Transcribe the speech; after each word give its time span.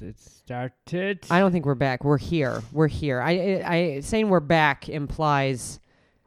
We're 0.00 0.08
back. 0.08 0.10
Well, 0.10 0.10
As 0.10 0.14
it 0.14 0.18
started. 0.20 1.26
I 1.30 1.40
don't 1.40 1.52
think 1.52 1.66
we're 1.66 1.74
back. 1.74 2.04
We're 2.04 2.18
here. 2.18 2.62
We're 2.72 2.88
here. 2.88 3.20
I, 3.20 3.62
I, 3.64 3.74
I 3.74 4.00
saying 4.00 4.28
we're 4.28 4.40
back 4.40 4.88
implies 4.88 5.80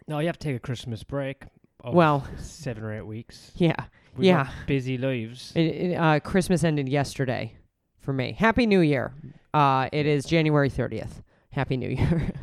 No, 0.07 0.19
you 0.19 0.27
have 0.27 0.37
to 0.39 0.47
take 0.47 0.55
a 0.55 0.59
Christmas 0.59 1.03
break. 1.03 1.43
Of 1.81 1.93
well, 1.93 2.27
seven 2.37 2.83
or 2.83 2.93
eight 2.97 3.05
weeks. 3.05 3.51
yeah. 3.55 3.75
We 4.17 4.27
Yeah. 4.27 4.49
busy 4.67 4.97
lives. 4.97 5.53
It, 5.55 5.61
it, 5.61 5.95
uh, 5.95 6.19
Christmas 6.19 6.63
ended 6.65 6.89
yesterday 6.89 7.53
for 7.99 8.11
me. 8.11 8.33
Happy 8.33 8.65
New 8.65 8.81
Year. 8.81 9.13
Uh, 9.53 9.87
it 9.93 10.05
is 10.05 10.25
January 10.25 10.69
30th. 10.69 11.23
Happy 11.51 11.77
New 11.77 11.89
Year. 11.89 12.31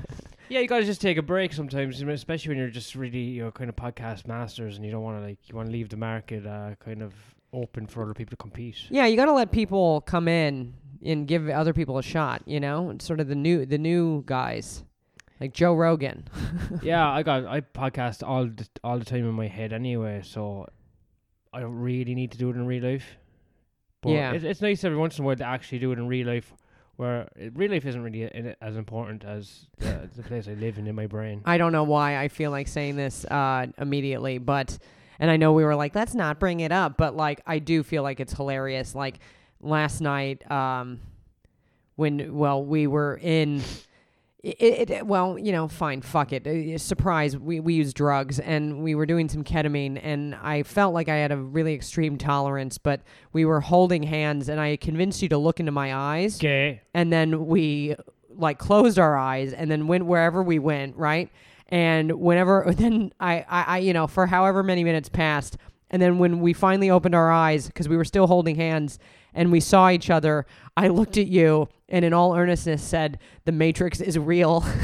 Yeah, 0.48 0.60
you 0.60 0.68
gotta 0.68 0.84
just 0.84 1.00
take 1.00 1.16
a 1.18 1.22
break 1.22 1.52
sometimes, 1.52 2.00
especially 2.00 2.50
when 2.50 2.58
you're 2.58 2.68
just 2.70 2.94
really, 2.94 3.18
you 3.18 3.42
know, 3.42 3.50
kind 3.50 3.68
of 3.68 3.74
podcast 3.74 4.28
masters, 4.28 4.76
and 4.76 4.84
you 4.84 4.92
don't 4.92 5.02
want 5.02 5.18
to 5.20 5.26
like, 5.26 5.38
you 5.48 5.56
want 5.56 5.66
to 5.66 5.72
leave 5.72 5.88
the 5.88 5.96
market 5.96 6.46
uh, 6.46 6.76
kind 6.78 7.02
of 7.02 7.12
open 7.52 7.84
for 7.88 8.04
other 8.04 8.14
people 8.14 8.30
to 8.30 8.36
compete. 8.36 8.76
yeah, 8.88 9.06
you 9.06 9.16
got 9.16 9.24
to 9.24 9.32
let 9.32 9.50
people 9.50 10.02
come 10.02 10.28
in 10.28 10.72
and 11.04 11.26
give 11.26 11.48
other 11.48 11.72
people 11.72 11.98
a 11.98 12.02
shot, 12.02 12.42
you 12.46 12.60
know? 12.60 12.90
It's 12.90 13.04
sort 13.04 13.20
of 13.20 13.28
the 13.28 13.34
new 13.34 13.66
the 13.66 13.78
new 13.78 14.22
guys. 14.26 14.84
Like 15.40 15.52
Joe 15.52 15.74
Rogan. 15.74 16.26
yeah, 16.82 17.06
I 17.10 17.22
got 17.22 17.44
I 17.44 17.60
podcast 17.60 18.26
all 18.26 18.46
the, 18.46 18.66
all 18.82 18.98
the 18.98 19.04
time 19.04 19.28
in 19.28 19.34
my 19.34 19.48
head 19.48 19.72
anyway, 19.74 20.22
so 20.24 20.66
I 21.52 21.60
don't 21.60 21.78
really 21.78 22.14
need 22.14 22.32
to 22.32 22.38
do 22.38 22.48
it 22.50 22.56
in 22.56 22.66
real 22.66 22.82
life. 22.84 23.04
But 24.00 24.10
Yeah. 24.12 24.32
it, 24.32 24.44
it's 24.44 24.62
nice 24.62 24.82
every 24.84 24.96
once 24.96 25.18
in 25.18 25.24
a 25.24 25.26
while 25.26 25.36
to 25.36 25.44
actually 25.44 25.78
do 25.80 25.92
it 25.92 25.98
in 25.98 26.06
real 26.08 26.26
life, 26.26 26.54
where 26.96 27.28
it, 27.36 27.52
real 27.54 27.70
life 27.70 27.84
isn't 27.84 28.02
really 28.02 28.22
in 28.22 28.54
as 28.62 28.76
important 28.76 29.24
as 29.24 29.66
the, 29.78 30.08
the 30.16 30.22
place 30.22 30.48
I 30.48 30.54
live 30.54 30.78
in 30.78 30.86
in 30.86 30.94
my 30.94 31.06
brain. 31.06 31.42
I 31.44 31.58
don't 31.58 31.72
know 31.72 31.84
why 31.84 32.16
I 32.18 32.28
feel 32.28 32.50
like 32.50 32.66
saying 32.68 32.96
this 32.96 33.26
uh, 33.26 33.66
immediately, 33.76 34.38
but 34.38 34.78
and 35.18 35.30
I 35.30 35.36
know 35.36 35.52
we 35.52 35.64
were 35.64 35.76
like, 35.76 35.94
let's 35.94 36.14
not 36.14 36.38
bring 36.40 36.60
it 36.60 36.72
up, 36.72 36.96
but 36.96 37.14
like 37.14 37.42
I 37.46 37.58
do 37.58 37.82
feel 37.82 38.02
like 38.02 38.20
it's 38.20 38.32
hilarious. 38.32 38.94
Like 38.94 39.18
last 39.66 40.00
night, 40.00 40.48
um, 40.50 41.00
when 41.96 42.34
well 42.36 42.64
we 42.64 42.86
were 42.86 43.18
in. 43.22 43.62
It, 44.42 44.90
it, 44.90 45.06
well, 45.06 45.36
you 45.36 45.50
know, 45.50 45.66
fine, 45.66 46.02
fuck 46.02 46.32
it. 46.32 46.46
Uh, 46.46 46.78
surprise, 46.78 47.36
we, 47.36 47.58
we 47.58 47.74
used 47.74 47.96
drugs 47.96 48.38
and 48.38 48.80
we 48.84 48.94
were 48.94 49.04
doing 49.04 49.28
some 49.28 49.42
ketamine, 49.42 49.98
and 50.00 50.36
I 50.36 50.62
felt 50.62 50.94
like 50.94 51.08
I 51.08 51.16
had 51.16 51.32
a 51.32 51.36
really 51.36 51.74
extreme 51.74 52.16
tolerance, 52.16 52.78
but 52.78 53.00
we 53.32 53.44
were 53.44 53.60
holding 53.60 54.04
hands, 54.04 54.48
and 54.48 54.60
I 54.60 54.76
convinced 54.76 55.20
you 55.20 55.28
to 55.30 55.38
look 55.38 55.58
into 55.58 55.72
my 55.72 55.92
eyes 55.92 56.38
Okay. 56.38 56.80
and 56.94 57.12
then 57.12 57.46
we 57.46 57.96
like 58.30 58.58
closed 58.58 59.00
our 59.00 59.16
eyes 59.16 59.52
and 59.52 59.68
then 59.68 59.88
went 59.88 60.06
wherever 60.06 60.42
we 60.44 60.60
went 60.60 60.94
right 60.96 61.28
and 61.68 62.12
whenever 62.12 62.66
then 62.76 63.10
I, 63.18 63.38
I 63.48 63.62
i 63.62 63.78
you 63.78 63.94
know 63.94 64.06
for 64.06 64.26
however 64.26 64.62
many 64.62 64.84
minutes 64.84 65.08
passed 65.08 65.56
and 65.90 66.02
then 66.02 66.18
when 66.18 66.40
we 66.40 66.52
finally 66.52 66.90
opened 66.90 67.14
our 67.14 67.32
eyes 67.32 67.66
because 67.66 67.88
we 67.88 67.96
were 67.96 68.04
still 68.04 68.26
holding 68.26 68.54
hands 68.56 68.98
and 69.36 69.52
we 69.52 69.60
saw 69.60 69.88
each 69.90 70.10
other 70.10 70.44
i 70.76 70.88
looked 70.88 71.16
at 71.16 71.28
you 71.28 71.68
and 71.88 72.04
in 72.04 72.12
all 72.12 72.34
earnestness 72.34 72.82
said 72.82 73.18
the 73.44 73.52
matrix 73.52 74.00
is 74.00 74.18
real. 74.18 74.64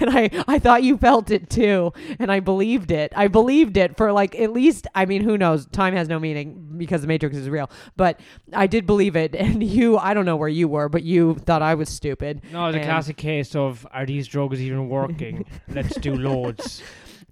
And 0.00 0.10
i 0.10 0.30
i 0.48 0.58
thought 0.58 0.82
you 0.82 0.96
felt 0.98 1.30
it 1.30 1.48
too 1.48 1.92
and 2.18 2.30
i 2.30 2.40
believed 2.40 2.90
it. 2.90 3.12
I 3.16 3.28
believed 3.28 3.76
it 3.76 3.96
for 3.96 4.12
like 4.12 4.34
at 4.38 4.52
least 4.52 4.86
i 4.94 5.04
mean 5.06 5.22
who 5.22 5.38
knows? 5.38 5.66
Time 5.66 5.94
has 5.94 6.08
no 6.08 6.18
meaning 6.18 6.74
because 6.76 7.00
the 7.02 7.08
matrix 7.08 7.36
is 7.36 7.48
real. 7.48 7.70
But 7.96 8.20
i 8.52 8.66
did 8.66 8.84
believe 8.86 9.16
it 9.16 9.34
and 9.44 9.62
you 9.62 9.96
i 9.98 10.12
don't 10.14 10.24
know 10.26 10.36
where 10.36 10.48
you 10.48 10.68
were 10.68 10.88
but 10.88 11.02
you 11.04 11.34
thought 11.36 11.62
i 11.62 11.74
was 11.74 11.88
stupid. 11.88 12.42
No, 12.52 12.66
it's 12.66 12.76
a 12.76 12.80
And- 12.80 12.86
classic 12.88 13.16
case 13.16 13.54
of 13.56 13.86
are 13.92 14.04
these 14.06 14.26
drugs 14.28 14.60
even 14.60 14.88
working? 14.88 15.44
Let's 15.68 15.96
do 15.96 16.14
loads. 16.14 16.82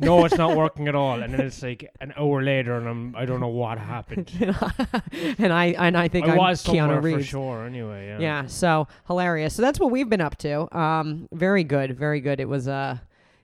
No, 0.00 0.24
it's 0.24 0.36
not 0.36 0.56
working 0.56 0.88
at 0.88 0.94
all. 0.94 1.22
And 1.22 1.32
then 1.32 1.42
it's 1.42 1.62
like 1.62 1.88
an 2.00 2.12
hour 2.16 2.42
later, 2.42 2.74
and 2.76 2.88
I'm 2.88 3.16
I 3.16 3.24
don't 3.26 3.40
know 3.40 3.48
what 3.48 3.78
happened. 3.78 4.30
and 5.38 5.52
i 5.52 5.66
and 5.78 5.96
i 5.96 6.08
think 6.08 6.26
I 6.26 6.32
am 6.32 6.36
was 6.38 6.64
keanu 6.64 7.00
for 7.18 7.22
sure. 7.22 7.66
Anyway, 7.66 8.08
yeah. 8.08 8.18
yeah 8.18 8.46
so 8.46 8.88
hilarious 9.06 9.54
so 9.54 9.62
that's 9.62 9.78
what 9.78 9.90
we've 9.90 10.08
been 10.08 10.20
up 10.20 10.36
to 10.38 10.76
um 10.76 11.28
very 11.32 11.64
good 11.64 11.96
very 11.98 12.20
good 12.20 12.40
it 12.40 12.48
was 12.48 12.66
uh 12.68 12.98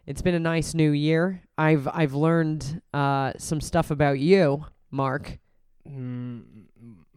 it's 0.06 0.22
been 0.22 0.34
a 0.34 0.40
nice 0.40 0.74
new 0.74 0.90
year 0.90 1.42
i've 1.58 1.86
i've 1.92 2.14
learned 2.14 2.80
uh 2.94 3.32
some 3.38 3.60
stuff 3.60 3.90
about 3.90 4.18
you 4.18 4.64
mark 4.90 5.38
Mm, 5.88 6.42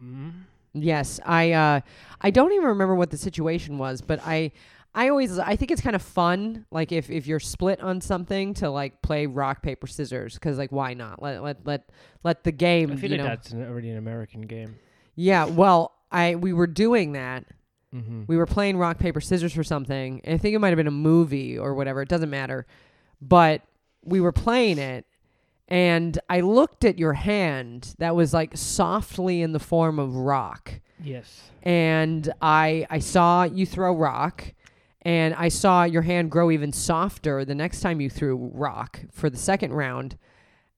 mm, 0.02 0.32
Yes, 0.72 1.18
I 1.26 1.52
uh 1.52 1.80
I 2.20 2.30
don't 2.30 2.52
even 2.52 2.66
remember 2.66 2.94
what 2.94 3.10
the 3.10 3.16
situation 3.16 3.78
was, 3.78 4.00
but 4.00 4.20
I 4.24 4.52
I 4.94 5.08
always 5.08 5.38
I 5.38 5.54
think 5.56 5.70
it's 5.70 5.80
kind 5.80 5.94
of 5.94 6.02
fun 6.02 6.66
like 6.70 6.90
if 6.92 7.10
if 7.10 7.26
you're 7.26 7.40
split 7.40 7.80
on 7.80 8.00
something 8.00 8.54
to 8.54 8.70
like 8.70 9.02
play 9.02 9.26
rock 9.26 9.62
paper 9.62 9.86
scissors 9.86 10.38
cuz 10.38 10.58
like 10.58 10.72
why 10.72 10.94
not? 10.94 11.22
Let 11.22 11.42
let 11.42 11.64
let 11.66 11.90
let 12.24 12.44
the 12.44 12.52
game, 12.52 12.90
I 12.92 12.96
feel 12.96 13.10
you 13.10 13.16
like 13.18 13.24
know. 13.24 13.30
that's 13.30 13.50
an, 13.52 13.62
already 13.68 13.90
an 13.90 13.98
American 13.98 14.42
game. 14.42 14.76
Yeah, 15.14 15.44
well, 15.44 15.92
I 16.10 16.34
we 16.34 16.52
were 16.52 16.66
doing 16.66 17.12
that. 17.12 17.44
Mm-hmm. 17.94 18.22
We 18.26 18.36
were 18.36 18.46
playing 18.46 18.78
rock 18.78 18.98
paper 18.98 19.20
scissors 19.20 19.52
for 19.52 19.64
something. 19.64 20.20
I 20.26 20.38
think 20.38 20.54
it 20.54 20.58
might 20.58 20.68
have 20.68 20.76
been 20.76 20.86
a 20.86 20.92
movie 20.92 21.58
or 21.58 21.74
whatever, 21.74 22.02
it 22.02 22.08
doesn't 22.08 22.30
matter. 22.30 22.66
But 23.20 23.62
we 24.04 24.20
were 24.20 24.32
playing 24.32 24.78
it 24.78 25.04
and 25.68 26.18
I 26.28 26.40
looked 26.40 26.84
at 26.84 26.98
your 26.98 27.12
hand 27.12 27.94
that 27.98 28.16
was 28.16 28.32
like 28.34 28.56
softly 28.56 29.42
in 29.42 29.52
the 29.52 29.58
form 29.60 29.98
of 30.00 30.14
rock. 30.16 30.80
Yes. 31.02 31.42
and 31.62 32.30
I 32.42 32.86
I 32.90 32.98
saw 32.98 33.44
you 33.44 33.64
throw 33.66 33.94
rock, 33.96 34.52
and 35.02 35.34
I 35.34 35.48
saw 35.48 35.84
your 35.84 36.02
hand 36.02 36.30
grow 36.30 36.50
even 36.50 36.72
softer 36.72 37.44
the 37.44 37.54
next 37.54 37.80
time 37.80 38.00
you 38.00 38.10
threw 38.10 38.36
rock 38.52 39.00
for 39.10 39.30
the 39.30 39.36
second 39.36 39.72
round, 39.72 40.16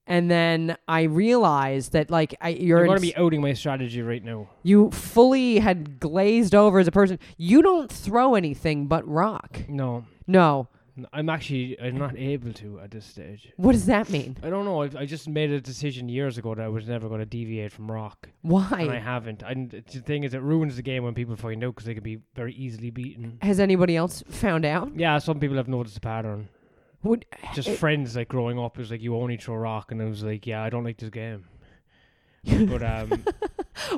and 0.07 0.29
then 0.29 0.77
I 0.87 1.03
realized 1.03 1.93
that 1.93 2.09
like 2.09 2.35
I 2.41 2.49
you're, 2.49 2.79
You're 2.79 2.85
going 2.87 2.97
to 2.97 3.01
be 3.01 3.15
outing 3.15 3.41
my 3.41 3.53
strategy 3.53 4.01
right 4.01 4.23
now. 4.23 4.49
you 4.63 4.91
fully 4.91 5.59
had 5.59 5.99
glazed 5.99 6.53
over 6.55 6.79
as 6.79 6.87
a 6.87 6.91
person. 6.91 7.19
You 7.37 7.61
don't 7.61 7.91
throw 7.91 8.35
anything 8.35 8.87
but 8.87 9.07
rock. 9.07 9.61
No, 9.67 10.05
No, 10.27 10.67
I'm 11.11 11.27
actually 11.27 11.79
I'm 11.81 11.97
not 11.97 12.15
able 12.17 12.53
to 12.53 12.79
at 12.79 12.91
this 12.91 13.05
stage. 13.05 13.51
what 13.57 13.71
does 13.71 13.87
that 13.87 14.09
mean? 14.11 14.37
I 14.43 14.49
don't 14.51 14.63
know. 14.65 14.83
I, 14.83 14.89
I 14.99 15.05
just 15.05 15.27
made 15.27 15.49
a 15.49 15.59
decision 15.59 16.07
years 16.07 16.37
ago 16.37 16.53
that 16.53 16.63
I 16.63 16.67
was 16.67 16.87
never 16.87 17.07
going 17.07 17.19
to 17.19 17.25
deviate 17.25 17.71
from 17.71 17.91
rock, 17.91 18.29
Why? 18.43 18.81
and 18.81 18.91
I 18.91 18.99
haven't. 18.99 19.41
And 19.41 19.71
the 19.71 19.81
thing 20.01 20.23
is, 20.23 20.33
it 20.35 20.41
ruins 20.41 20.75
the 20.75 20.83
game 20.83 21.03
when 21.03 21.15
people 21.15 21.35
find 21.35 21.63
out 21.63 21.73
because 21.73 21.85
they 21.87 21.95
can 21.95 22.03
be 22.03 22.19
very 22.35 22.53
easily 22.53 22.91
beaten. 22.91 23.39
Has 23.41 23.59
anybody 23.59 23.95
else 23.95 24.23
found 24.29 24.65
out? 24.65 24.91
Yeah, 24.95 25.17
some 25.17 25.39
people 25.39 25.57
have 25.57 25.67
noticed 25.67 25.95
the 25.95 26.01
pattern. 26.01 26.49
Would, 27.01 27.25
Just 27.55 27.69
It- 27.69 27.77
friends 27.79 28.15
like 28.15 28.27
growing 28.27 28.59
up, 28.59 28.77
it 28.77 28.81
was 28.81 28.91
like 28.91 29.01
you 29.01 29.15
only 29.15 29.37
throw 29.37 29.55
rock, 29.55 29.91
and 29.91 30.01
I 30.01 30.05
was 30.05 30.23
like, 30.23 30.45
yeah, 30.45 30.61
I 30.63 30.69
don't 30.69 30.83
like 30.83 30.97
this 30.97 31.09
game. 31.09 31.45
but 32.45 32.83
um, 32.83 33.23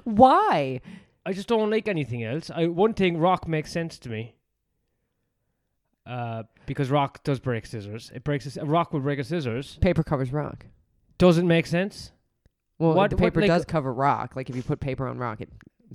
why? 0.06 0.80
I 1.26 1.34
just 1.34 1.48
don't 1.48 1.70
like 1.70 1.88
anything 1.88 2.24
else. 2.24 2.50
I 2.50 2.68
one 2.68 2.94
thing 2.94 3.18
rock 3.18 3.48
makes 3.48 3.72
sense 3.72 4.00
to 4.00 4.10
me. 4.10 4.36
Uh, 6.06 6.44
because 6.68 6.90
rock 6.90 7.24
does 7.24 7.40
break 7.40 7.66
scissors. 7.66 8.12
It 8.14 8.24
breaks 8.24 8.56
a, 8.58 8.66
rock 8.66 8.94
will 8.94 9.00
break 9.00 9.20
a 9.20 9.24
scissors. 9.24 9.78
Paper 9.82 10.04
covers 10.04 10.32
rock. 10.34 10.66
Doesn't 11.18 11.48
make 11.48 11.66
sense. 11.68 12.12
Well, 12.80 12.94
What- 12.94 13.10
the 13.12 13.16
what, 13.16 13.22
paper 13.24 13.42
like- 13.42 13.48
does 13.48 13.66
cover 13.66 13.94
rock. 13.94 14.36
Like 14.36 14.50
if 14.50 14.56
you 14.56 14.64
put 14.64 14.80
paper 14.80 15.08
on 15.08 15.18
rock, 15.18 15.42
it 15.42 15.50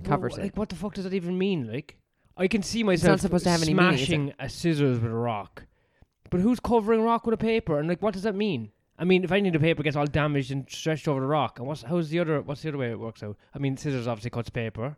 covers 0.05 0.33
Well, 0.33 0.41
it. 0.41 0.43
Like 0.45 0.57
what 0.57 0.69
the 0.69 0.77
fuck 0.77 0.95
does 0.95 1.05
that 1.05 1.15
even 1.15 1.37
mean? 1.37 1.71
Like 1.71 1.97
I 2.37 2.49
can 2.49 2.63
see 2.63 2.83
not 2.83 2.89
myself 2.89 3.21
supposed 3.21 3.45
to 3.45 3.51
have 3.51 3.63
any 3.63 3.75
meaning, 3.75 3.95
is 3.95 4.01
it? 4.03 4.07
smashing 4.07 4.35
a 4.39 4.49
scissors 4.49 4.99
with 5.01 5.11
a 5.11 5.15
rock. 5.15 5.65
But 6.31 6.41
who's 6.41 6.61
covering 6.61 7.03
rock 7.03 7.27
with 7.27 7.35
a 7.35 7.39
paper? 7.39 7.79
And 7.79 7.89
like 7.89 8.01
what 8.01 8.15
does 8.15 8.23
that 8.23 8.35
mean? 8.35 8.71
I 8.99 9.05
mean, 9.05 9.25
if 9.25 9.33
I 9.33 9.41
need 9.41 9.57
a 9.57 9.61
paper 9.61 9.83
gets 9.83 9.97
all 9.97 10.07
damaged 10.07 10.51
and 10.53 10.69
stretched 10.71 11.09
over 11.09 11.21
the 11.21 11.27
rock, 11.27 11.59
and 11.59 11.67
what's 11.67 11.83
how's 11.83 12.09
the 12.11 12.19
other 12.21 12.41
what's 12.43 12.63
the 12.63 12.69
other 12.69 12.79
way 12.79 12.91
it 12.91 12.99
works 13.01 13.23
out? 13.23 13.37
I 13.55 13.59
mean, 13.59 13.77
scissors 13.77 14.07
obviously 14.07 14.31
cuts 14.31 14.51
paper. 14.51 14.97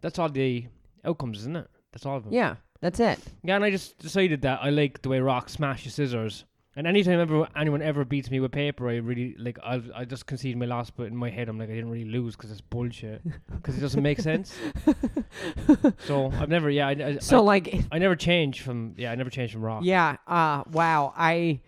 That's 0.00 0.18
all 0.18 0.28
the 0.28 0.66
outcomes, 1.04 1.38
isn't 1.40 1.56
it? 1.56 1.66
That's 1.92 2.06
all 2.06 2.16
of 2.18 2.24
them. 2.24 2.32
Yeah, 2.32 2.56
that's 2.80 3.00
it. 3.00 3.18
Yeah, 3.42 3.56
and 3.56 3.64
I 3.64 3.70
just 3.70 3.98
decided 3.98 4.42
that 4.42 4.60
I 4.62 4.70
like 4.70 5.02
the 5.02 5.08
way 5.08 5.20
rock 5.20 5.48
smashes 5.48 5.94
scissors. 5.94 6.44
And 6.76 6.86
anytime 6.86 7.18
ever 7.18 7.48
anyone 7.56 7.82
ever 7.82 8.04
beats 8.04 8.30
me 8.30 8.38
with 8.38 8.52
paper, 8.52 8.88
I 8.88 8.96
really 8.98 9.34
like. 9.36 9.58
I 9.64 9.82
I 9.96 10.04
just 10.04 10.26
concede 10.26 10.56
my 10.56 10.66
loss, 10.66 10.90
but 10.90 11.08
in 11.08 11.16
my 11.16 11.28
head, 11.28 11.48
I'm 11.48 11.58
like, 11.58 11.70
I 11.70 11.74
didn't 11.74 11.90
really 11.90 12.04
lose 12.04 12.36
because 12.36 12.52
it's 12.52 12.60
bullshit. 12.60 13.20
Because 13.50 13.76
it 13.76 13.80
doesn't 13.80 14.00
make 14.02 14.20
sense. 14.20 14.54
so 16.06 16.30
I've 16.32 16.48
never, 16.48 16.70
yeah, 16.70 16.86
I, 16.88 16.90
I, 16.92 17.18
So 17.18 17.38
I, 17.38 17.40
like, 17.40 17.74
I 17.90 17.98
never 17.98 18.14
changed 18.14 18.60
from, 18.62 18.94
yeah, 18.96 19.10
I 19.10 19.16
never 19.16 19.30
changed 19.30 19.54
from 19.54 19.62
rock. 19.62 19.82
yeah, 19.84 20.16
uh, 20.28 20.62
wow. 20.70 21.12
I 21.16 21.60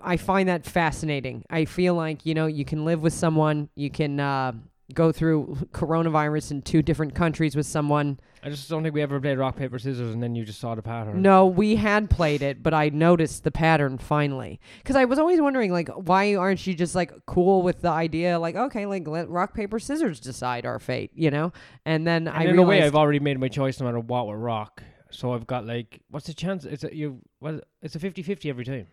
I 0.00 0.16
find 0.16 0.48
that 0.48 0.64
fascinating. 0.64 1.44
I 1.50 1.66
feel 1.66 1.94
like 1.94 2.24
you 2.24 2.32
know 2.34 2.46
you 2.46 2.64
can 2.64 2.86
live 2.86 3.02
with 3.02 3.12
someone, 3.12 3.68
you 3.74 3.90
can 3.90 4.18
uh, 4.20 4.52
go 4.94 5.12
through 5.12 5.68
coronavirus 5.72 6.50
in 6.50 6.62
two 6.62 6.82
different 6.82 7.14
countries 7.14 7.56
with 7.56 7.66
someone. 7.66 8.20
I 8.42 8.48
just 8.48 8.68
don't 8.70 8.82
think 8.82 8.94
we 8.94 9.02
ever 9.02 9.20
played 9.20 9.38
rock 9.38 9.56
paper 9.56 9.78
scissors, 9.78 10.14
and 10.14 10.22
then 10.22 10.34
you 10.34 10.44
just 10.44 10.60
saw 10.60 10.74
the 10.74 10.82
pattern. 10.82 11.20
No, 11.20 11.46
we 11.46 11.76
had 11.76 12.08
played 12.08 12.42
it, 12.42 12.62
but 12.62 12.72
I 12.72 12.88
noticed 12.88 13.44
the 13.44 13.50
pattern 13.50 13.98
finally. 13.98 14.60
Because 14.78 14.96
I 14.96 15.04
was 15.04 15.18
always 15.18 15.40
wondering, 15.40 15.72
like, 15.72 15.88
why 15.88 16.34
aren't 16.34 16.66
you 16.66 16.74
just 16.74 16.94
like 16.94 17.12
cool 17.26 17.62
with 17.62 17.82
the 17.82 17.90
idea, 17.90 18.38
like, 18.38 18.56
okay, 18.56 18.86
like 18.86 19.06
let 19.06 19.28
rock 19.28 19.54
paper 19.54 19.78
scissors 19.78 20.20
decide 20.20 20.64
our 20.64 20.78
fate, 20.78 21.10
you 21.14 21.30
know? 21.30 21.52
And 21.84 22.06
then 22.06 22.28
And 22.28 22.36
I 22.36 22.44
in 22.44 22.52
realized, 22.52 22.66
a 22.66 22.68
way, 22.68 22.82
I've 22.82 22.96
already 22.96 23.20
made 23.20 23.38
my 23.38 23.48
choice 23.48 23.78
no 23.80 23.86
matter 23.86 24.00
what 24.00 24.26
with 24.26 24.36
rock. 24.36 24.82
So 25.10 25.34
I've 25.34 25.46
got 25.46 25.66
like, 25.66 26.00
what's 26.08 26.26
the 26.26 26.34
chance? 26.34 26.64
It's 26.64 26.84
a 26.84 26.94
you. 26.94 27.20
Well, 27.40 27.60
it's 27.82 27.96
a 27.96 27.98
50-50 27.98 28.48
every 28.48 28.64
time. 28.64 28.86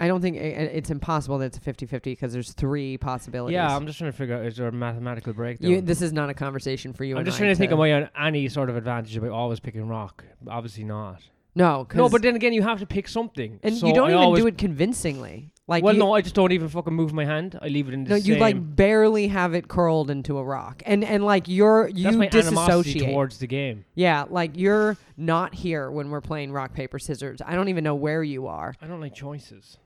I 0.00 0.06
don't 0.08 0.20
think 0.22 0.36
i- 0.36 0.40
i- 0.40 0.72
it's 0.72 0.90
impossible 0.90 1.38
that 1.38 1.46
it's 1.46 1.58
a 1.58 1.60
50-50 1.60 2.02
because 2.12 2.32
there's 2.32 2.52
three 2.52 2.96
possibilities. 2.96 3.54
Yeah, 3.54 3.74
I'm 3.76 3.86
just 3.86 3.98
trying 3.98 4.10
to 4.10 4.16
figure 4.16 4.34
out 4.36 4.44
is 4.46 4.56
there 4.56 4.66
a 4.68 4.72
mathematical 4.72 5.32
breakdown? 5.34 5.70
You, 5.70 5.80
this 5.82 6.00
is 6.02 6.12
not 6.12 6.30
a 6.30 6.34
conversation 6.34 6.92
for 6.92 7.04
you. 7.04 7.16
I'm 7.18 7.24
just 7.24 7.36
trying 7.38 7.50
to 7.50 7.56
think, 7.56 7.70
am 7.70 7.80
I 7.80 7.92
on 7.92 8.08
any 8.18 8.48
sort 8.48 8.70
of 8.70 8.76
advantage 8.76 9.16
about 9.16 9.30
always 9.30 9.60
picking 9.60 9.86
rock? 9.86 10.24
Obviously 10.48 10.84
not. 10.84 11.22
No, 11.54 11.86
No, 11.94 12.08
but 12.08 12.22
then 12.22 12.36
again, 12.36 12.52
you 12.52 12.62
have 12.62 12.78
to 12.78 12.86
pick 12.86 13.08
something. 13.08 13.58
and 13.62 13.74
So 13.76 13.88
you 13.88 13.92
don't 13.92 14.10
I 14.12 14.22
even 14.24 14.34
do 14.40 14.46
it 14.46 14.56
convincingly. 14.56 15.52
Like 15.66 15.84
well, 15.84 15.94
you, 15.94 16.00
no, 16.00 16.14
I 16.14 16.20
just 16.20 16.34
don't 16.34 16.50
even 16.50 16.68
fucking 16.68 16.92
move 16.92 17.12
my 17.12 17.24
hand. 17.24 17.56
I 17.62 17.68
leave 17.68 17.86
it 17.86 17.94
in 17.94 18.02
the 18.04 18.10
no, 18.10 18.16
you 18.16 18.36
like 18.36 18.56
barely 18.74 19.28
have 19.28 19.54
it 19.54 19.68
curled 19.68 20.10
into 20.10 20.36
a 20.38 20.42
rock, 20.42 20.82
and 20.84 21.04
and 21.04 21.24
like 21.24 21.46
you're 21.46 21.86
you 21.88 22.04
That's 22.04 22.16
my 22.16 22.26
disassociate. 22.26 23.04
towards 23.04 23.38
the 23.38 23.46
game. 23.46 23.84
yeah, 23.94 24.24
like 24.28 24.52
you're 24.56 24.96
not 25.16 25.54
here 25.54 25.88
when 25.90 26.10
we're 26.10 26.20
playing 26.22 26.50
rock 26.50 26.72
paper 26.74 26.98
scissors. 26.98 27.40
I 27.46 27.54
don't 27.54 27.68
even 27.68 27.84
know 27.84 27.94
where 27.94 28.24
you 28.24 28.48
are. 28.48 28.74
I 28.82 28.86
don't 28.88 29.00
like 29.00 29.14
choices. 29.14 29.76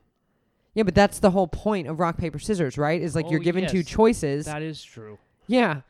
Yeah, 0.75 0.83
but 0.83 0.93
that's 0.93 1.19
the 1.19 1.31
whole 1.31 1.47
point 1.47 1.87
of 1.87 1.99
rock 1.99 2.17
paper 2.17 2.37
scissors, 2.37 2.77
right? 2.77 3.01
Is 3.01 3.15
like 3.15 3.25
Oh, 3.25 3.31
you're 3.31 3.39
given 3.39 3.65
two 3.67 3.77
yes. 3.77 3.87
choices. 3.87 4.45
That 4.45 4.61
is 4.61 4.83
true. 4.83 5.17
yeah, 5.47 5.81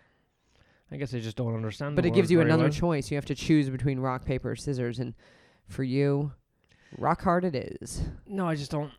I 0.92 0.96
guess 0.98 1.14
I 1.14 1.20
just 1.20 1.36
don't 1.36 1.54
understand. 1.56 1.96
but 1.96 2.04
the 2.04 2.10
it 2.10 2.14
gives 2.14 2.32
you 2.32 2.38
very 2.38 2.50
another 2.50 2.66
well. 2.66 2.72
choice. 2.72 3.12
You 3.12 3.18
have 3.18 3.26
to 3.26 3.36
choose 3.36 3.70
between 3.70 4.00
rock 4.00 4.24
paper 4.26 4.56
scissors, 4.56 5.00
and 5.00 5.14
for 5.68 5.84
you, 5.84 6.32
rock 6.98 7.22
hard 7.24 7.44
it 7.46 7.56
is. 7.82 8.04
No, 8.28 8.48
I 8.48 8.56
just 8.56 8.72
don't. 8.72 8.92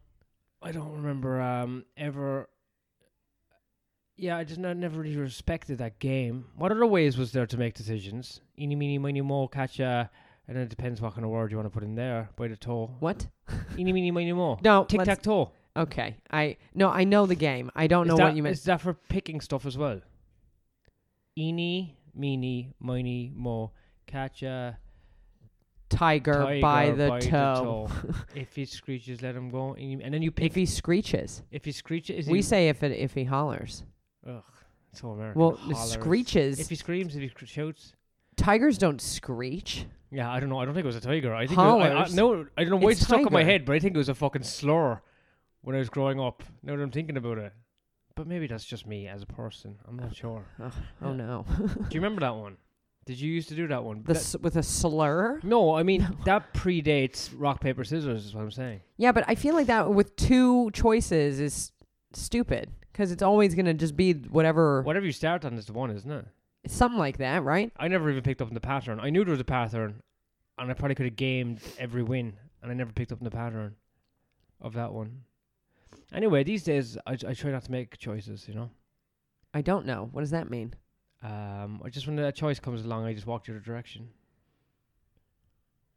I 0.63 0.73
don't 0.73 0.93
remember 0.93 1.41
um 1.41 1.85
ever. 1.97 2.49
Yeah, 4.17 4.39
I 4.39 4.45
just 4.45 4.59
not, 4.59 4.77
never 4.79 5.03
really 5.03 5.17
respected 5.17 5.79
that 5.79 5.99
game. 5.99 6.47
What 6.57 6.73
other 6.73 6.87
ways 6.87 7.19
was 7.19 7.33
there 7.33 7.47
to 7.47 7.57
make 7.59 7.75
decisions? 7.75 8.41
Eeny, 8.59 8.75
meeny, 8.75 8.99
miny, 8.99 9.21
mo, 9.21 9.47
catch 9.47 9.79
a. 9.79 10.11
And 10.49 10.57
it 10.57 10.69
depends 10.69 11.01
what 11.01 11.13
kind 11.15 11.25
of 11.25 11.31
word 11.31 11.51
you 11.51 11.57
want 11.59 11.67
to 11.67 11.71
put 11.75 11.83
in 11.83 11.97
there. 11.97 12.31
By 12.37 12.49
the 12.49 12.57
toe. 12.57 12.91
What? 13.01 13.27
Eeny, 13.77 13.93
meeny, 13.93 14.11
miny, 14.13 14.33
mo. 14.33 14.59
No, 14.65 14.85
Tic 14.85 14.99
let's- 14.99 15.09
tac 15.09 15.23
toe. 15.23 15.51
Okay, 15.77 16.17
I 16.31 16.57
no, 16.75 16.89
I 16.89 17.05
know 17.05 17.27
the 17.27 17.35
game. 17.35 17.71
I 17.75 17.87
don't 17.87 18.07
Is 18.07 18.11
know 18.11 18.17
that, 18.17 18.25
what 18.25 18.37
you 18.37 18.43
meant. 18.43 18.55
Is 18.57 18.65
that 18.65 18.81
for 18.81 18.95
picking 18.95 19.41
stuff 19.41 19.67
as 19.67 19.77
well? 19.77 20.01
Eeny, 21.37 21.97
meeny, 22.15 22.73
miny, 22.81 23.31
mo, 23.35 23.73
catch 24.07 24.43
a 24.43 24.79
Tiger, 25.89 26.33
tiger 26.33 26.61
by 26.61 26.91
the 26.91 27.09
toe. 27.21 27.89
toe. 27.89 27.91
if 28.35 28.57
he 28.57 28.65
screeches, 28.65 29.23
let 29.23 29.37
him 29.37 29.51
go. 29.51 29.75
And 29.75 30.13
then 30.13 30.21
you 30.23 30.33
pick. 30.33 30.47
If 30.47 30.55
he 30.55 30.67
screeches, 30.67 31.43
If 31.53 31.65
he 31.65 31.73
screeches, 31.73 32.27
is 32.27 32.29
we 32.29 32.39
he, 32.39 32.43
say 32.43 32.69
if 32.69 32.83
it 32.83 32.93
if 32.93 33.15
he 33.15 33.25
hollers. 33.25 33.85
Ugh, 34.29 34.43
so 34.93 35.11
American. 35.11 35.41
Well, 35.41 35.53
Hollers. 35.53 35.93
screeches. 35.93 36.59
If 36.59 36.71
he 36.71 36.75
screams, 36.75 37.15
if 37.15 37.23
he 37.23 37.47
shouts. 37.47 37.93
tigers 38.37 38.79
don't 38.79 39.01
screech. 39.01 39.87
Yeah, 40.11 40.31
I 40.31 40.41
don't 40.41 40.49
know. 40.49 40.59
I 40.59 40.65
don't 40.65 40.75
think 40.75 40.85
it 40.85 40.89
was 40.89 40.97
a 40.97 41.01
tiger. 41.01 41.35
I 41.35 41.47
think 41.47 41.59
it 41.59 41.63
was, 41.63 42.11
I, 42.11 42.13
I, 42.13 42.17
no, 42.17 42.47
I 42.57 42.63
don't 42.63 42.71
know 42.71 42.77
why 42.79 42.91
It's 42.93 43.01
it's 43.01 43.09
stuck 43.09 43.27
in 43.27 43.33
my 43.33 43.45
head, 43.45 43.65
but 43.65 43.75
I 43.77 43.79
think 43.79 43.95
it 43.95 43.99
was 43.99 44.09
a 44.09 44.15
fucking 44.15 44.43
slur 44.45 45.01
when 45.63 45.75
I 45.77 45.79
was 45.79 45.89
growing 45.89 46.21
up. 46.21 46.43
Now 46.63 46.77
that 46.77 46.83
I'm 46.83 46.91
thinking 46.91 47.17
about 47.17 47.39
it, 47.39 47.53
but 48.15 48.27
maybe 48.27 48.47
that's 48.47 48.65
just 48.65 48.87
me 48.87 49.09
as 49.09 49.23
a 49.23 49.27
person. 49.27 49.77
I'm 49.89 49.97
not 49.99 50.15
sure. 50.15 50.45
Oh, 50.61 50.73
oh 51.03 51.13
no, 51.13 51.45
Do 51.59 51.65
you 51.91 52.01
remember 52.01 52.21
that 52.21 52.35
one? 52.35 52.57
Did 53.05 53.21
you 53.21 53.31
used 53.33 53.49
to 53.51 53.55
do 53.55 53.69
that 53.69 53.85
one? 53.85 54.03
the 54.03 54.15
That- 54.15 54.17
s- 54.17 54.37
with 54.41 54.57
a 54.57 54.63
slur. 54.63 55.41
no, 55.45 55.75
I 55.75 55.83
mean 55.83 56.07
that 56.25 56.53
predates 56.55 57.31
rock 57.37 57.61
paper 57.61 57.85
scissors. 57.85 58.27
Is 58.27 58.35
what 58.35 58.43
I'm 58.43 58.51
saying. 58.51 58.81
Yeah, 58.97 59.13
but 59.13 59.25
I 59.29 59.35
feel 59.35 59.55
like 59.55 59.67
that 59.69 59.93
with 59.93 60.17
two 60.17 60.71
choices 60.73 61.39
is 61.41 61.73
stupid 62.15 62.71
because 62.93 63.13
it's 63.13 63.23
always 63.23 63.55
gonna 63.55 63.75
just 63.75 63.97
be 63.97 64.13
whatever, 64.15 64.83
Whatever 64.83 65.07
you 65.07 65.13
start 65.13 65.45
on 65.45 65.55
is 65.55 65.67
the 65.67 65.73
one, 65.73 65.91
isn't 65.91 66.11
it? 66.11 66.25
something 66.67 66.99
like 66.99 67.19
that, 67.19 67.45
right? 67.45 67.71
I 67.77 67.87
never 67.87 68.11
even 68.11 68.25
picked 68.25 68.43
up 68.43 68.49
on 68.49 68.55
the 68.55 68.61
pattern. 68.61 68.99
I 68.99 69.11
knew 69.11 69.23
there 69.25 69.31
was 69.31 69.39
a 69.41 69.45
pattern, 69.45 70.03
and 70.59 70.69
I 70.69 70.75
probably 70.75 70.97
could 70.97 71.07
have 71.07 71.15
gamed 71.15 71.61
every 71.79 72.03
win, 72.03 72.33
and 72.61 72.73
I 72.73 72.75
never 72.75 72.91
picked 72.93 73.13
up 73.13 73.21
on 73.21 73.25
the 73.25 73.31
pattern 73.31 73.77
of 74.61 74.73
that 74.73 74.93
one. 74.93 75.23
Anyway, 76.13 76.45
these 76.45 76.63
days 76.63 76.97
I, 77.07 77.13
I 77.13 77.35
try 77.35 77.51
not 77.51 77.65
to 77.65 77.71
make 77.73 77.99
choices. 77.99 78.47
You 78.49 78.55
know, 78.55 78.71
I 79.55 79.61
don't 79.63 79.87
know. 79.87 80.09
What 80.13 80.21
does 80.23 80.31
that 80.31 80.51
mean? 80.51 80.75
um, 81.23 81.81
I 81.85 81.89
just 81.89 82.07
when 82.07 82.17
that 82.17 82.35
choice 82.37 82.61
comes 82.61 82.85
along, 82.85 83.05
I 83.07 83.13
just 83.15 83.27
walk 83.27 83.45
the 83.47 83.53
other 83.53 83.61
direction. 83.61 84.09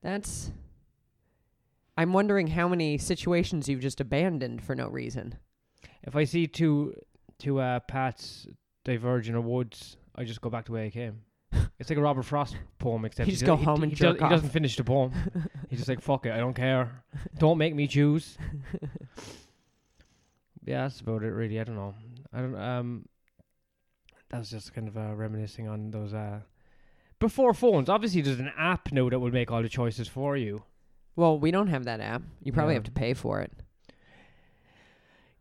That's. 0.01 0.51
I'm 1.97 2.13
wondering 2.13 2.47
how 2.47 2.67
many 2.69 2.97
situations 2.97 3.67
you've 3.67 3.81
just 3.81 4.00
abandoned 4.00 4.63
for 4.63 4.73
no 4.73 4.88
reason. 4.88 5.35
If 6.03 6.15
I 6.15 6.23
see 6.23 6.47
two 6.47 6.95
two 7.38 7.59
uh, 7.59 7.79
paths 7.81 8.47
diverge 8.85 9.27
in 9.29 9.35
a 9.35 9.41
woods, 9.41 9.97
I 10.15 10.23
just 10.23 10.39
go 10.41 10.50
back 10.50 10.65
the 10.65 10.71
way 10.71 10.85
I 10.85 10.89
came. 10.89 11.21
It's 11.79 11.89
like 11.89 11.97
a 11.97 12.01
Robert 12.01 12.23
Frost 12.23 12.57
poem, 12.77 13.05
except 13.05 13.27
You 13.27 13.31
he 13.31 13.35
just 13.38 13.45
go 13.45 13.55
he- 13.55 13.63
home 13.63 13.77
he, 13.77 13.83
and 13.83 13.91
does- 13.91 14.00
jerk 14.00 14.17
He 14.17 14.23
off. 14.23 14.31
doesn't 14.31 14.50
finish 14.50 14.75
the 14.75 14.83
poem. 14.83 15.13
He's 15.69 15.79
just 15.79 15.88
like, 15.89 16.01
"Fuck 16.01 16.25
it, 16.25 16.31
I 16.33 16.38
don't 16.38 16.53
care. 16.53 17.03
Don't 17.38 17.57
make 17.57 17.73
me 17.75 17.88
choose." 17.88 18.38
yeah, 20.65 20.83
that's 20.83 21.00
about 21.01 21.23
it, 21.23 21.27
really. 21.31 21.59
I 21.59 21.63
don't 21.63 21.75
know. 21.75 21.95
I 22.33 22.39
don't. 22.41 22.56
Um, 22.56 23.06
that's 24.29 24.50
just 24.50 24.73
kind 24.73 24.88
of 24.88 24.97
uh, 24.97 25.15
reminiscing 25.15 25.67
on 25.67 25.91
those. 25.91 26.13
Uh, 26.13 26.41
before 27.19 27.53
phones, 27.53 27.89
obviously, 27.89 28.21
there's 28.21 28.39
an 28.39 28.51
app 28.57 28.91
now 28.91 29.09
that 29.09 29.19
will 29.19 29.31
make 29.31 29.51
all 29.51 29.61
the 29.61 29.69
choices 29.69 30.07
for 30.07 30.38
you. 30.38 30.63
Well, 31.15 31.38
we 31.39 31.51
don't 31.51 31.67
have 31.67 31.83
that 31.85 32.00
app. 32.00 32.21
You 32.44 32.53
probably 32.53 32.73
Yeah. 32.75 32.77
have 32.79 32.83
to 32.85 32.91
pay 32.91 33.13
for 33.13 33.41
it. 33.41 33.51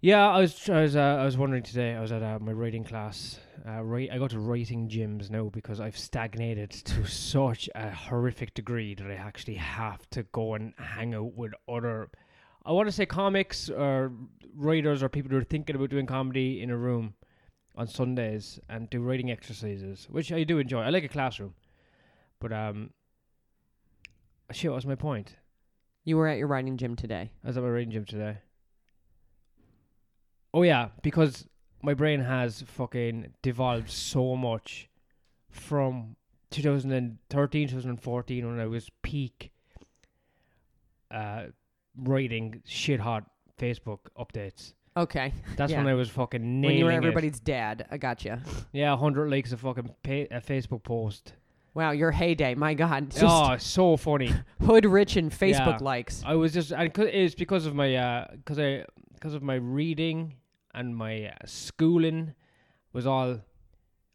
Yeah, 0.00 0.28
I 0.28 0.40
was 0.40 0.68
I 0.68 0.82
was 0.82 0.94
uh, 0.96 1.00
I 1.00 1.24
was 1.24 1.36
wondering 1.36 1.64
today. 1.64 1.94
I 1.94 2.00
was 2.00 2.12
at 2.12 2.22
uh, 2.22 2.38
my 2.40 2.52
writing 2.52 2.84
class. 2.84 3.40
Uh, 3.66 3.82
I 3.82 4.16
go 4.18 4.28
to 4.28 4.38
writing 4.38 4.88
gyms 4.88 5.28
now 5.28 5.50
because 5.52 5.80
I've 5.80 5.98
stagnated 5.98 6.70
to 6.70 7.04
such 7.04 7.68
a 7.74 7.90
horrific 7.90 8.54
degree 8.54 8.94
that 8.94 9.06
I 9.10 9.14
actually 9.14 9.56
have 9.56 10.08
to 10.10 10.22
go 10.22 10.54
and 10.54 10.72
hang 10.78 11.14
out 11.14 11.34
with 11.34 11.52
other. 11.68 12.10
I 12.68 12.72
want 12.72 12.86
to 12.86 12.92
say 12.92 13.06
comics 13.06 13.70
or 13.70 14.12
writers 14.54 15.02
or 15.02 15.08
people 15.08 15.30
who 15.30 15.38
are 15.38 15.42
thinking 15.44 15.74
about 15.74 15.88
doing 15.88 16.04
comedy 16.04 16.60
in 16.60 16.68
a 16.68 16.76
room 16.76 17.14
on 17.74 17.88
Sundays 17.88 18.60
and 18.68 18.90
do 18.90 19.00
writing 19.00 19.30
exercises, 19.30 20.06
which 20.10 20.30
I 20.30 20.44
do 20.44 20.58
enjoy. 20.58 20.82
I 20.82 20.90
like 20.90 21.02
a 21.02 21.08
classroom, 21.08 21.54
but 22.40 22.52
um, 22.52 22.90
shit, 24.52 24.70
what 24.70 24.76
was 24.76 24.86
my 24.86 24.96
point? 24.96 25.36
You 26.04 26.18
were 26.18 26.28
at 26.28 26.36
your 26.36 26.46
writing 26.46 26.76
gym 26.76 26.94
today. 26.94 27.30
I 27.42 27.46
was 27.46 27.56
at 27.56 27.62
my 27.62 27.70
writing 27.70 27.90
gym 27.90 28.04
today. 28.04 28.36
Oh 30.52 30.62
yeah, 30.62 30.88
because 31.02 31.46
my 31.82 31.94
brain 31.94 32.20
has 32.20 32.62
fucking 32.66 33.32
devolved 33.40 33.88
so 33.88 34.36
much 34.36 34.90
from 35.48 36.16
2013, 36.50 37.68
2014 37.68 38.46
when 38.46 38.60
I 38.60 38.66
was 38.66 38.90
peak 39.02 39.52
uh 41.10 41.44
writing 41.98 42.62
shit 42.66 43.00
hot 43.00 43.24
Facebook 43.58 43.98
updates. 44.18 44.74
Okay. 44.96 45.32
That's 45.56 45.72
when 45.72 45.86
I 45.86 45.94
was 45.94 46.08
fucking 46.08 46.60
nailing 46.60 46.62
when 46.62 46.78
you 46.78 46.84
were 46.86 46.90
it. 46.92 46.96
everybody's 46.96 47.38
dad. 47.40 47.86
I 47.90 47.98
gotcha. 47.98 48.42
Yeah, 48.72 48.90
100 48.92 49.30
likes 49.30 49.52
a 49.52 49.56
fucking 49.56 49.88
pa- 50.02 50.34
a 50.36 50.40
Facebook 50.40 50.82
post. 50.82 51.34
Wow, 51.74 51.92
your 51.92 52.10
heyday. 52.10 52.54
My 52.56 52.74
God. 52.74 53.10
Just 53.10 53.24
oh, 53.24 53.56
so 53.58 53.96
funny. 53.96 54.32
hood 54.64 54.84
rich 54.84 55.16
and 55.16 55.30
Facebook 55.30 55.78
Yeah. 55.80 55.84
likes. 55.84 56.22
I 56.26 56.34
was 56.34 56.52
just, 56.52 56.72
and 56.72 56.92
'cause- 56.92 57.10
it's 57.12 57.34
because 57.36 57.66
of 57.66 57.74
my, 57.76 57.94
uh, 57.94 58.26
cause 58.44 58.58
I, 58.58 58.84
because 59.14 59.34
of 59.34 59.42
my 59.42 59.54
reading 59.56 60.34
and 60.74 60.96
my 60.96 61.26
uh, 61.26 61.32
schooling 61.44 62.34
was 62.92 63.06
all, 63.06 63.38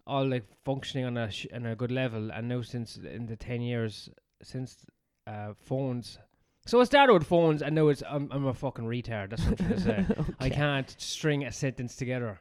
all 0.06 0.28
like 0.28 0.44
functioning 0.66 1.06
on 1.06 1.16
a 1.18 1.32
sh- 1.32 1.48
on 1.54 1.66
a 1.66 1.76
good 1.78 1.92
level. 1.92 2.30
And 2.32 2.50
now 2.50 2.62
since 2.62 2.98
in 2.98 3.26
the 3.26 3.38
ten 3.38 3.62
years 3.62 4.10
since 4.42 4.86
uh, 5.28 5.54
phones, 5.62 6.20
so 6.66 6.80
I 6.80 6.84
started 6.86 7.14
with 7.14 7.26
phones, 7.26 7.62
and 7.62 7.76
now 7.76 7.90
it's 7.90 8.04
I'm 8.10 8.30
I'm 8.32 8.46
a 8.46 8.54
fucking 8.54 8.86
retard. 8.86 9.32
That's 9.32 9.44
what 9.44 9.60
I'm 9.62 9.68
trying 9.68 9.74
to 9.74 9.82
say. 9.82 10.06
I 10.40 10.50
can't 10.50 10.96
string 10.98 11.44
a 11.44 11.52
sentence 11.52 11.96
together. 11.96 12.40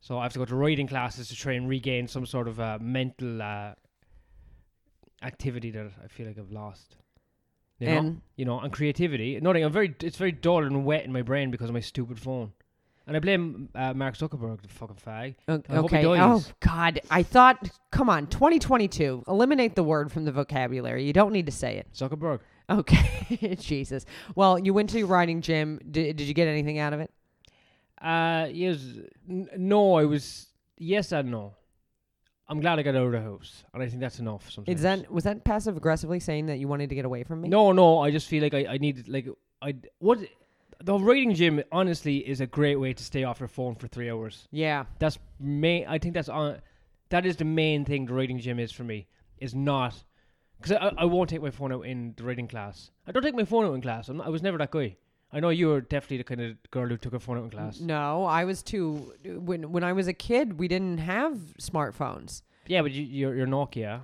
So 0.00 0.18
I 0.18 0.22
have 0.24 0.32
to 0.34 0.38
go 0.38 0.44
to 0.44 0.54
writing 0.54 0.86
classes 0.86 1.28
to 1.28 1.36
try 1.36 1.54
and 1.54 1.68
regain 1.68 2.06
some 2.06 2.26
sort 2.26 2.46
of 2.46 2.60
uh, 2.60 2.78
mental 2.80 3.42
uh, 3.42 3.72
activity 5.22 5.70
that 5.72 5.90
I 6.04 6.08
feel 6.08 6.26
like 6.26 6.38
I've 6.38 6.52
lost. 6.52 6.96
You 7.78 7.86
know? 7.88 7.98
And 7.98 8.20
you 8.36 8.44
know, 8.44 8.60
and 8.60 8.72
creativity. 8.72 9.38
Nothing. 9.40 9.64
I'm 9.64 9.72
very. 9.72 9.94
It's 10.02 10.16
very 10.16 10.32
dull 10.32 10.64
and 10.64 10.84
wet 10.84 11.04
in 11.04 11.12
my 11.12 11.22
brain 11.22 11.50
because 11.50 11.68
of 11.68 11.74
my 11.74 11.80
stupid 11.80 12.18
phone. 12.18 12.52
And 13.06 13.16
I 13.16 13.20
blame 13.20 13.68
uh, 13.74 13.94
Mark 13.94 14.16
Zuckerberg, 14.16 14.62
the 14.62 14.68
fucking 14.68 14.96
fag. 14.96 15.36
o- 15.46 15.62
I 15.68 15.74
hope 15.76 15.90
he 15.90 15.98
okay. 15.98 16.20
Oh. 16.20 16.42
God, 16.60 17.00
I 17.10 17.22
thought. 17.22 17.68
Come 17.92 18.10
on, 18.10 18.26
2022. 18.26 19.24
Eliminate 19.28 19.76
the 19.76 19.84
word 19.84 20.10
from 20.10 20.24
the 20.24 20.32
vocabulary. 20.32 21.04
You 21.04 21.12
don't 21.12 21.32
need 21.32 21.46
to 21.46 21.52
say 21.52 21.76
it. 21.76 21.86
Zuckerberg. 21.94 22.40
Okay. 22.68 23.56
Jesus. 23.60 24.04
Well, 24.34 24.58
you 24.58 24.74
went 24.74 24.90
to 24.90 24.98
your 24.98 25.06
writing 25.06 25.40
gym. 25.40 25.80
Did, 25.90 26.16
did 26.16 26.26
you 26.26 26.34
get 26.34 26.48
anything 26.48 26.78
out 26.78 26.92
of 26.92 27.00
it? 27.00 27.10
Uh, 28.00 28.48
yes. 28.52 28.78
N- 29.28 29.48
no, 29.56 29.94
I 29.94 30.04
was. 30.04 30.48
Yes 30.78 31.12
and 31.12 31.30
no. 31.30 31.54
I'm 32.48 32.60
glad 32.60 32.78
I 32.78 32.82
got 32.82 32.94
out 32.94 33.06
of 33.06 33.12
the 33.12 33.20
house, 33.20 33.64
and 33.74 33.82
I 33.82 33.88
think 33.88 34.00
that's 34.00 34.20
enough. 34.20 34.50
Sometimes. 34.50 34.78
Is 34.78 34.82
that 34.82 35.10
was 35.10 35.24
that 35.24 35.42
passive 35.44 35.76
aggressively 35.76 36.20
saying 36.20 36.46
that 36.46 36.58
you 36.58 36.68
wanted 36.68 36.88
to 36.90 36.94
get 36.94 37.04
away 37.04 37.24
from 37.24 37.40
me? 37.40 37.48
No, 37.48 37.72
no. 37.72 37.98
I 38.00 38.10
just 38.10 38.28
feel 38.28 38.42
like 38.42 38.54
I, 38.54 38.66
I 38.74 38.78
needed 38.78 39.08
like 39.08 39.26
I 39.62 39.74
what 39.98 40.20
the 40.84 40.98
writing 40.98 41.34
gym 41.34 41.62
honestly 41.72 42.18
is 42.18 42.40
a 42.40 42.46
great 42.46 42.76
way 42.76 42.92
to 42.92 43.02
stay 43.02 43.24
off 43.24 43.40
your 43.40 43.48
phone 43.48 43.74
for 43.74 43.88
three 43.88 44.10
hours. 44.10 44.46
Yeah. 44.52 44.84
That's 45.00 45.18
main. 45.40 45.86
I 45.88 45.98
think 45.98 46.14
that's 46.14 46.28
on. 46.28 46.60
That 47.08 47.26
is 47.26 47.36
the 47.36 47.44
main 47.44 47.84
thing 47.84 48.06
the 48.06 48.14
writing 48.14 48.38
gym 48.38 48.60
is 48.60 48.70
for 48.70 48.84
me. 48.84 49.08
Is 49.38 49.54
not 49.54 50.02
because 50.58 50.72
I, 50.72 50.92
I 50.98 51.04
won't 51.04 51.30
take 51.30 51.42
my 51.42 51.50
phone 51.50 51.72
out 51.72 51.82
in 51.82 52.14
the 52.16 52.24
reading 52.24 52.48
class. 52.48 52.90
I 53.06 53.12
don't 53.12 53.22
take 53.22 53.34
my 53.34 53.44
phone 53.44 53.64
out 53.64 53.74
in 53.74 53.82
class. 53.82 54.08
I'm 54.08 54.18
not, 54.18 54.26
I 54.26 54.30
was 54.30 54.42
never 54.42 54.58
that 54.58 54.70
guy. 54.70 54.96
I 55.32 55.40
know 55.40 55.48
you 55.50 55.68
were 55.68 55.80
definitely 55.80 56.18
the 56.18 56.24
kind 56.24 56.40
of 56.40 56.70
girl 56.70 56.88
who 56.88 56.96
took 56.96 57.12
her 57.12 57.18
phone 57.18 57.36
out 57.38 57.44
in 57.44 57.50
class. 57.50 57.80
No, 57.80 58.24
I 58.24 58.44
was 58.44 58.62
too. 58.62 59.12
When 59.24 59.72
when 59.72 59.84
I 59.84 59.92
was 59.92 60.08
a 60.08 60.12
kid, 60.12 60.58
we 60.58 60.68
didn't 60.68 60.98
have 60.98 61.34
smartphones. 61.60 62.42
Yeah, 62.66 62.82
but 62.82 62.92
you, 62.92 63.02
you're, 63.02 63.34
you're 63.34 63.46
Nokia. 63.46 64.02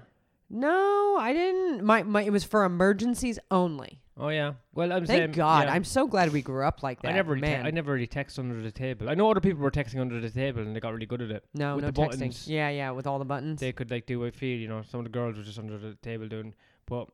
No, 0.50 1.16
I 1.18 1.32
didn't. 1.32 1.84
My 1.84 2.02
my 2.02 2.22
it 2.22 2.30
was 2.30 2.44
for 2.44 2.64
emergencies 2.64 3.38
only. 3.50 4.01
Oh 4.18 4.28
yeah. 4.28 4.54
Well, 4.74 4.92
I'm 4.92 5.06
Thank 5.06 5.18
saying. 5.18 5.32
God. 5.32 5.66
yeah. 5.68 5.72
I'm 5.72 5.84
so 5.84 6.06
glad 6.06 6.32
we 6.32 6.42
grew 6.42 6.64
up 6.64 6.82
like 6.82 7.00
that. 7.02 7.08
I 7.08 7.12
never, 7.12 7.32
really 7.32 7.46
te- 7.46 7.52
man. 7.52 7.66
I 7.66 7.70
never 7.70 7.92
really 7.94 8.06
text 8.06 8.38
under 8.38 8.60
the 8.60 8.70
table. 8.70 9.08
I 9.08 9.14
know 9.14 9.30
other 9.30 9.40
people 9.40 9.62
were 9.62 9.70
texting 9.70 10.00
under 10.00 10.20
the 10.20 10.28
table 10.28 10.60
and 10.60 10.76
they 10.76 10.80
got 10.80 10.92
really 10.92 11.06
good 11.06 11.22
at 11.22 11.30
it. 11.30 11.44
no, 11.54 11.76
with 11.76 11.84
no 11.84 11.90
the 11.90 12.02
texting. 12.02 12.08
buttons. 12.10 12.48
Yeah, 12.48 12.68
yeah, 12.68 12.90
with 12.90 13.06
all 13.06 13.18
the 13.18 13.24
buttons. 13.24 13.60
They 13.60 13.72
could 13.72 13.90
like 13.90 14.04
do 14.06 14.24
I 14.26 14.30
feel, 14.30 14.58
you 14.58 14.68
know. 14.68 14.82
Some 14.82 15.00
of 15.00 15.04
the 15.04 15.10
girls 15.10 15.36
were 15.38 15.42
just 15.42 15.58
under 15.58 15.78
the 15.78 15.94
table 16.02 16.28
doing, 16.28 16.52
but 16.86 17.08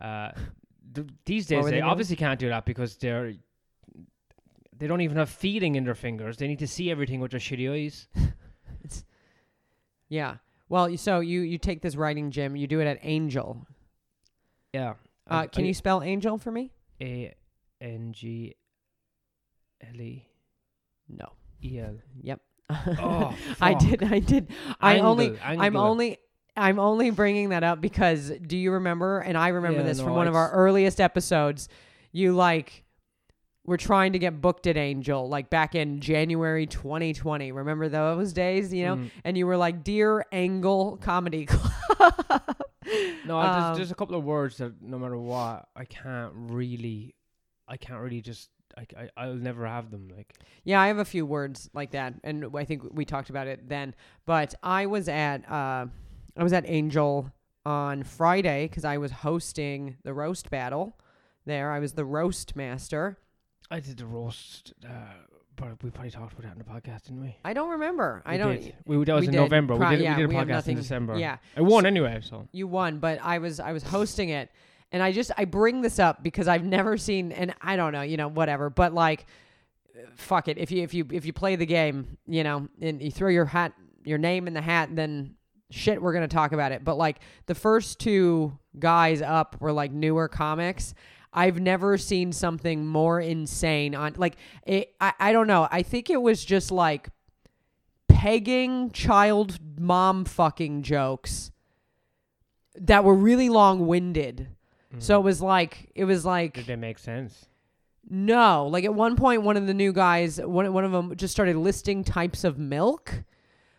uh, 0.00 0.32
th- 0.94 1.06
these 1.24 1.46
days 1.46 1.58
were 1.58 1.64
they, 1.64 1.70
they 1.70 1.76
doing? 1.78 1.90
obviously 1.90 2.16
can't 2.16 2.38
do 2.38 2.50
that 2.50 2.66
because 2.66 2.96
they're 2.96 3.32
they 4.76 4.86
don't 4.86 5.00
even 5.00 5.16
have 5.16 5.30
feeling 5.30 5.76
in 5.76 5.84
their 5.84 5.94
fingers. 5.94 6.36
They 6.36 6.46
need 6.46 6.58
to 6.60 6.68
see 6.68 6.90
everything 6.90 7.20
with 7.20 7.30
their 7.30 7.40
shitty 7.40 7.72
eyes. 7.72 8.06
yeah. 10.08 10.36
Well, 10.68 10.90
you- 10.90 10.98
so 10.98 11.20
you 11.20 11.40
you 11.40 11.56
take 11.56 11.80
this 11.80 11.96
writing 11.96 12.30
gym. 12.30 12.54
You 12.54 12.66
do 12.66 12.80
it 12.80 12.86
at 12.86 12.98
Angel. 13.02 13.66
Yeah. 14.74 14.94
Uh, 15.28 15.46
can 15.46 15.64
you 15.64 15.74
spell 15.74 16.02
Angel 16.02 16.38
for 16.38 16.50
me? 16.50 16.72
A 17.00 17.34
N 17.80 18.12
G 18.12 18.56
L 19.80 20.00
E 20.00 20.26
No. 21.08 21.32
E 21.62 21.80
L? 21.80 21.94
Yep. 22.22 22.40
Oh, 22.70 23.36
I 23.60 23.74
did. 23.74 24.02
I 24.02 24.18
did. 24.18 24.48
I 24.80 24.98
only. 24.98 25.38
Angle, 25.42 25.64
I'm 25.64 25.76
only. 25.76 26.18
I'm 26.56 26.80
only 26.80 27.10
bringing 27.10 27.50
that 27.50 27.62
up 27.62 27.80
because 27.80 28.32
do 28.44 28.56
you 28.56 28.72
remember? 28.72 29.20
And 29.20 29.38
I 29.38 29.48
remember 29.48 29.78
Yeah, 29.78 29.86
this 29.86 29.98
no, 29.98 30.04
from 30.04 30.14
one 30.14 30.26
of 30.26 30.34
our 30.34 30.50
earliest 30.50 31.00
episodes. 31.00 31.68
You 32.10 32.32
like 32.32 32.84
were 33.68 33.76
trying 33.76 34.12
to 34.14 34.18
get 34.18 34.40
booked 34.40 34.66
at 34.66 34.76
Angel 34.76 35.28
like 35.28 35.48
back 35.50 35.74
in 35.74 36.00
January 36.00 36.66
2020. 36.66 37.52
Remember 37.52 37.88
those 37.88 38.32
days? 38.32 38.72
You 38.74 38.84
know, 38.86 38.96
Mm. 38.96 39.10
and 39.24 39.38
you 39.38 39.46
were 39.46 39.56
like, 39.56 39.84
"Dear 39.84 40.24
Angle 40.32 40.96
Comedy 40.98 41.46
Club." 41.46 42.56
No, 43.26 43.38
Um, 43.38 43.62
there's, 43.62 43.76
there's 43.78 43.90
a 43.90 43.94
couple 43.94 44.16
of 44.16 44.24
words 44.24 44.56
that 44.58 44.80
no 44.80 44.98
matter 44.98 45.18
what, 45.18 45.68
I 45.76 45.84
can't 45.84 46.32
really, 46.34 47.14
I 47.66 47.76
can't 47.76 48.00
really 48.00 48.22
just, 48.22 48.48
I, 48.78 48.86
I, 48.96 49.10
I'll 49.16 49.34
never 49.34 49.66
have 49.66 49.90
them. 49.90 50.08
Like, 50.16 50.32
Yeah, 50.64 50.80
I 50.80 50.86
have 50.86 50.96
a 50.98 51.04
few 51.04 51.26
words 51.26 51.68
like 51.74 51.90
that, 51.90 52.14
and 52.24 52.46
I 52.56 52.64
think 52.64 52.82
we 52.90 53.04
talked 53.04 53.28
about 53.28 53.46
it 53.46 53.68
then. 53.68 53.94
But 54.24 54.54
I 54.62 54.86
was 54.86 55.08
at 55.08 55.48
uh, 55.50 55.86
I 56.36 56.42
was 56.42 56.52
at 56.54 56.64
Angel 56.66 57.30
on 57.66 58.04
Friday 58.04 58.68
because 58.68 58.84
I 58.86 58.96
was 58.96 59.10
hosting 59.10 59.96
the 60.04 60.14
roast 60.14 60.48
battle. 60.48 60.96
There, 61.44 61.70
I 61.72 61.80
was 61.80 61.92
the 61.92 62.04
roast 62.04 62.56
master. 62.56 63.18
I 63.70 63.80
did 63.80 63.96
the 63.98 64.06
roast, 64.06 64.72
uh, 64.84 64.90
but 65.56 65.82
we 65.82 65.90
probably 65.90 66.10
talked 66.10 66.32
about 66.32 66.44
that 66.44 66.52
in 66.52 66.58
the 66.58 66.64
podcast, 66.64 67.04
didn't 67.04 67.20
we? 67.20 67.36
I 67.44 67.52
don't 67.52 67.70
remember. 67.70 68.22
I 68.24 68.32
We 68.32 68.38
don't. 68.38 68.60
Did. 68.62 68.74
We, 68.86 69.04
that 69.04 69.12
was 69.14 69.20
we 69.22 69.26
in 69.26 69.32
did. 69.32 69.40
November. 69.40 69.76
Pro- 69.76 69.90
we 69.90 69.96
did, 69.96 70.02
yeah, 70.04 70.16
we 70.16 70.22
did 70.26 70.30
a 70.30 70.34
podcast 70.34 70.46
nothing- 70.48 70.76
in 70.76 70.82
December. 70.82 71.18
Yeah, 71.18 71.36
I 71.56 71.60
won 71.60 71.84
anyway, 71.86 72.20
so. 72.22 72.48
you 72.52 72.66
won, 72.66 72.98
but 72.98 73.18
I 73.22 73.38
was 73.38 73.60
I 73.60 73.72
was 73.72 73.82
hosting 73.82 74.30
it, 74.30 74.50
and 74.92 75.02
I 75.02 75.12
just 75.12 75.30
I 75.36 75.44
bring 75.44 75.82
this 75.82 75.98
up 75.98 76.22
because 76.22 76.48
I've 76.48 76.64
never 76.64 76.96
seen, 76.96 77.32
and 77.32 77.54
I 77.60 77.76
don't 77.76 77.92
know, 77.92 78.02
you 78.02 78.16
know, 78.16 78.28
whatever, 78.28 78.70
but 78.70 78.94
like, 78.94 79.26
fuck 80.16 80.48
it. 80.48 80.58
If 80.58 80.70
you 80.70 80.82
if 80.82 80.94
you 80.94 81.06
if 81.12 81.24
you 81.26 81.32
play 81.32 81.56
the 81.56 81.66
game, 81.66 82.16
you 82.26 82.44
know, 82.44 82.68
and 82.80 83.02
you 83.02 83.10
throw 83.10 83.28
your 83.28 83.44
hat 83.44 83.72
your 84.04 84.18
name 84.18 84.46
in 84.46 84.54
the 84.54 84.62
hat, 84.62 84.88
then 84.96 85.34
shit, 85.70 86.00
we're 86.00 86.14
gonna 86.14 86.28
talk 86.28 86.52
about 86.52 86.72
it. 86.72 86.84
But 86.84 86.96
like 86.96 87.18
the 87.46 87.54
first 87.54 87.98
two 87.98 88.56
guys 88.78 89.20
up 89.20 89.56
were 89.60 89.72
like 89.72 89.92
newer 89.92 90.28
comics. 90.28 90.94
I've 91.32 91.60
never 91.60 91.98
seen 91.98 92.32
something 92.32 92.86
more 92.86 93.20
insane 93.20 93.94
on 93.94 94.14
like 94.16 94.36
it, 94.66 94.94
I 95.00 95.12
I 95.18 95.32
don't 95.32 95.46
know. 95.46 95.68
I 95.70 95.82
think 95.82 96.10
it 96.10 96.20
was 96.22 96.44
just 96.44 96.70
like 96.70 97.08
pegging 98.08 98.90
child 98.90 99.58
mom 99.78 100.24
fucking 100.24 100.82
jokes 100.82 101.50
that 102.74 103.04
were 103.04 103.14
really 103.14 103.48
long 103.48 103.86
winded. 103.86 104.48
So 105.00 105.20
it 105.20 105.22
was 105.22 105.42
like 105.42 105.90
it 105.94 106.04
was 106.04 106.24
like 106.24 106.54
Did 106.54 106.66
they 106.66 106.76
make 106.76 106.98
sense? 106.98 107.46
no, 108.08 108.66
like 108.66 108.84
at 108.84 108.94
one 108.94 109.16
point, 109.16 109.42
one 109.42 109.58
of 109.58 109.66
the 109.66 109.74
new 109.74 109.92
guys, 109.92 110.40
one 110.40 110.72
one 110.72 110.84
of 110.84 110.92
them 110.92 111.14
just 111.14 111.32
started 111.32 111.56
listing 111.56 112.04
types 112.04 112.42
of 112.42 112.58
milk. 112.58 113.22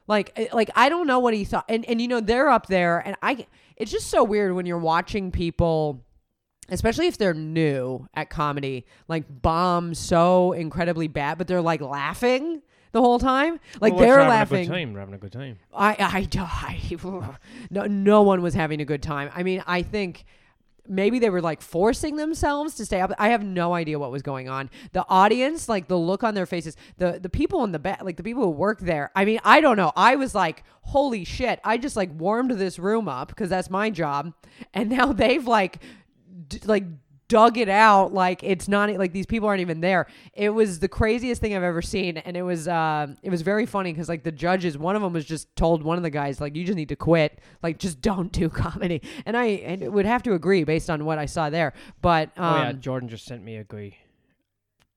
Like, 0.06 0.32
eh, 0.36 0.48
like 0.54 0.70
I 0.76 0.88
don't 0.88 1.08
know 1.08 1.18
what 1.20 1.34
he 1.34 1.46
thought, 1.46 1.66
and 1.68 1.84
and 1.86 2.00
you 2.00 2.08
know 2.08 2.20
they're 2.20 2.50
up 2.50 2.68
there, 2.68 3.00
and 3.00 3.16
I. 3.24 3.48
It's 3.76 3.92
just 3.92 4.08
so 4.08 4.24
weird 4.24 4.54
when 4.54 4.66
you're 4.66 4.78
watching 4.78 5.32
people, 5.32 6.04
especially 6.72 7.08
if 7.08 7.18
they're 7.18 7.34
new 7.34 8.08
at 8.14 8.30
comedy, 8.30 8.86
like 9.08 9.26
bomb 9.42 9.94
so 9.94 10.54
incredibly 10.54 11.08
bad, 11.08 11.38
but 11.38 11.48
they're 11.48 11.62
like 11.62 11.82
laughing 11.82 12.62
the 12.92 13.02
whole 13.02 13.20
time, 13.20 13.60
like 13.82 13.94
Well, 13.94 14.02
we're 14.02 14.06
they're 14.06 14.18
having 14.18 14.30
laughing. 14.30 14.58
A 14.58 14.66
good 14.66 14.74
time. 14.74 14.96
Having 14.96 15.14
a 15.14 15.18
good 15.18 15.32
time. 15.32 15.60
I, 15.74 16.28
I, 16.34 16.40
I, 16.42 17.38
no, 17.70 17.84
no 17.86 18.22
one 18.24 18.42
was 18.42 18.54
having 18.54 18.82
a 18.82 18.86
good 18.86 19.04
time. 19.04 19.30
I 19.34 19.44
mean, 19.44 19.64
I 19.68 19.84
think 19.84 20.26
maybe 20.90 21.20
they 21.20 21.30
were 21.30 21.42
like 21.42 21.62
forcing 21.62 22.16
themselves 22.18 22.74
to 22.76 22.86
stay 22.86 23.00
up. 23.00 23.14
I 23.20 23.30
have 23.30 23.44
no 23.44 23.74
idea 23.74 24.00
what 24.00 24.12
was 24.12 24.24
going 24.24 24.50
on. 24.50 24.70
The 24.92 25.06
audience, 25.08 25.70
like 25.70 25.88
the 25.88 25.98
look 25.98 26.24
on 26.24 26.34
their 26.34 26.48
faces, 26.48 26.76
the 26.98 27.20
the 27.22 27.30
people 27.30 27.64
in 27.64 27.72
the 27.72 27.80
back, 27.80 28.04
like 28.04 28.18
the 28.18 28.24
people 28.24 28.44
who 28.44 28.50
work 28.50 28.80
there. 28.80 29.12
I 29.16 29.24
mean, 29.24 29.40
I 29.44 29.62
don't 29.62 29.78
know. 29.78 29.94
I 29.96 30.16
was 30.16 30.34
like, 30.34 30.64
holy 30.82 31.24
shit! 31.24 31.60
I 31.64 31.78
just 31.78 31.96
like 31.96 32.10
warmed 32.14 32.52
this 32.52 32.80
room 32.80 33.08
up 33.08 33.30
because 33.30 33.50
that's 33.50 33.70
my 33.70 33.90
job, 33.90 34.34
and 34.74 34.90
now 34.90 35.14
they've 35.14 35.46
like, 35.46 35.82
d- 36.50 36.60
like 36.66 36.84
dug 37.28 37.60
it 37.60 37.70
out 37.70 38.12
like 38.12 38.44
it's 38.44 38.68
not 38.68 38.90
like 38.98 39.14
these 39.14 39.28
people 39.28 39.48
aren't 39.48 39.62
even 39.62 39.82
there 39.82 40.08
it 40.34 40.50
was 40.50 40.80
the 40.80 40.88
craziest 40.88 41.40
thing 41.40 41.56
i've 41.56 41.62
ever 41.62 41.80
seen 41.80 42.18
and 42.18 42.36
it 42.36 42.42
was 42.42 42.68
uh 42.68 43.06
it 43.22 43.30
was 43.30 43.44
very 43.44 43.68
funny 43.68 43.94
because 43.94 44.10
like 44.10 44.24
the 44.24 44.32
judges 44.32 44.80
one 44.80 44.96
of 44.96 45.04
them 45.04 45.14
was 45.14 45.26
just 45.26 45.56
told 45.56 45.84
one 45.84 45.96
of 45.96 46.02
the 46.02 46.10
guys 46.10 46.42
like 46.42 46.56
you 46.56 46.64
just 46.66 46.76
need 46.76 46.90
to 46.90 46.96
quit 46.96 47.38
like 47.62 47.78
just 47.78 48.02
don't 48.10 48.32
do 48.32 48.50
comedy 48.50 49.00
and 49.28 49.38
i 49.38 49.46
and 49.46 49.94
would 49.94 50.08
have 50.08 50.24
to 50.24 50.34
agree 50.34 50.64
based 50.64 50.90
on 50.90 51.06
what 51.06 51.20
i 51.20 51.28
saw 51.28 51.52
there 51.52 51.72
but 52.02 52.30
um 52.36 52.56
oh 52.56 52.58
yeah, 52.64 52.72
Jordan 52.72 53.08
just 53.08 53.26
sent 53.26 53.44
me 53.44 53.58
a 53.58 53.64
guy. 53.64 53.96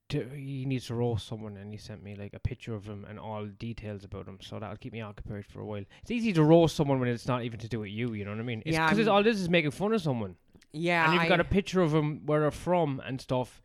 To, 0.09 0.29
he 0.29 0.67
needs 0.67 0.89
to 0.89 0.95
roast 0.95 1.27
someone, 1.27 1.57
and 1.57 1.73
he 1.73 1.79
sent 1.79 2.03
me 2.03 2.15
like 2.17 2.35
a 2.35 2.39
picture 2.39 2.75
of 2.75 2.85
him 2.85 3.07
and 3.09 3.19
all 3.19 3.47
details 3.47 4.05
about 4.05 4.27
him. 4.29 4.39
So 4.43 4.59
that'll 4.59 4.77
keep 4.77 4.93
me 4.93 5.01
occupied 5.01 5.47
for 5.47 5.61
a 5.61 5.65
while. 5.65 5.85
It's 6.03 6.11
easy 6.11 6.35
to 6.35 6.43
roast 6.43 6.77
someone 6.77 7.01
when 7.01 7.09
it's 7.09 7.27
not 7.27 7.45
even 7.45 7.59
to 7.61 7.69
do 7.69 7.81
with 7.81 7.89
you. 7.89 8.13
You 8.13 8.27
know 8.27 8.33
what 8.33 8.41
I 8.41 8.43
mean? 8.43 8.63
It's 8.67 8.75
Yeah, 8.77 8.91
because 8.91 9.07
I'm- 9.09 9.17
all 9.17 9.23
this 9.23 9.41
is 9.41 9.49
making 9.49 9.71
fun 9.71 9.95
of 9.95 10.03
someone, 10.03 10.37
yeah 10.73 11.05
and 11.05 11.15
you've 11.15 11.23
I- 11.23 11.29
got 11.29 11.41
a 11.41 11.45
picture 11.45 11.81
of 11.83 11.91
them 11.93 12.23
where 12.27 12.41
they're 12.41 12.51
from 12.51 13.01
and 13.05 13.21
stuff. 13.21 13.61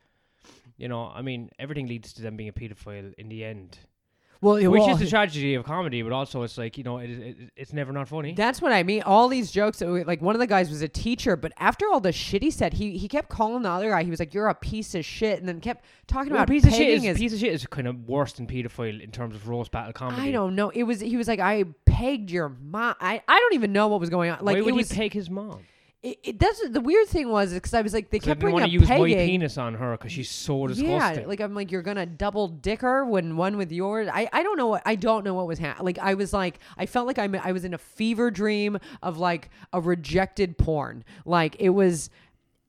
You 0.78 0.88
know, 0.88 1.12
I 1.14 1.24
mean, 1.24 1.50
everything 1.58 1.88
leads 1.88 2.14
to 2.14 2.22
them 2.22 2.38
being 2.38 2.50
a 2.50 2.54
paedophile 2.54 3.12
in 3.16 3.30
the 3.30 3.44
end, 3.44 3.80
well, 4.42 4.58
it- 4.58 4.68
which 4.68 4.82
well, 4.82 4.92
is 4.92 5.00
the 5.00 5.08
tragedy 5.16 5.56
of 5.56 5.66
comedy. 5.66 6.04
But 6.04 6.12
also, 6.12 6.44
it's 6.44 6.56
like 6.56 6.78
you 6.78 6.84
know, 6.84 7.00
it, 7.00 7.10
it, 7.10 7.38
it's 7.56 7.74
never 7.74 7.92
not 7.92 8.08
funny. 8.08 8.34
That's 8.36 8.62
what 8.62 8.72
I 8.72 8.84
mean. 8.84 9.02
All 9.02 9.28
these 9.28 9.50
jokes, 9.50 9.82
uh, 9.82 9.88
like 10.06 10.22
one 10.22 10.36
of 10.36 10.40
the 10.40 10.46
guys 10.46 10.70
was 10.70 10.84
a 10.84 10.88
teacher, 10.88 11.36
but 11.36 11.52
after 11.58 11.88
all 11.88 12.00
the 12.00 12.12
shit 12.12 12.44
he 12.44 12.52
said, 12.52 12.74
he 12.74 12.96
he 12.96 13.08
kept 13.08 13.30
calling 13.30 13.64
the 13.64 13.70
other 13.70 13.90
guy. 13.90 14.04
He 14.04 14.12
was 14.12 14.20
like, 14.20 14.36
"You're 14.36 14.50
a 14.50 14.54
piece 14.54 14.94
of 14.94 15.04
shit," 15.04 15.40
and 15.40 15.48
then 15.48 15.60
kept 15.62 15.84
talking 16.06 16.32
Well, 16.32 16.44
about 16.44 16.50
piece 16.50 16.64
of 16.68 16.74
shit 16.74 16.90
is 16.90 17.02
his 17.02 17.18
piece 17.18 17.34
of 17.34 17.40
shit 17.40 17.54
is 17.54 17.66
kind 17.66 17.88
of 17.88 18.08
worse 18.08 18.34
than 18.34 18.46
pedophile 18.46 19.02
in 19.02 19.10
terms 19.10 19.34
of 19.34 19.48
roast 19.48 19.72
battle 19.72 19.94
comedy. 19.94 20.30
I 20.30 20.32
don't 20.32 20.54
know. 20.54 20.70
It 20.70 20.84
was 20.84 21.00
he 21.00 21.18
was 21.18 21.28
like 21.28 21.40
I 21.40 21.64
pegged 21.86 22.30
your 22.30 22.50
mom. 22.50 22.94
I, 23.02 23.24
I 23.28 23.40
don't 23.40 23.54
even 23.56 23.74
know 23.74 23.88
what 23.88 24.00
was 24.00 24.12
going 24.12 24.30
on. 24.30 24.46
Like 24.46 24.58
Why 24.58 24.62
would 24.62 24.70
it 24.76 24.78
was. 24.78 24.92
he 24.92 24.96
peg 24.96 25.14
his 25.14 25.32
mom? 25.32 25.62
It, 26.08 26.20
it, 26.24 26.40
that's 26.40 26.62
the 26.70 26.80
weird 26.80 27.08
thing 27.08 27.30
was 27.30 27.54
because 27.54 27.74
I 27.74 27.82
was 27.82 27.94
like 27.94 28.10
they 28.10 28.18
I 28.18 28.20
kept 28.20 28.26
didn't 28.26 28.40
bringing 28.40 28.54
want 28.54 28.64
up 28.66 28.70
to 28.70 28.74
use 28.74 28.88
pegging. 28.88 29.28
penis 29.28 29.58
on 29.58 29.74
her 29.76 29.92
because 29.98 30.12
she's 30.12 30.30
so 30.30 30.68
disgusting. 30.68 31.22
yeah, 31.24 31.28
like 31.28 31.42
I'm 31.42 31.54
like 31.54 31.72
you're 31.72 31.82
gonna 31.82 32.06
double 32.06 32.48
dick 32.48 32.82
her 32.82 33.04
when 33.06 33.36
one 33.36 33.58
with 33.58 33.72
yours. 33.72 34.08
I, 34.12 34.30
I 34.32 34.44
don't 34.44 34.58
know 34.58 34.68
what 34.68 34.84
I 34.86 34.96
don't 34.96 35.24
know 35.24 35.34
what 35.34 35.48
was 35.48 35.60
happening. 35.60 35.86
Like 35.86 36.00
I 36.00 36.14
was 36.14 36.32
like 36.34 36.60
I 36.78 36.86
felt 36.86 37.08
like 37.08 37.20
I'm 37.20 37.36
I 37.36 37.52
was 37.52 37.66
in 37.66 37.74
a 37.74 37.78
fever 37.78 38.32
dream 38.32 38.78
of 39.04 39.18
like 39.18 39.50
a 39.74 39.82
rejected 39.82 40.58
porn. 40.58 41.04
Like 41.26 41.56
it 41.60 41.70
was 41.70 42.10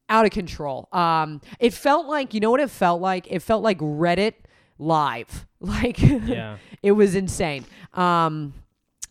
out 0.08 0.24
of 0.24 0.32
control. 0.32 0.88
Um, 0.92 1.40
it 1.60 1.72
felt 1.74 2.06
like 2.06 2.34
you 2.34 2.40
know 2.40 2.50
what 2.50 2.60
it 2.60 2.70
felt 2.70 3.00
like. 3.00 3.26
It 3.30 3.40
felt 3.40 3.62
like 3.62 3.78
Reddit 3.78 4.34
live. 4.78 5.46
Like 5.60 6.00
yeah. 6.00 6.58
it 6.84 6.92
was 6.92 7.16
insane. 7.16 7.64
Um, 7.92 8.54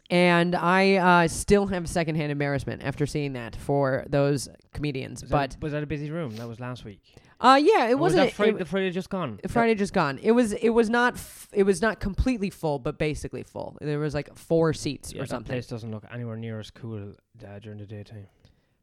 and 0.09 0.55
I 0.55 0.95
uh, 0.95 1.27
still 1.27 1.67
have 1.67 1.87
secondhand 1.89 2.31
embarrassment 2.31 2.83
after 2.83 3.05
seeing 3.05 3.33
that 3.33 3.55
for 3.55 4.05
those 4.09 4.47
comedians. 4.73 5.21
Was 5.21 5.31
but 5.31 5.51
that, 5.51 5.61
was 5.61 5.71
that 5.73 5.83
a 5.83 5.87
busy 5.87 6.09
room? 6.11 6.35
That 6.37 6.47
was 6.47 6.59
last 6.59 6.85
week. 6.85 7.01
uh, 7.41 7.59
yeah, 7.61 7.87
it 7.87 7.93
Or 7.93 7.97
was 7.97 8.13
wasn't. 8.13 8.27
that 8.29 8.33
Friday, 8.33 8.51
it- 8.53 8.57
the 8.59 8.65
Friday 8.65 8.89
just 8.91 9.09
gone. 9.09 9.39
Friday 9.47 9.75
just 9.75 9.93
gone. 9.93 10.17
It 10.23 10.31
was. 10.31 10.53
It 10.53 10.69
was 10.69 10.89
not. 10.89 11.15
F- 11.15 11.49
it 11.53 11.63
was 11.63 11.81
not 11.81 11.99
completely 11.99 12.49
full, 12.49 12.79
but 12.79 12.97
basically 12.97 13.43
full. 13.43 13.77
There 13.81 13.99
was 13.99 14.13
like 14.13 14.35
four 14.37 14.73
seats 14.73 15.11
yeah, 15.13 15.21
or 15.21 15.25
something. 15.25 15.51
place 15.53 15.67
doesn't 15.67 15.91
look 15.91 16.05
anywhere 16.11 16.37
near 16.37 16.59
as 16.59 16.71
cool 16.71 17.13
uh, 17.45 17.59
during 17.59 17.79
the 17.79 17.85
daytime. 17.85 18.27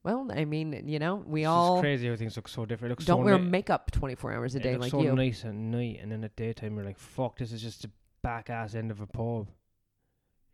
Well, 0.02 0.28
I 0.34 0.44
mean, 0.44 0.82
you 0.86 0.98
know, 0.98 1.24
we 1.26 1.42
It's 1.44 1.48
all 1.48 1.80
crazy 1.80 2.06
how 2.08 2.16
things 2.16 2.36
look 2.36 2.46
so 2.46 2.66
different. 2.66 2.90
It 2.90 2.96
looks 2.96 3.04
don't 3.06 3.20
so 3.22 3.24
wear 3.24 3.38
ni- 3.38 3.48
makeup 3.48 3.90
twenty 3.90 4.14
four 4.14 4.32
hours 4.34 4.54
a 4.54 4.58
it 4.58 4.62
day 4.62 4.72
looks 4.76 4.82
like 4.82 4.90
so 4.90 5.00
you. 5.02 5.14
nice 5.16 5.44
at 5.46 5.54
night, 5.54 6.00
and 6.02 6.12
then 6.12 6.22
at 6.24 6.36
daytime 6.36 6.74
you're 6.76 6.84
like, 6.84 6.98
"Fuck, 6.98 7.38
this 7.38 7.52
is 7.52 7.62
just 7.62 7.80
the 7.82 7.90
back 8.22 8.50
ass 8.50 8.74
end 8.74 8.90
of 8.90 9.00
a 9.00 9.06
pub." 9.06 9.48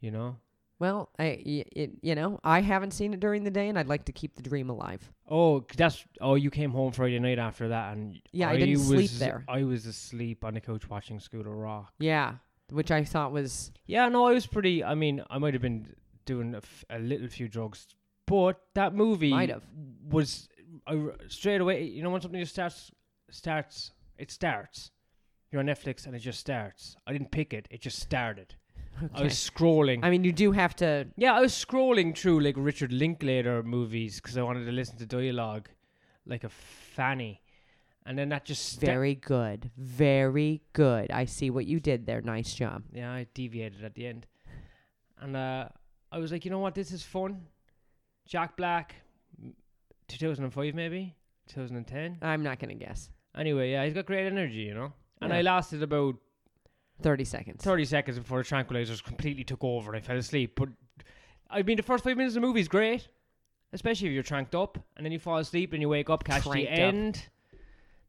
You 0.00 0.12
know, 0.12 0.36
Well, 0.80 1.10
I 1.18 1.24
it, 1.76 1.90
you 2.00 2.14
know, 2.14 2.40
I 2.42 2.62
haven't 2.62 2.92
seen 2.92 3.12
it 3.12 3.20
during 3.20 3.44
the 3.44 3.50
day, 3.50 3.68
and 3.68 3.78
I'd 3.78 3.86
like 3.86 4.06
to 4.06 4.12
keep 4.12 4.34
the 4.34 4.42
dream 4.42 4.70
alive. 4.70 5.12
Oh, 5.28 5.64
that's 5.76 6.02
oh, 6.22 6.34
you 6.36 6.50
came 6.50 6.70
home 6.72 6.90
Friday 6.92 7.18
night 7.18 7.38
after 7.38 7.68
that, 7.68 7.92
and 7.92 8.18
Yeah, 8.32 8.48
I 8.48 8.56
didn't 8.56 8.78
was, 8.78 8.86
sleep 8.86 9.10
there. 9.12 9.44
I 9.46 9.62
was 9.62 9.84
asleep 9.84 10.42
on 10.42 10.54
the 10.54 10.60
couch 10.60 10.88
watching 10.88 11.20
School 11.20 11.42
of 11.42 11.46
Rock. 11.48 11.92
Yeah, 11.98 12.36
which 12.70 12.90
I 12.90 13.04
thought 13.04 13.30
was 13.30 13.72
Yeah, 13.86 14.08
no, 14.08 14.26
I 14.26 14.32
was 14.32 14.46
pretty. 14.46 14.82
I 14.82 14.94
mean, 14.94 15.22
I 15.28 15.36
might 15.36 15.52
have 15.52 15.62
been 15.62 15.94
doing 16.24 16.54
a, 16.54 16.58
f- 16.58 16.84
a 16.88 16.98
little 16.98 17.28
few 17.28 17.46
drugs, 17.46 17.86
but 18.26 18.58
that 18.74 18.94
movie 18.94 19.30
Might 19.30 19.50
have. 19.50 19.64
was 20.08 20.48
I 20.86 20.94
r 20.94 21.14
straight 21.28 21.60
away. 21.60 21.84
You 21.84 22.02
know 22.02 22.10
when 22.10 22.22
something 22.22 22.40
just 22.40 22.52
starts, 22.54 22.90
starts, 23.30 23.92
it 24.16 24.30
starts. 24.30 24.92
You're 25.52 25.60
on 25.60 25.66
Netflix 25.66 26.06
and 26.06 26.14
it 26.16 26.20
just 26.20 26.40
starts. 26.40 26.96
I 27.06 27.12
didn't 27.12 27.32
pick 27.32 27.52
it; 27.52 27.68
it 27.70 27.82
just 27.82 27.98
started. 28.00 28.54
I 29.14 29.22
was 29.22 29.34
scrolling. 29.34 30.00
I 30.02 30.10
mean, 30.10 30.24
you 30.24 30.32
do 30.32 30.52
have 30.52 30.74
to. 30.76 31.06
yeah, 31.16 31.34
I 31.34 31.40
was 31.40 31.52
scrolling 31.52 32.16
through 32.16 32.40
like 32.40 32.54
Richard 32.58 32.92
Linklater 32.92 33.62
movies 33.62 34.20
because 34.20 34.36
I 34.36 34.42
wanted 34.42 34.64
to 34.66 34.72
listen 34.72 34.96
to 34.98 35.06
dialogue, 35.06 35.68
like 36.26 36.44
a 36.44 36.48
fanny, 36.48 37.40
and 38.06 38.18
then 38.18 38.28
that 38.30 38.44
just 38.44 38.80
Very 38.80 39.14
good, 39.14 39.70
very 39.76 40.62
good. 40.72 41.10
I 41.10 41.24
see 41.26 41.50
what 41.50 41.66
you 41.66 41.80
did 41.80 42.06
there. 42.06 42.20
Nice 42.20 42.54
job. 42.54 42.82
Yeah, 42.92 43.12
I 43.12 43.26
deviated 43.34 43.84
at 43.84 43.94
the 43.94 44.06
end. 44.06 44.26
And 45.20 45.36
uh, 45.36 45.68
I 46.10 46.18
was 46.18 46.32
like, 46.32 46.44
you 46.44 46.50
know 46.50 46.58
what, 46.60 46.74
this 46.74 46.92
is 46.92 47.02
fun. 47.02 47.46
Jack 48.26 48.56
Black, 48.56 48.94
m- 49.42 49.54
2005 50.08 50.74
maybe? 50.74 51.14
2010? 51.48 52.18
I'm 52.22 52.42
not 52.42 52.58
gonna 52.58 52.74
guess. 52.74 53.10
Anyway, 53.36 53.70
yeah, 53.72 53.84
he's 53.84 53.94
got 53.94 54.06
great 54.06 54.26
energy, 54.26 54.60
you 54.60 54.74
know? 54.74 54.92
And 55.20 55.30
Yeah. 55.30 55.38
I 55.38 55.42
lasted 55.42 55.82
about 55.82 56.16
Thirty 57.02 57.24
seconds. 57.24 57.62
30 57.62 57.84
seconds 57.84 58.18
before 58.18 58.42
the 58.42 58.48
tranquilizers 58.48 59.02
completely 59.02 59.44
took 59.44 59.62
over 59.64 59.92
and 59.92 60.02
I 60.02 60.06
fell 60.06 60.16
asleep. 60.16 60.52
But, 60.56 60.68
I 61.50 61.62
mean, 61.62 61.76
the 61.76 61.82
first 61.82 62.04
five 62.04 62.16
minutes 62.16 62.36
of 62.36 62.42
the 62.42 62.46
movie 62.46 62.60
is 62.60 62.68
great. 62.68 63.08
Especially 63.72 64.08
if 64.08 64.14
you're 64.14 64.22
tranked 64.24 64.54
up 64.54 64.78
and 64.96 65.04
then 65.06 65.12
you 65.12 65.18
fall 65.20 65.38
asleep 65.38 65.72
and 65.72 65.80
you 65.80 65.88
wake 65.88 66.10
up, 66.10 66.24
catch 66.24 66.42
the 66.44 66.50
Tranked 66.50 66.72
up. 66.72 66.78
end. 66.78 67.28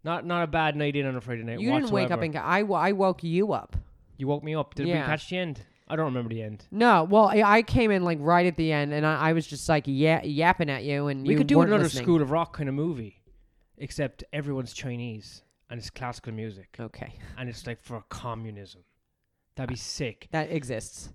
Not 0.03 0.25
not 0.25 0.43
a 0.43 0.47
bad 0.47 0.75
night 0.75 0.95
in 0.95 1.05
on 1.05 1.15
a 1.15 1.21
Friday 1.21 1.43
night. 1.43 1.59
You 1.59 1.71
didn't 1.71 1.91
wake 1.91 2.05
up 2.05 2.19
whatsoever. 2.19 2.23
and 2.23 2.33
ca- 2.33 2.43
I, 2.43 2.63
wo- 2.63 2.75
I 2.75 2.91
woke 2.93 3.23
you 3.23 3.53
up. 3.53 3.75
You 4.17 4.27
woke 4.27 4.43
me 4.43 4.55
up. 4.55 4.73
Did 4.73 4.87
we 4.87 4.93
Yeah. 4.93 5.05
catch 5.05 5.29
the 5.29 5.37
end? 5.37 5.61
I 5.87 5.95
don't 5.95 6.05
remember 6.05 6.29
the 6.29 6.41
end. 6.41 6.65
No, 6.71 7.03
well, 7.03 7.27
I, 7.27 7.41
I 7.57 7.61
came 7.63 7.91
in 7.91 8.03
like 8.03 8.17
right 8.21 8.45
at 8.45 8.55
the 8.55 8.71
end, 8.71 8.93
and 8.93 9.05
I, 9.05 9.29
I 9.29 9.33
was 9.33 9.45
just 9.45 9.67
like 9.69 9.83
ya- 9.87 10.21
yapping 10.23 10.69
at 10.69 10.83
you, 10.83 11.07
and 11.07 11.23
We 11.27 11.33
you 11.33 11.37
could 11.37 11.47
do 11.47 11.57
weren't 11.57 11.69
another 11.69 11.83
listening. 11.83 12.03
School 12.05 12.21
of 12.21 12.31
Rock 12.31 12.55
kind 12.55 12.69
of 12.69 12.73
movie, 12.75 13.21
except 13.77 14.23
everyone's 14.33 14.73
Chinese 14.73 15.43
and 15.71 15.79
it's 15.79 15.89
classical 15.89 16.31
music 16.33 16.75
Okay, 16.79 17.13
and 17.37 17.49
it's 17.49 17.65
like 17.65 17.81
for 17.81 18.03
communism. 18.09 18.81
That'd 19.55 19.69
be 19.69 19.75
sick. 19.75 20.27
that 20.31 20.51
exists 20.51 21.09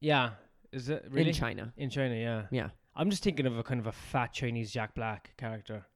Yeah, 0.00 0.30
is 0.72 0.88
it 0.88 1.06
really 1.10 1.30
in 1.30 1.34
China. 1.34 1.72
In 1.76 1.90
China, 1.90 2.14
yeah. 2.14 2.42
Yeah. 2.50 2.68
I'm 2.94 3.10
just 3.10 3.22
thinking 3.22 3.46
of 3.46 3.58
a 3.58 3.62
kind 3.62 3.80
of 3.80 3.86
a 3.86 3.92
fat 3.92 4.32
Chinese 4.32 4.70
Jack 4.72 4.94
Black 4.94 5.32
character. 5.36 5.86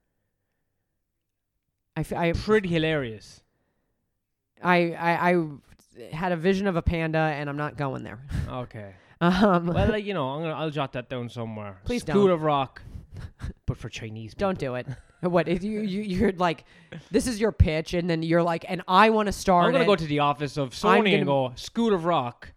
I, 1.97 2.01
f- 2.01 2.13
I, 2.13 2.33
Pretty 2.33 2.69
hilarious. 2.69 3.43
I, 4.63 4.93
I, 4.93 5.31
I 5.31 5.37
had 6.17 6.33
a 6.33 6.37
vision 6.37 6.67
of 6.67 6.77
a 6.77 6.83
panda, 6.83 7.19
and 7.19 7.51
I'm 7.51 7.57
not 7.57 7.77
going 7.77 8.03
there. 8.05 8.21
Okay. 8.49 8.95
Um, 9.23 9.67
well, 9.69 9.89
like, 9.89 10.05
you 10.09 10.15
know, 10.15 10.31
I'm 10.31 10.43
gonna 10.43 10.55
I'll 10.55 10.71
jot 10.71 10.95
that 10.95 11.09
down 11.09 11.29
somewhere. 11.29 11.79
Please 11.85 12.03
School 12.03 12.25
don't. 12.27 12.31
of 12.33 12.43
Rock, 12.43 12.83
but 13.67 13.77
for 13.77 13.89
Chinese. 13.89 14.35
don't 14.35 14.59
do 14.59 14.75
it. 14.75 14.87
What 15.23 15.47
if 15.47 15.63
you, 15.63 15.83
you 15.83 16.03
you're 16.03 16.33
like, 16.33 16.65
this 17.13 17.29
is 17.29 17.41
your 17.41 17.53
pitch, 17.53 17.95
and 17.95 18.11
then 18.11 18.25
you're 18.25 18.43
like, 18.43 18.65
and 18.69 18.83
I 18.89 19.11
want 19.11 19.27
to 19.27 19.33
start. 19.33 19.67
I'm 19.67 19.71
gonna 19.71 19.85
it. 19.85 19.87
go 19.87 19.95
to 19.95 20.05
the 20.05 20.19
office 20.19 20.57
of 20.57 20.71
Sony 20.71 21.15
and 21.15 21.25
gonna- 21.25 21.25
go 21.25 21.53
School 21.55 21.95
of 21.95 22.05
Rock, 22.05 22.53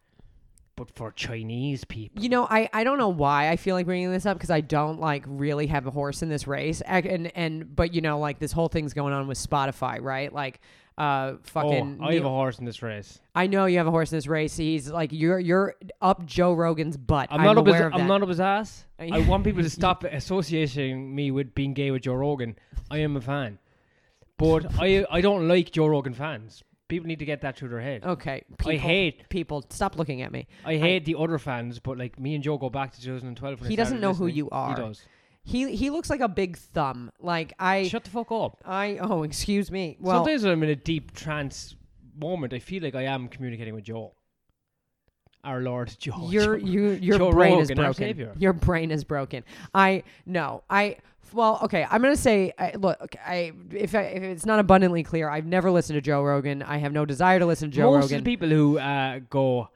but 0.76 0.90
for 0.90 1.12
Chinese 1.12 1.84
people. 1.84 2.24
You 2.24 2.30
know, 2.30 2.48
I, 2.50 2.68
I 2.74 2.84
don't 2.84 2.98
know 2.98 3.10
why 3.10 3.50
I 3.50 3.56
feel 3.56 3.76
like 3.76 3.86
bringing 3.86 4.12
this 4.12 4.26
up 4.26 4.36
because 4.36 4.50
I 4.50 4.62
don't 4.62 5.00
like 5.00 5.26
really 5.28 5.68
have 5.68 5.86
a 5.86 5.92
horse 5.92 6.24
in 6.24 6.30
this 6.30 6.48
race, 6.48 6.82
and 6.82 7.32
and 7.38 7.76
but 7.76 7.94
you 7.94 8.02
know, 8.02 8.18
like 8.18 8.40
this 8.40 8.52
whole 8.52 8.68
thing's 8.68 8.96
going 8.96 9.14
on 9.14 9.28
with 9.28 9.38
Spotify, 9.38 10.02
right? 10.02 10.34
Like, 10.34 10.60
uh, 10.98 11.34
fucking. 11.44 12.00
oh, 12.02 12.06
I 12.06 12.14
have 12.16 12.26
a 12.26 12.30
horse 12.30 12.60
in 12.60 12.66
this 12.66 12.82
race. 12.82 13.20
I 13.34 13.48
know 13.48 13.66
you 13.66 13.78
have 13.78 13.88
a 13.88 13.92
horse 13.92 14.12
in 14.12 14.18
this 14.18 14.28
race. 14.28 14.56
He's 14.56 14.90
like 14.90 15.12
you're 15.12 15.40
you're 15.40 15.76
up 16.02 16.26
Joe 16.26 16.54
Rogan's 16.54 16.96
butt. 16.98 17.28
I'm, 17.32 17.42
I'm, 17.42 17.46
not 17.46 17.58
up 17.58 17.68
his, 17.68 17.82
I'm 17.82 18.08
not 18.08 18.22
up 18.22 18.30
his 18.30 18.40
ass. 18.40 18.86
I 19.00 19.20
want 19.28 19.44
people 19.44 19.64
to 19.64 19.70
stop 19.70 20.04
associating 20.04 21.14
me 21.14 21.32
with 21.32 21.54
being 21.54 21.74
gay 21.74 21.92
with 21.92 22.04
Joe 22.04 22.14
Rogan. 22.14 22.58
I 22.90 23.00
am 23.00 23.18
a 23.18 23.22
fan, 23.22 23.60
but 24.38 24.66
I 24.80 25.06
I 25.10 25.22
don't 25.22 25.48
like 25.48 25.72
Joe 25.72 25.88
Rogan 25.88 26.14
fans. 26.14 26.64
People 26.88 27.08
need 27.08 27.20
to 27.20 27.26
get 27.26 27.42
that 27.42 27.58
through 27.58 27.70
their 27.70 27.82
head. 27.82 28.06
Okay, 28.06 28.44
people, 28.58 28.72
I 28.72 28.78
hate 28.78 29.28
people. 29.30 29.66
Stop 29.70 29.98
looking 29.98 30.22
at 30.22 30.32
me. 30.32 30.48
I 30.64 30.78
hate 30.78 31.04
the 31.04 31.16
other 31.18 31.40
fans, 31.40 31.80
but 31.80 31.98
like 31.98 32.20
me 32.20 32.36
and 32.36 32.44
Joe 32.44 32.60
go 32.60 32.70
back 32.70 32.94
to 32.94 33.02
2012. 33.02 33.62
When 33.62 33.70
He 33.70 33.76
doesn't 33.76 34.00
know 34.00 34.14
who 34.14 34.28
you 34.28 34.50
are. 34.52 34.70
He 34.70 34.76
does. 34.76 35.02
He 35.48 35.76
he 35.76 35.92
looks 35.92 36.10
like 36.10 36.22
a 36.22 36.28
big 36.28 36.58
thumb. 36.58 37.12
Like 37.20 37.54
I 37.60 37.88
Shut 37.88 38.04
the 38.04 38.10
fuck 38.10 38.32
up. 38.32 38.62
I 38.66 38.98
oh 39.00 39.24
excuse 39.24 39.70
me. 39.72 39.96
Well, 40.00 40.18
Sometimes 40.18 40.44
when 40.44 40.52
I'm 40.54 40.64
in 40.64 40.70
a 40.72 40.76
deep 40.76 41.14
trance 41.14 41.76
moment, 42.20 42.52
I 42.54 42.60
feel 42.60 42.82
like 42.82 42.96
I 42.96 43.04
am 43.04 43.28
communicating 43.28 43.76
with 43.76 43.84
Joe. 43.84 44.14
Our 45.44 45.62
Lord 45.62 45.96
Joe. 46.00 46.28
your 46.32 46.58
Joe. 46.58 46.66
you 46.66 46.90
your 46.94 47.18
Joe 47.20 47.32
brain 47.32 47.60
is 47.60 47.70
Rogan, 47.70 47.78
our 47.80 47.86
broken. 47.86 48.04
savior. 48.08 48.34
Your 48.40 48.54
brain 48.54 48.90
is 48.90 49.04
broken. 49.04 49.44
I 49.76 50.02
no. 50.26 50.64
I 50.68 50.98
well 51.32 51.60
okay. 51.64 51.86
I'm 51.88 52.02
gonna 52.02 52.16
say 52.16 52.52
I, 52.58 52.72
look. 52.76 53.16
I 53.24 53.52
if 53.72 53.94
I, 53.94 54.02
if 54.02 54.24
it's 54.24 54.46
not 54.48 54.58
abundantly 54.58 55.04
clear, 55.04 55.30
I've 55.30 55.46
never 55.46 55.70
listened 55.70 55.98
to 55.98 56.02
Joe 56.02 56.24
Rogan. 56.24 56.64
I 56.64 56.78
have 56.78 56.92
no 56.94 57.06
desire 57.06 57.38
to 57.38 57.46
listen 57.46 57.70
to 57.70 57.78
Joe 57.78 57.92
Most 57.92 58.06
Rogan. 58.06 58.18
of 58.18 58.24
the 58.24 58.32
people 58.32 58.50
who 58.50 58.80
uh, 58.80 59.20
go, 59.30 59.70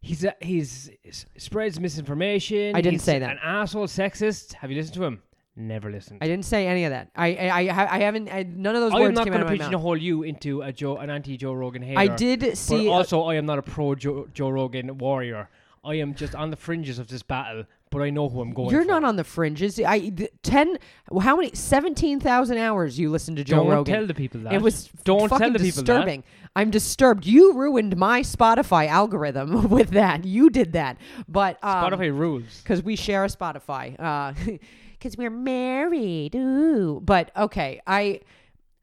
he's 0.00 0.24
a, 0.24 0.34
he's 0.40 0.90
spreads 1.36 1.78
misinformation. 1.80 2.74
I 2.74 2.80
didn't 2.80 3.00
say 3.00 3.18
that. 3.18 3.30
An 3.32 3.38
asshole, 3.42 3.86
sexist. 3.86 4.54
Have 4.54 4.70
you 4.70 4.76
listened 4.76 4.94
to 4.94 5.04
him? 5.04 5.22
Never 5.56 5.90
listened. 5.90 6.18
I 6.22 6.28
didn't 6.28 6.44
say 6.44 6.68
any 6.68 6.84
of 6.84 6.90
that. 6.90 7.10
I 7.16 7.34
I 7.34 7.48
I, 7.48 7.96
I 7.96 7.98
haven't. 7.98 8.32
I, 8.32 8.44
none 8.44 8.76
of 8.76 8.80
those 8.80 8.92
I 8.92 8.98
am 8.98 9.02
words 9.02 9.14
not 9.16 9.24
came 9.24 9.32
out 9.34 9.38
going 9.38 9.46
to 9.46 9.52
of 9.54 9.58
my 9.58 9.64
mouth. 9.64 9.70
pigeonhole 9.70 9.96
you 9.96 10.22
into 10.22 10.62
a 10.62 10.72
Joe, 10.72 10.98
an 10.98 11.10
anti-Joe 11.10 11.52
Rogan 11.52 11.82
hater. 11.82 11.98
I 11.98 12.06
did 12.06 12.56
see. 12.56 12.88
uh, 12.88 12.92
also, 12.92 13.22
I 13.24 13.34
am 13.34 13.44
not 13.46 13.58
a 13.58 13.62
pro 13.62 13.96
Joe, 13.96 14.28
Joe 14.32 14.50
Rogan 14.50 14.98
warrior. 14.98 15.48
I 15.84 15.94
am 15.94 16.14
just 16.14 16.34
on 16.34 16.50
the 16.50 16.56
fringes 16.56 16.98
of 17.00 17.08
this 17.08 17.22
battle, 17.22 17.64
but 17.90 18.02
I 18.02 18.10
know 18.10 18.28
who 18.28 18.40
I'm 18.40 18.52
going 18.52 18.70
you're 18.70 18.82
for. 18.82 18.88
not 18.88 19.04
on 19.04 19.16
the 19.16 19.24
fringes. 19.24 19.78
I 19.80 20.08
th- 20.10 20.30
ten. 20.42 20.78
How 21.20 21.36
many? 21.36 21.50
Seventeen 21.54 22.20
thousand 22.20 22.58
hours 22.58 22.98
you 22.98 23.10
listened 23.10 23.36
to 23.38 23.44
Joe 23.44 23.56
Don't 23.58 23.68
Rogan. 23.68 23.94
tell 23.94 24.06
the 24.06 24.14
people 24.14 24.40
that. 24.42 24.52
It 24.52 24.62
was 24.62 24.88
Don't 25.04 25.28
fucking 25.28 25.38
tell 25.38 25.52
the 25.52 25.58
people 25.58 25.82
that. 25.82 25.86
disturbing. 25.86 26.24
I'm 26.56 26.70
disturbed. 26.70 27.24
You 27.26 27.52
ruined 27.54 27.96
my 27.96 28.22
Spotify 28.22 28.88
algorithm 28.88 29.68
with 29.76 29.90
that. 29.90 30.24
You 30.24 30.50
did 30.50 30.72
that. 30.72 30.96
But 31.28 31.58
um, 31.62 31.84
Spotify 31.92 32.16
rules. 32.16 32.60
because 32.62 32.82
we 32.82 32.96
share 32.96 33.24
a 33.24 33.28
Spotify. 33.28 34.58
Because 34.98 35.16
we're 35.16 35.30
married. 35.30 36.34
Ooh. 36.34 37.00
But 37.04 37.30
okay, 37.36 37.80
I 37.86 38.20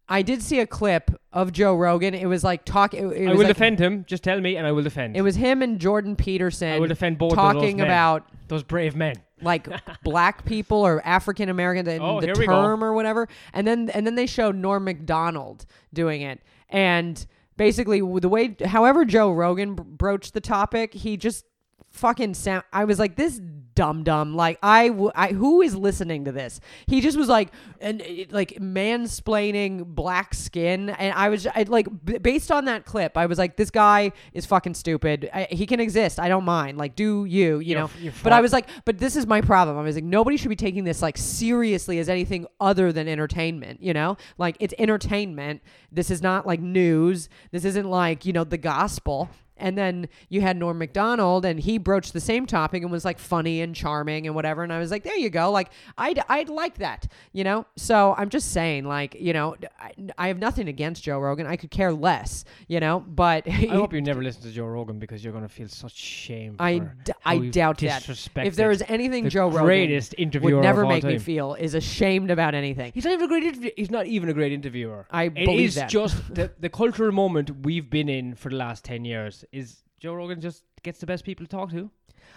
I 0.07 0.21
did 0.21 0.41
see 0.43 0.59
a 0.59 0.67
clip 0.67 1.11
of 1.33 1.51
Joe 1.51 1.75
Rogan. 1.75 2.13
It 2.13 2.27
was 2.27 2.43
like 2.43 2.63
talk. 2.65 2.93
It, 2.93 3.03
it 3.05 3.27
I 3.27 3.31
will 3.31 3.39
like- 3.39 3.47
defend 3.47 3.79
him. 3.79 4.05
Just 4.07 4.23
tell 4.23 4.39
me, 4.39 4.55
and 4.55 4.67
I 4.67 4.71
will 4.71 4.83
defend. 4.83 5.17
It 5.17 5.21
was 5.21 5.35
him 5.35 5.61
and 5.61 5.79
Jordan 5.79 6.15
Peterson 6.15 6.73
I 6.73 6.79
will 6.79 6.87
defend 6.87 7.17
both 7.17 7.31
of 7.31 7.37
those 7.37 7.53
talking 7.53 7.81
about 7.81 8.27
those 8.47 8.61
brave 8.63 8.95
men. 8.95 9.15
like 9.41 9.67
black 10.03 10.45
people 10.45 10.77
or 10.77 11.03
African 11.05 11.49
American, 11.49 11.85
the, 11.85 11.97
Oh, 11.97 12.19
the 12.21 12.27
here 12.27 12.35
we 12.37 12.45
go. 12.45 12.61
term 12.61 12.83
or 12.83 12.93
whatever. 12.93 13.27
And 13.53 13.65
then 13.65 13.89
and 13.89 14.05
then 14.05 14.15
they 14.15 14.27
showed 14.27 14.55
Norm 14.55 14.83
Macdonald 14.83 15.65
doing 15.93 16.21
it, 16.21 16.39
and 16.69 17.25
basically 17.57 17.99
the 18.19 18.29
way, 18.29 18.55
however 18.65 19.05
Joe 19.05 19.31
Rogan 19.31 19.73
broached 19.73 20.33
the 20.35 20.41
topic, 20.41 20.93
he 20.93 21.17
just 21.17 21.45
fucking 21.91 22.33
sound. 22.35 22.63
I 22.71 22.85
was 22.85 22.99
like, 22.99 23.15
this 23.15 23.41
dumb 23.75 24.03
dumb. 24.03 24.35
Like 24.35 24.57
I, 24.63 24.87
w- 24.87 25.11
I 25.13 25.29
who 25.29 25.61
is 25.61 25.75
listening 25.75 26.25
to 26.25 26.31
this? 26.31 26.59
He 26.87 27.01
just 27.01 27.17
was 27.17 27.27
like, 27.27 27.49
and 27.79 28.01
it- 28.01 28.31
like 28.31 28.53
mansplaining 28.59 29.85
black 29.85 30.33
skin, 30.33 30.89
and 30.89 31.13
I 31.13 31.29
was 31.29 31.45
I, 31.47 31.65
like, 31.67 31.87
b- 32.03 32.17
based 32.17 32.51
on 32.51 32.65
that 32.65 32.85
clip, 32.85 33.17
I 33.17 33.25
was 33.25 33.37
like, 33.37 33.55
this 33.57 33.69
guy 33.69 34.11
is 34.33 34.45
fucking 34.45 34.73
stupid. 34.73 35.29
I, 35.33 35.47
he 35.51 35.65
can 35.65 35.79
exist. 35.79 36.19
I 36.19 36.27
don't 36.27 36.45
mind. 36.45 36.77
Like, 36.77 36.95
do 36.95 37.25
you, 37.25 37.59
you 37.59 37.59
You're 37.59 37.79
know? 37.81 37.89
you're 37.99 38.13
But 38.23 38.33
I 38.33 38.41
was 38.41 38.53
like, 38.53 38.67
but 38.85 38.97
this 38.97 39.15
is 39.15 39.27
my 39.27 39.41
problem. 39.41 39.77
I 39.77 39.81
was 39.81 39.95
like, 39.95 40.03
nobody 40.03 40.37
should 40.37 40.49
be 40.49 40.55
taking 40.55 40.83
this 40.83 41.01
like 41.01 41.17
seriously 41.17 41.99
as 41.99 42.09
anything 42.09 42.47
other 42.59 42.91
than 42.91 43.07
entertainment, 43.07 43.81
you 43.81 43.93
know? 43.93 44.17
Like 44.37 44.57
it's 44.59 44.73
entertainment. 44.77 45.61
This 45.91 46.09
is 46.09 46.21
not 46.21 46.47
like 46.47 46.59
news. 46.59 47.29
This 47.51 47.65
isn't 47.65 47.89
like, 47.89 48.25
you 48.25 48.33
know, 48.33 48.43
the 48.43 48.57
gospel. 48.57 49.29
And 49.57 49.77
then 49.77 50.09
you 50.29 50.41
had 50.41 50.57
Norm 50.57 50.77
Macdonald, 50.77 51.45
and 51.45 51.59
he 51.59 51.77
broached 51.77 52.13
the 52.13 52.19
same 52.19 52.45
topic 52.45 52.83
and 52.83 52.91
was 52.91 53.05
like 53.05 53.19
funny 53.19 53.61
and 53.61 53.73
charming 53.75 54.25
and 54.25 54.35
whatever. 54.35 54.63
And 54.63 54.73
I 54.73 54.79
was 54.79 54.91
like, 54.91 55.03
there 55.03 55.15
you 55.17 55.29
go. 55.29 55.51
Like, 55.51 55.69
I'd, 55.97 56.19
I'd 56.27 56.49
like 56.49 56.79
that, 56.79 57.07
you 57.31 57.43
know? 57.43 57.65
So 57.77 58.13
I'm 58.17 58.29
just 58.29 58.51
saying, 58.51 58.85
like, 58.85 59.15
you 59.19 59.33
know, 59.33 59.55
I, 59.79 59.93
I 60.17 60.27
have 60.27 60.39
nothing 60.39 60.67
against 60.67 61.03
Joe 61.03 61.19
Rogan. 61.19 61.47
I 61.47 61.55
could 61.55 61.71
care 61.71 61.93
less, 61.93 62.43
you 62.67 62.79
know? 62.79 62.99
But 62.99 63.47
I 63.47 63.51
hope 63.51 63.93
you 63.93 64.01
never 64.01 64.21
listen 64.21 64.41
to 64.43 64.51
Joe 64.51 64.65
Rogan 64.65 64.99
because 64.99 65.23
you're 65.23 65.33
going 65.33 65.47
to 65.47 65.53
feel 65.53 65.69
such 65.69 65.95
shame. 65.95 66.55
I, 66.59 66.79
d- 66.79 67.13
I 67.23 67.37
doubt 67.37 67.77
that. 67.79 68.07
If 68.35 68.55
there 68.55 68.71
is 68.71 68.83
anything 68.87 69.25
the 69.25 69.29
Joe 69.29 69.47
Rogan 69.47 69.63
greatest 69.63 70.15
interviewer 70.17 70.55
would 70.55 70.63
never 70.63 70.85
make 70.85 71.03
me 71.03 71.17
feel 71.17 71.53
is 71.53 71.75
ashamed 71.75 72.29
about 72.31 72.53
anything. 72.55 72.91
He's 72.93 73.05
not 73.05 73.13
even 73.13 73.25
a 73.25 73.27
great 73.27 73.43
interview. 73.43 73.71
He's 73.77 73.91
not 73.91 74.05
even 74.05 74.29
a 74.29 74.33
great 74.33 74.51
interviewer. 74.51 75.07
I 75.11 75.25
It 75.25 75.33
believe 75.33 75.69
is 75.69 75.75
that. 75.75 75.89
just 75.89 76.33
the, 76.35 76.51
the 76.59 76.69
cultural 76.69 77.11
moment 77.11 77.51
we've 77.63 77.89
been 77.89 78.09
in 78.09 78.35
for 78.35 78.49
the 78.49 78.55
last 78.57 78.83
10 78.83 79.05
years 79.05 79.44
is 79.51 79.83
Joe 79.99 80.13
Rogan 80.13 80.41
just 80.41 80.63
gets 80.83 80.99
the 80.99 81.05
best 81.05 81.23
people 81.23 81.45
to 81.45 81.49
talk 81.49 81.71
to. 81.71 81.89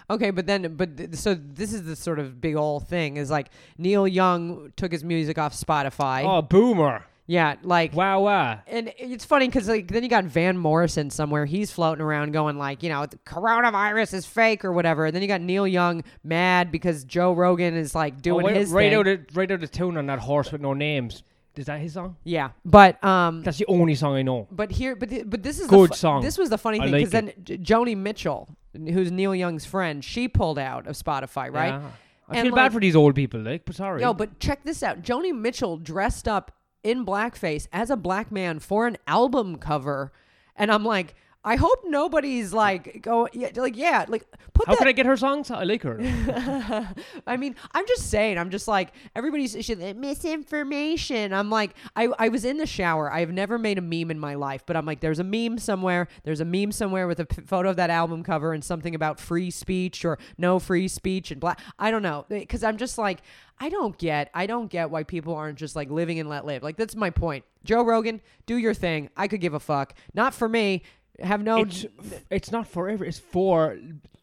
Okay, 0.09 0.31
but 0.31 0.45
then, 0.45 0.75
but 0.75 0.97
th- 0.97 1.15
so 1.15 1.35
this 1.35 1.73
is 1.73 1.83
the 1.83 1.95
sort 1.95 2.19
of 2.19 2.39
big 2.39 2.55
old 2.55 2.87
thing 2.87 3.17
is 3.17 3.29
like 3.31 3.49
Neil 3.77 4.07
Young 4.07 4.71
took 4.75 4.91
his 4.91 5.03
music 5.03 5.37
off 5.37 5.53
Spotify. 5.53 6.23
Oh, 6.23 6.41
boomer! 6.41 7.05
Yeah, 7.29 7.57
like 7.61 7.93
Wow, 7.93 8.21
wow. 8.21 8.59
and 8.65 8.91
it's 8.97 9.23
funny 9.23 9.47
because 9.47 9.67
like 9.67 9.91
then 9.91 10.01
you 10.01 10.09
got 10.09 10.25
Van 10.25 10.57
Morrison 10.57 11.11
somewhere. 11.11 11.45
He's 11.45 11.71
floating 11.71 12.01
around 12.03 12.31
going 12.31 12.57
like, 12.57 12.81
you 12.81 12.89
know, 12.89 13.05
the 13.05 13.17
coronavirus 13.17 14.15
is 14.15 14.25
fake 14.25 14.65
or 14.65 14.73
whatever. 14.73 15.05
And 15.05 15.15
then 15.15 15.21
you 15.21 15.27
got 15.27 15.39
Neil 15.41 15.67
Young 15.67 16.03
mad 16.23 16.71
because 16.71 17.03
Joe 17.03 17.33
Rogan 17.33 17.75
is 17.75 17.93
like 17.93 18.23
doing 18.23 18.45
oh, 18.45 18.47
wait, 18.47 18.55
his 18.55 18.71
right 18.71 18.89
thing. 18.89 18.99
out 18.99 19.07
of 19.07 19.37
right 19.37 19.51
out 19.51 19.61
of 19.61 19.69
tune 19.69 19.95
on 19.95 20.07
that 20.07 20.17
horse 20.17 20.51
with 20.51 20.61
no 20.61 20.73
names. 20.73 21.21
Is 21.55 21.65
that 21.65 21.79
his 21.81 21.93
song? 21.93 22.15
yeah, 22.23 22.51
but 22.63 23.03
um, 23.03 23.43
That's 23.43 23.57
the 23.57 23.65
only 23.67 23.95
song 23.95 24.15
I 24.15 24.21
know. 24.21 24.47
but 24.51 24.71
here, 24.71 24.95
but 24.95 25.09
th- 25.09 25.25
but 25.27 25.43
this 25.43 25.59
is 25.59 25.67
Good 25.67 25.89
the 25.89 25.93
fu- 25.93 25.99
song. 25.99 26.21
This 26.21 26.37
was 26.37 26.49
the 26.49 26.57
funny 26.57 26.79
I 26.79 26.83
thing 26.83 26.91
like 26.93 26.99
because 26.99 27.11
then 27.11 27.33
J- 27.43 27.57
Joni 27.57 27.97
Mitchell, 27.97 28.47
who's 28.73 29.11
Neil 29.11 29.35
Young's 29.35 29.65
friend, 29.65 30.03
she 30.03 30.27
pulled 30.27 30.57
out 30.59 30.87
of 30.87 30.95
Spotify, 30.95 31.51
right? 31.53 31.67
Yeah. 31.69 31.81
I 32.29 32.35
And, 32.37 32.43
feel 32.45 32.51
like- 32.53 32.65
bad 32.65 32.73
for 32.73 32.79
these 32.79 32.95
old 32.95 33.15
people, 33.15 33.41
like, 33.41 33.65
but 33.65 33.75
sorry. 33.75 34.01
Yo, 34.01 34.13
but 34.13 34.39
check 34.39 34.63
this 34.63 34.83
out. 34.83 35.01
Joni 35.01 35.35
Mitchell 35.37 35.77
dressed 35.77 36.27
up 36.27 36.51
in 36.83 37.05
blackface 37.05 37.67
as 37.73 37.89
a 37.89 37.97
black 37.97 38.31
man 38.31 38.59
for 38.59 38.87
an 38.87 38.97
album 39.07 39.57
cover. 39.57 40.13
And 40.55 40.71
I'm 40.71 40.85
like, 40.85 41.15
I 41.43 41.55
hope 41.55 41.83
nobody's 41.85 42.51
like 42.51 43.01
go 43.01 43.29
yeah, 43.31 43.49
like 43.55 43.77
yeah, 43.77 44.03
like 44.09 44.25
put 44.53 44.67
How 44.67 44.73
that 44.73 44.79
can 44.79 44.87
I 44.89 44.91
get 44.91 45.05
her 45.05 45.15
songs? 45.15 45.49
I 45.49 45.63
like 45.63 45.83
her. 45.83 45.97
I 47.27 47.37
mean, 47.37 47.55
I'm 47.71 47.87
just 47.87 48.09
saying, 48.09 48.37
I'm 48.37 48.49
just 48.49 48.67
like 48.67 48.91
everybody's 49.15 49.69
like, 49.69 49.95
misinformation. 49.95 51.33
I'm 51.33 51.49
like, 51.49 51.75
I, 51.95 52.09
I 52.19 52.27
was 52.27 52.43
in 52.43 52.57
the 52.57 52.65
shower. 52.65 53.11
I've 53.11 53.31
never 53.31 53.57
made 53.57 53.77
a 53.77 53.81
meme 53.81 54.11
in 54.11 54.19
my 54.19 54.33
life, 54.33 54.63
but 54.65 54.75
I'm 54.75 54.85
like, 54.85 54.99
there's 54.99 55.19
a 55.19 55.23
meme 55.23 55.59
somewhere. 55.59 56.09
There's 56.23 56.41
a 56.41 56.45
meme 56.45 56.73
somewhere 56.73 57.07
with 57.07 57.21
a 57.21 57.25
p- 57.25 57.41
photo 57.43 57.69
of 57.69 57.77
that 57.77 57.89
album 57.89 58.21
cover 58.21 58.51
and 58.51 58.61
something 58.63 58.93
about 58.93 59.17
free 59.17 59.49
speech 59.49 60.03
or 60.03 60.19
no 60.37 60.59
free 60.59 60.89
speech 60.89 61.31
and 61.31 61.39
black. 61.39 61.61
I 61.79 61.89
don't 61.89 62.03
know, 62.03 62.25
eh, 62.31 62.39
because 62.39 62.65
I'm 62.65 62.75
just 62.75 62.97
like, 62.97 63.21
I 63.61 63.69
don't 63.69 63.97
get, 63.97 64.29
I 64.33 64.45
don't 64.45 64.67
get 64.67 64.89
why 64.89 65.03
people 65.03 65.35
aren't 65.35 65.57
just 65.57 65.75
like 65.75 65.89
living 65.89 66.19
and 66.19 66.27
let 66.27 66.45
live. 66.45 66.63
Like 66.63 66.75
that's 66.75 66.95
my 66.95 67.09
point. 67.09 67.45
Joe 67.63 67.83
Rogan, 67.83 68.21
do 68.45 68.57
your 68.57 68.73
thing. 68.73 69.09
I 69.15 69.27
could 69.27 69.41
give 69.41 69.53
a 69.53 69.59
fuck. 69.59 69.93
Not 70.13 70.33
for 70.33 70.47
me. 70.47 70.83
Have 71.21 71.43
no. 71.43 71.57
it's 71.61 71.85
it's 72.29 72.51
not 72.51 72.67
forever. 72.67 73.05
It's 73.05 73.19
for 73.19 73.77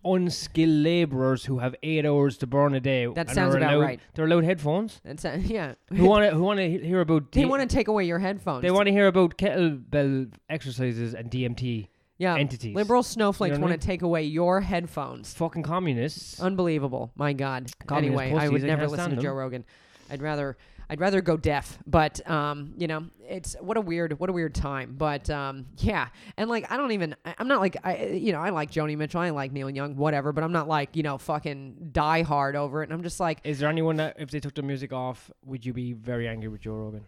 unskilled 0.05 0.69
laborers 0.85 1.45
who 1.47 1.59
have 1.59 1.75
eight 1.83 2.07
hours 2.07 2.39
to 2.39 2.47
burn 2.47 2.75
a 2.75 2.81
day. 2.81 3.07
That 3.07 3.31
sounds 3.31 3.55
about 3.55 3.75
allowed- 3.75 3.81
right. 3.83 4.01
They're 4.15 4.25
allowed 4.27 4.45
headphones. 4.45 5.01
That's 5.05 5.25
uh, 5.25 5.39
yeah. 5.45 5.75
who 5.93 6.05
want 6.07 6.29
to 6.31 6.37
who 6.37 6.43
want 6.43 6.59
to 6.59 6.69
hear 6.79 7.01
about? 7.01 7.33
they 7.33 7.41
D- 7.43 7.47
want 7.47 7.69
to 7.69 7.75
take 7.75 7.89
away 7.89 8.05
your 8.05 8.19
headphones. 8.21 8.63
They 8.63 8.71
want 8.71 8.87
to 8.87 8.93
hear 8.93 9.09
about 9.09 9.37
kettlebell 9.37 10.33
exercises 10.49 11.15
and 11.15 11.31
DMT. 11.31 11.89
yeah. 12.19 12.37
entities. 12.37 12.75
Liberal 12.75 13.03
snowflakes 13.03 13.53
You 13.55 13.59
know 13.59 13.67
I 13.67 13.71
want 13.71 13.81
to 13.81 13.87
take 13.87 14.03
away 14.03 14.23
your 14.23 14.61
headphones. 14.61 15.35
Fucking 15.35 15.65
communists. 15.65 16.41
Unbelievable. 16.41 17.11
My 17.17 17.33
God. 17.33 17.71
Communist 17.87 18.23
anyway, 18.23 18.41
I 18.41 18.49
would 18.49 18.63
never 18.63 18.87
listen 18.87 19.11
to 19.11 19.11
stand 19.17 19.23
Joe. 19.23 19.33
Rogan. 19.33 19.65
I'd 20.09 20.23
rather 20.23 20.57
I'd 20.89 21.01
rather 21.01 21.21
go 21.21 21.37
deaf. 21.37 21.79
But 21.87 22.29
um, 22.31 22.75
you 22.79 22.87
know, 22.87 23.07
it's 23.29 23.57
what 23.61 23.77
a 23.77 23.81
weird 23.81 24.19
what 24.21 24.31
a 24.31 24.33
weird 24.33 24.55
time. 24.55 24.95
But 24.97 25.29
um, 25.31 25.67
yeah. 25.79 26.09
And 26.37 26.49
like 26.49 26.71
I 26.71 26.77
don't 26.77 26.93
even 26.93 27.17
I- 27.25 27.35
I'm 27.39 27.49
not 27.49 27.61
like 27.61 27.77
I 27.85 28.07
you 28.07 28.33
know, 28.33 28.41
I 28.41 28.51
like 28.51 28.71
Joni 28.71 28.97
Mitchell, 28.97 29.21
I 29.21 29.31
like 29.31 29.53
Neil 29.53 29.69
Young, 29.71 29.97
whatever, 29.97 30.33
but 30.33 30.45
I'm 30.45 30.53
not 30.53 30.69
like, 30.69 30.95
you 30.97 31.03
know, 31.03 31.19
fucking 31.19 31.91
die 31.93 32.23
hard 32.23 32.57
over 32.57 32.83
it. 32.83 32.87
And 32.87 32.93
I'm 32.93 33.03
just 33.03 33.19
like, 33.21 33.41
Is 33.45 33.59
there 33.59 33.69
anyone 33.69 33.97
that 33.97 34.17
if 34.19 34.31
they 34.31 34.41
took 34.41 34.55
the 34.55 34.63
music 34.63 34.93
off, 34.93 35.31
would 35.45 35.67
you 35.67 35.73
be 35.73 35.93
very 35.93 36.29
angry 36.29 36.49
with 36.49 36.61
Joe 36.61 36.75
Rogan? 36.75 37.05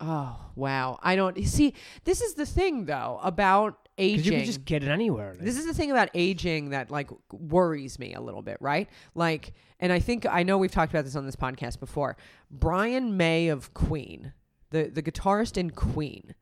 oh 0.00 0.36
wow. 0.56 0.98
I 1.00 1.14
don't 1.14 1.46
see 1.46 1.74
this 2.04 2.20
is 2.22 2.34
the 2.34 2.44
thing 2.46 2.86
though 2.86 3.20
about 3.22 3.88
aging. 4.02 4.24
you 4.24 4.38
can 4.38 4.44
just 4.44 4.64
get 4.64 4.82
it 4.82 4.88
anywhere. 4.88 5.34
This 5.38 5.56
is 5.58 5.66
the 5.66 5.74
thing 5.74 5.90
about 5.90 6.10
aging 6.14 6.70
that 6.70 6.90
like 6.90 7.10
worries 7.32 7.98
me 7.98 8.14
a 8.14 8.20
little 8.20 8.42
bit, 8.42 8.58
right? 8.60 8.88
Like, 9.14 9.52
and 9.80 9.92
I 9.92 9.98
think 9.98 10.26
I 10.26 10.42
know 10.42 10.58
we've 10.58 10.70
talked 10.70 10.92
about 10.92 11.04
this 11.04 11.16
on 11.16 11.26
this 11.26 11.36
podcast 11.36 11.80
before. 11.80 12.16
Brian 12.50 13.16
May 13.16 13.48
of 13.48 13.72
Queen, 13.74 14.32
the 14.70 14.84
the 14.84 15.02
guitarist 15.02 15.56
in 15.56 15.70
Queen, 15.70 16.34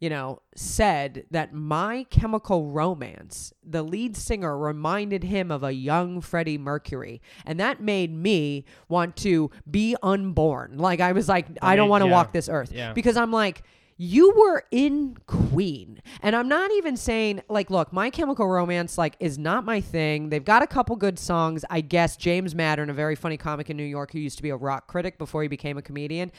you 0.00 0.10
know, 0.10 0.42
said 0.56 1.26
that 1.30 1.54
My 1.54 2.04
Chemical 2.10 2.66
Romance, 2.70 3.52
the 3.64 3.82
lead 3.84 4.16
singer, 4.16 4.58
reminded 4.58 5.22
him 5.22 5.52
of 5.52 5.62
a 5.62 5.72
young 5.72 6.20
Freddie 6.20 6.58
Mercury, 6.58 7.22
and 7.46 7.60
that 7.60 7.80
made 7.80 8.12
me 8.12 8.64
want 8.88 9.14
to 9.18 9.50
be 9.70 9.94
unborn. 10.02 10.76
Like 10.76 11.00
I 11.00 11.12
was 11.12 11.28
like, 11.28 11.46
I, 11.62 11.76
don't 11.76 11.88
want 11.88 12.02
to 12.02 12.08
yeah. 12.08 12.14
walk 12.14 12.32
this 12.32 12.48
earth 12.48 12.72
Yeah. 12.72 12.92
because 12.92 13.16
I'm 13.16 13.30
like, 13.30 13.62
you 14.02 14.34
were 14.36 14.64
in 14.72 15.16
Queen. 15.28 16.02
And 16.22 16.34
I'm 16.34 16.48
not 16.48 16.72
even 16.72 16.96
saying, 16.96 17.40
like, 17.48 17.70
look, 17.70 17.92
My 17.92 18.10
Chemical 18.10 18.48
Romance, 18.48 18.98
like, 18.98 19.14
is 19.20 19.38
not 19.38 19.64
my 19.64 19.80
thing. 19.80 20.28
They've 20.28 20.44
got 20.44 20.60
a 20.60 20.66
couple 20.66 20.96
good 20.96 21.20
songs. 21.20 21.64
I 21.70 21.82
guess 21.82 22.16
James 22.16 22.52
Maddern, 22.52 22.90
a 22.90 22.94
very 22.94 23.14
funny 23.14 23.36
comic 23.36 23.70
in 23.70 23.76
New 23.76 23.84
York 23.84 24.10
who 24.10 24.18
used 24.18 24.38
to 24.38 24.42
be 24.42 24.50
a 24.50 24.56
rock 24.56 24.88
critic 24.88 25.18
before 25.18 25.42
he 25.42 25.48
became 25.48 25.78
a 25.78 25.82
comedian, 25.82 26.32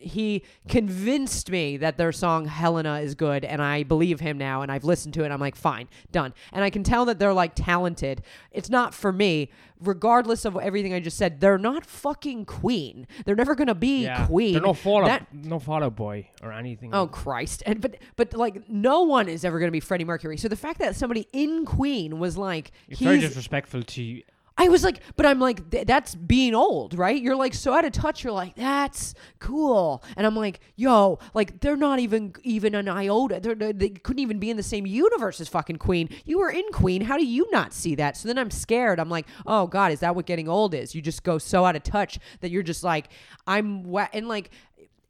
he 0.00 0.42
convinced 0.68 1.50
me 1.50 1.76
that 1.76 1.96
their 1.98 2.12
song 2.12 2.46
Helena 2.46 3.00
is 3.00 3.14
good. 3.14 3.44
And 3.44 3.62
I 3.62 3.82
believe 3.82 4.20
him 4.20 4.38
now. 4.38 4.62
And 4.62 4.72
I've 4.72 4.84
listened 4.84 5.14
to 5.14 5.24
it. 5.24 5.30
I'm 5.30 5.40
like, 5.40 5.56
fine, 5.56 5.88
done. 6.10 6.34
And 6.52 6.64
I 6.64 6.70
can 6.70 6.82
tell 6.82 7.04
that 7.04 7.18
they're, 7.18 7.32
like, 7.32 7.52
talented. 7.54 8.22
It's 8.50 8.70
not 8.70 8.94
for 8.94 9.12
me. 9.12 9.50
Regardless 9.82 10.44
of 10.44 10.56
everything 10.58 10.92
I 10.92 11.00
just 11.00 11.16
said, 11.16 11.40
they're 11.40 11.56
not 11.56 11.86
fucking 11.86 12.44
Queen. 12.44 13.06
They're 13.24 13.34
never 13.34 13.54
going 13.54 13.68
to 13.68 13.74
be 13.74 14.02
yeah. 14.04 14.26
Queen. 14.26 14.52
They're 14.52 14.60
no 14.62 14.74
Fallout, 14.74 15.06
That- 15.08 15.32
no 15.32 15.58
Fall 15.58 15.82
Out 15.82 15.96
Boy 15.96 16.28
or 16.42 16.52
anything. 16.52 16.94
Oh 16.94 17.06
Christ! 17.06 17.62
And 17.64 17.80
but 17.80 17.96
but 18.16 18.34
like 18.34 18.68
no 18.68 19.04
one 19.04 19.26
is 19.26 19.42
ever 19.42 19.58
going 19.58 19.68
to 19.68 19.72
be 19.72 19.80
Freddie 19.80 20.04
Mercury. 20.04 20.36
So 20.36 20.48
the 20.48 20.56
fact 20.56 20.80
that 20.80 20.96
somebody 20.96 21.28
in 21.32 21.64
Queen 21.64 22.18
was 22.18 22.36
like 22.36 22.72
it's 22.88 23.00
very 23.00 23.20
disrespectful 23.20 23.82
to 23.82 24.02
you. 24.02 24.22
I 24.58 24.68
was 24.68 24.84
like, 24.84 25.00
but 25.16 25.24
I'm 25.24 25.40
like 25.40 25.70
th- 25.70 25.86
that's 25.86 26.14
being 26.14 26.54
old, 26.54 26.94
right? 26.98 27.20
You're 27.20 27.36
like 27.36 27.54
so 27.54 27.72
out 27.72 27.84
of 27.84 27.92
touch. 27.92 28.22
You're 28.24 28.32
like 28.32 28.54
that's 28.56 29.14
cool, 29.38 30.02
and 30.16 30.26
I'm 30.26 30.36
like, 30.36 30.60
yo, 30.76 31.18
like 31.32 31.60
they're 31.60 31.76
not 31.76 31.98
even 31.98 32.34
even 32.42 32.74
an 32.74 32.88
iota. 32.88 33.40
They're, 33.40 33.54
they 33.54 33.72
they 33.72 33.88
couldn't 33.88 34.20
even 34.20 34.38
be 34.38 34.50
in 34.50 34.56
the 34.58 34.62
same 34.62 34.86
universe 34.86 35.40
as 35.40 35.48
fucking 35.48 35.76
Queen. 35.76 36.10
You 36.26 36.38
were 36.38 36.50
in 36.50 36.64
Queen. 36.72 37.00
How 37.02 37.16
do 37.16 37.24
you 37.24 37.46
not 37.50 37.72
see 37.72 37.94
that? 37.94 38.16
So 38.16 38.28
then 38.28 38.38
I'm 38.38 38.50
scared. 38.50 39.00
I'm 39.00 39.08
like, 39.08 39.26
oh 39.46 39.66
God, 39.66 39.92
is 39.92 40.00
that 40.00 40.14
what 40.14 40.26
getting 40.26 40.48
old 40.48 40.74
is? 40.74 40.94
You 40.94 41.00
just 41.00 41.22
go 41.22 41.38
so 41.38 41.64
out 41.64 41.74
of 41.76 41.82
touch 41.82 42.18
that 42.40 42.50
you're 42.50 42.62
just 42.62 42.84
like, 42.84 43.08
I'm 43.46 43.84
wet 43.84 44.10
and 44.12 44.28
like. 44.28 44.50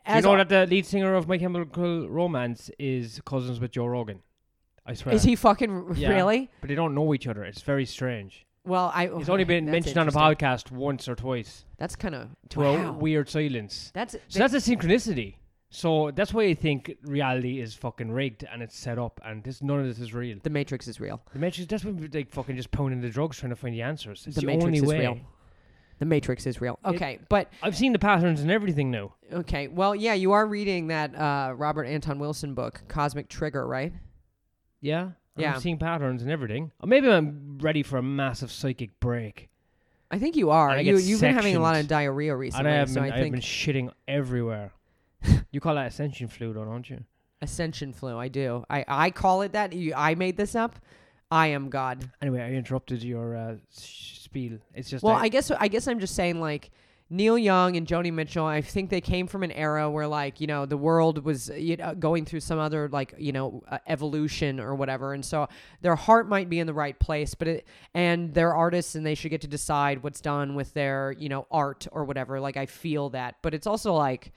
You 0.09 0.22
know 0.22 0.37
that 0.37 0.48
the 0.48 0.66
lead 0.66 0.87
singer 0.87 1.14
of 1.14 1.29
My 1.29 1.38
Chemical 1.38 2.09
Romance 2.09 2.70
is 2.79 3.20
cousins 3.24 3.61
with 3.61 3.72
Joe 3.72 3.87
Rogan? 3.87 4.20
I 4.87 4.94
swear. 4.94 5.14
is 5.14 5.22
he 5.22 5.37
fucking 5.37 5.92
Yeah. 5.96 6.09
really? 6.11 6.50
But 6.61 6.68
they 6.68 6.74
don't 6.74 6.94
know 6.94 7.14
each 7.14 7.26
other. 7.26 7.44
It's 7.44 7.62
very 7.62 7.85
strange. 7.85 8.46
Well, 8.64 8.92
I 8.94 9.09
He's 9.09 9.29
only 9.29 9.44
been 9.44 9.70
mentioned 9.70 9.96
on 9.96 10.09
a 10.09 10.12
podcast 10.12 10.70
once 10.70 11.09
or 11.09 11.14
twice 11.14 11.64
That's 11.79 11.96
kind 11.96 12.14
of 12.14 12.29
to 12.51 12.64
a 12.64 12.92
weird 12.92 13.29
silence. 13.29 13.90
That's 13.94 14.16
So 14.29 14.38
that's 14.38 14.55
a 14.55 14.59
synchronicity. 14.59 15.37
So 15.70 16.11
that's 16.11 16.35
why 16.35 16.44
I 16.44 16.55
think 16.55 16.96
reality 17.03 17.61
is 17.61 17.75
fucking 17.75 18.11
rigged 18.11 18.44
and 18.53 18.61
it's 18.61 18.77
set 18.77 18.99
up, 18.99 19.20
and 19.25 19.42
this 19.44 19.62
none 19.62 19.79
of 19.81 19.87
this 19.87 20.01
is 20.01 20.12
real. 20.12 20.38
the 20.42 20.51
Matrix 20.51 20.88
is 20.88 20.99
real. 20.99 21.23
The 21.33 21.38
Matrix. 21.38 21.70
That's 21.70 21.85
when 21.85 22.11
like 22.12 22.31
fucking 22.31 22.57
just 22.57 22.73
pounding 22.73 23.01
the 23.01 23.09
drugs 23.09 23.38
trying 23.38 23.51
to 23.51 23.57
find 23.57 23.75
the 23.75 23.83
answers. 23.83 24.25
It's 24.27 24.35
The 24.35 24.40
the, 24.40 24.46
Matrix 24.49 24.64
only 24.64 24.79
is 24.79 24.85
way. 24.85 24.99
real. 24.99 25.18
The 26.01 26.07
Matrix 26.07 26.46
is 26.46 26.61
real. 26.61 26.79
Okay, 26.85 27.20
but 27.29 27.53
I've 27.62 27.77
seen 27.77 27.92
the 27.92 27.99
patterns 27.99 28.40
and 28.40 28.51
everything 28.51 28.90
now. 28.90 29.14
okay. 29.33 29.68
Well, 29.68 29.94
yeah, 29.94 30.14
you 30.14 30.33
are 30.33 30.46
reading 30.46 30.88
that 30.88 31.14
uh, 31.14 31.55
Robert 31.57 31.85
Anton 31.85 32.18
Wilson 32.18 32.55
book, 32.55 32.83
Cosmic 32.88 33.29
Trigger, 33.29 33.66
right? 33.66 33.92
Yeah. 34.81 35.11
Yeah. 35.37 35.55
I'm 35.55 35.61
seeing 35.61 35.79
patterns 35.79 36.23
and 36.23 36.31
everything. 36.31 36.73
Or 36.81 36.87
maybe 36.88 37.09
I'm 37.09 37.59
ready 37.61 37.83
for 37.83 37.99
a 37.99 38.03
massive 38.03 38.51
psychic 38.51 38.99
break. 39.01 39.49
I 40.11 40.19
think 40.19 40.37
you 40.37 40.51
are. 40.51 40.71
I 40.71 40.81
You, 40.81 40.99
you've 40.99 41.21
been 41.21 41.35
having 41.35 41.55
a 41.57 41.61
lot 41.61 41.71
of 41.75 41.83
sectioned. 41.83 41.88
diarrhea 41.88 42.33
And 42.33 42.40
recently, 42.40 42.71
I 42.71 42.75
have 42.75 42.88
so 42.88 43.01
been, 43.01 43.12
I 43.12 43.16
I've 43.16 43.23
think 43.23 43.33
been 43.35 43.40
shitting 43.43 43.93
everywhere. 44.09 44.73
you 45.53 45.61
call 45.61 45.77
that 45.77 45.87
ascension 45.87 46.29
flu, 46.29 46.53
though, 46.53 46.64
don't 46.64 46.88
you? 46.90 47.05
ascension 47.43 47.93
flu. 47.93 48.19
I 48.19 48.29
do. 48.29 48.64
I 48.69 48.85
I 48.87 49.11
call 49.11 49.40
it 49.43 49.53
that. 49.53 49.73
You, 49.73 49.95
I 49.97 50.14
made 50.14 50.37
this 50.37 50.55
up. 50.55 50.77
I 51.31 51.47
am 51.49 51.71
God. 51.71 52.11
Anyway, 52.21 52.40
I 52.43 52.51
interrupted 52.53 53.03
your 53.03 53.35
uh, 53.37 53.55
spiel. 53.71 54.59
It's 54.75 54.90
just 54.90 55.03
Well, 55.05 55.14
that- 55.14 55.23
I 55.23 55.29
guess 55.29 55.51
I 55.51 55.69
guess 55.69 55.87
I'm 55.88 56.01
just 56.01 56.14
saying 56.14 56.40
like 56.40 56.71
Neil 57.12 57.37
Young 57.37 57.77
and 57.77 57.88
Joni 57.88 58.12
Mitchell. 58.12 58.46
I 58.46 58.61
think 58.62 58.88
they 58.88 59.01
came 59.01 59.27
from 59.27 59.42
an 59.42 59.51
era 59.51 59.90
where 59.90 60.07
like 60.07 60.40
you 60.40 60.46
know 60.46 60.64
the 60.64 60.77
world 60.77 61.25
was 61.25 61.49
you 61.49 61.77
know, 61.77 61.92
going 61.96 62.25
through 62.25 62.38
some 62.40 62.61
other 62.61 62.88
like 62.88 63.14
you 63.18 63.33
know 63.33 63.64
uh, 63.68 63.79
evolution 63.88 64.61
or 64.61 64.77
whatever, 64.77 65.12
and 65.12 65.25
so 65.25 65.49
their 65.81 65.96
heart 65.96 66.29
might 66.29 66.49
be 66.49 66.61
in 66.61 66.68
the 66.68 66.73
right 66.75 66.96
place, 66.99 67.35
but 67.35 67.49
it 67.49 67.66
and 67.94 68.33
they're 68.33 68.55
artists 68.55 68.94
and 68.94 69.05
they 69.05 69.16
should 69.16 69.33
get 69.33 69.40
to 69.40 69.49
decide 69.49 70.05
what's 70.05 70.20
done 70.20 70.55
with 70.55 70.73
their 70.73 71.12
you 71.18 71.29
know 71.29 71.49
art 71.51 71.88
or 71.90 72.05
whatever. 72.05 72.38
Like 72.38 72.57
I 72.57 72.66
feel 72.66 73.11
that, 73.11 73.37
but 73.42 73.55
it's 73.55 73.66
also 73.66 73.94
like. 73.94 74.33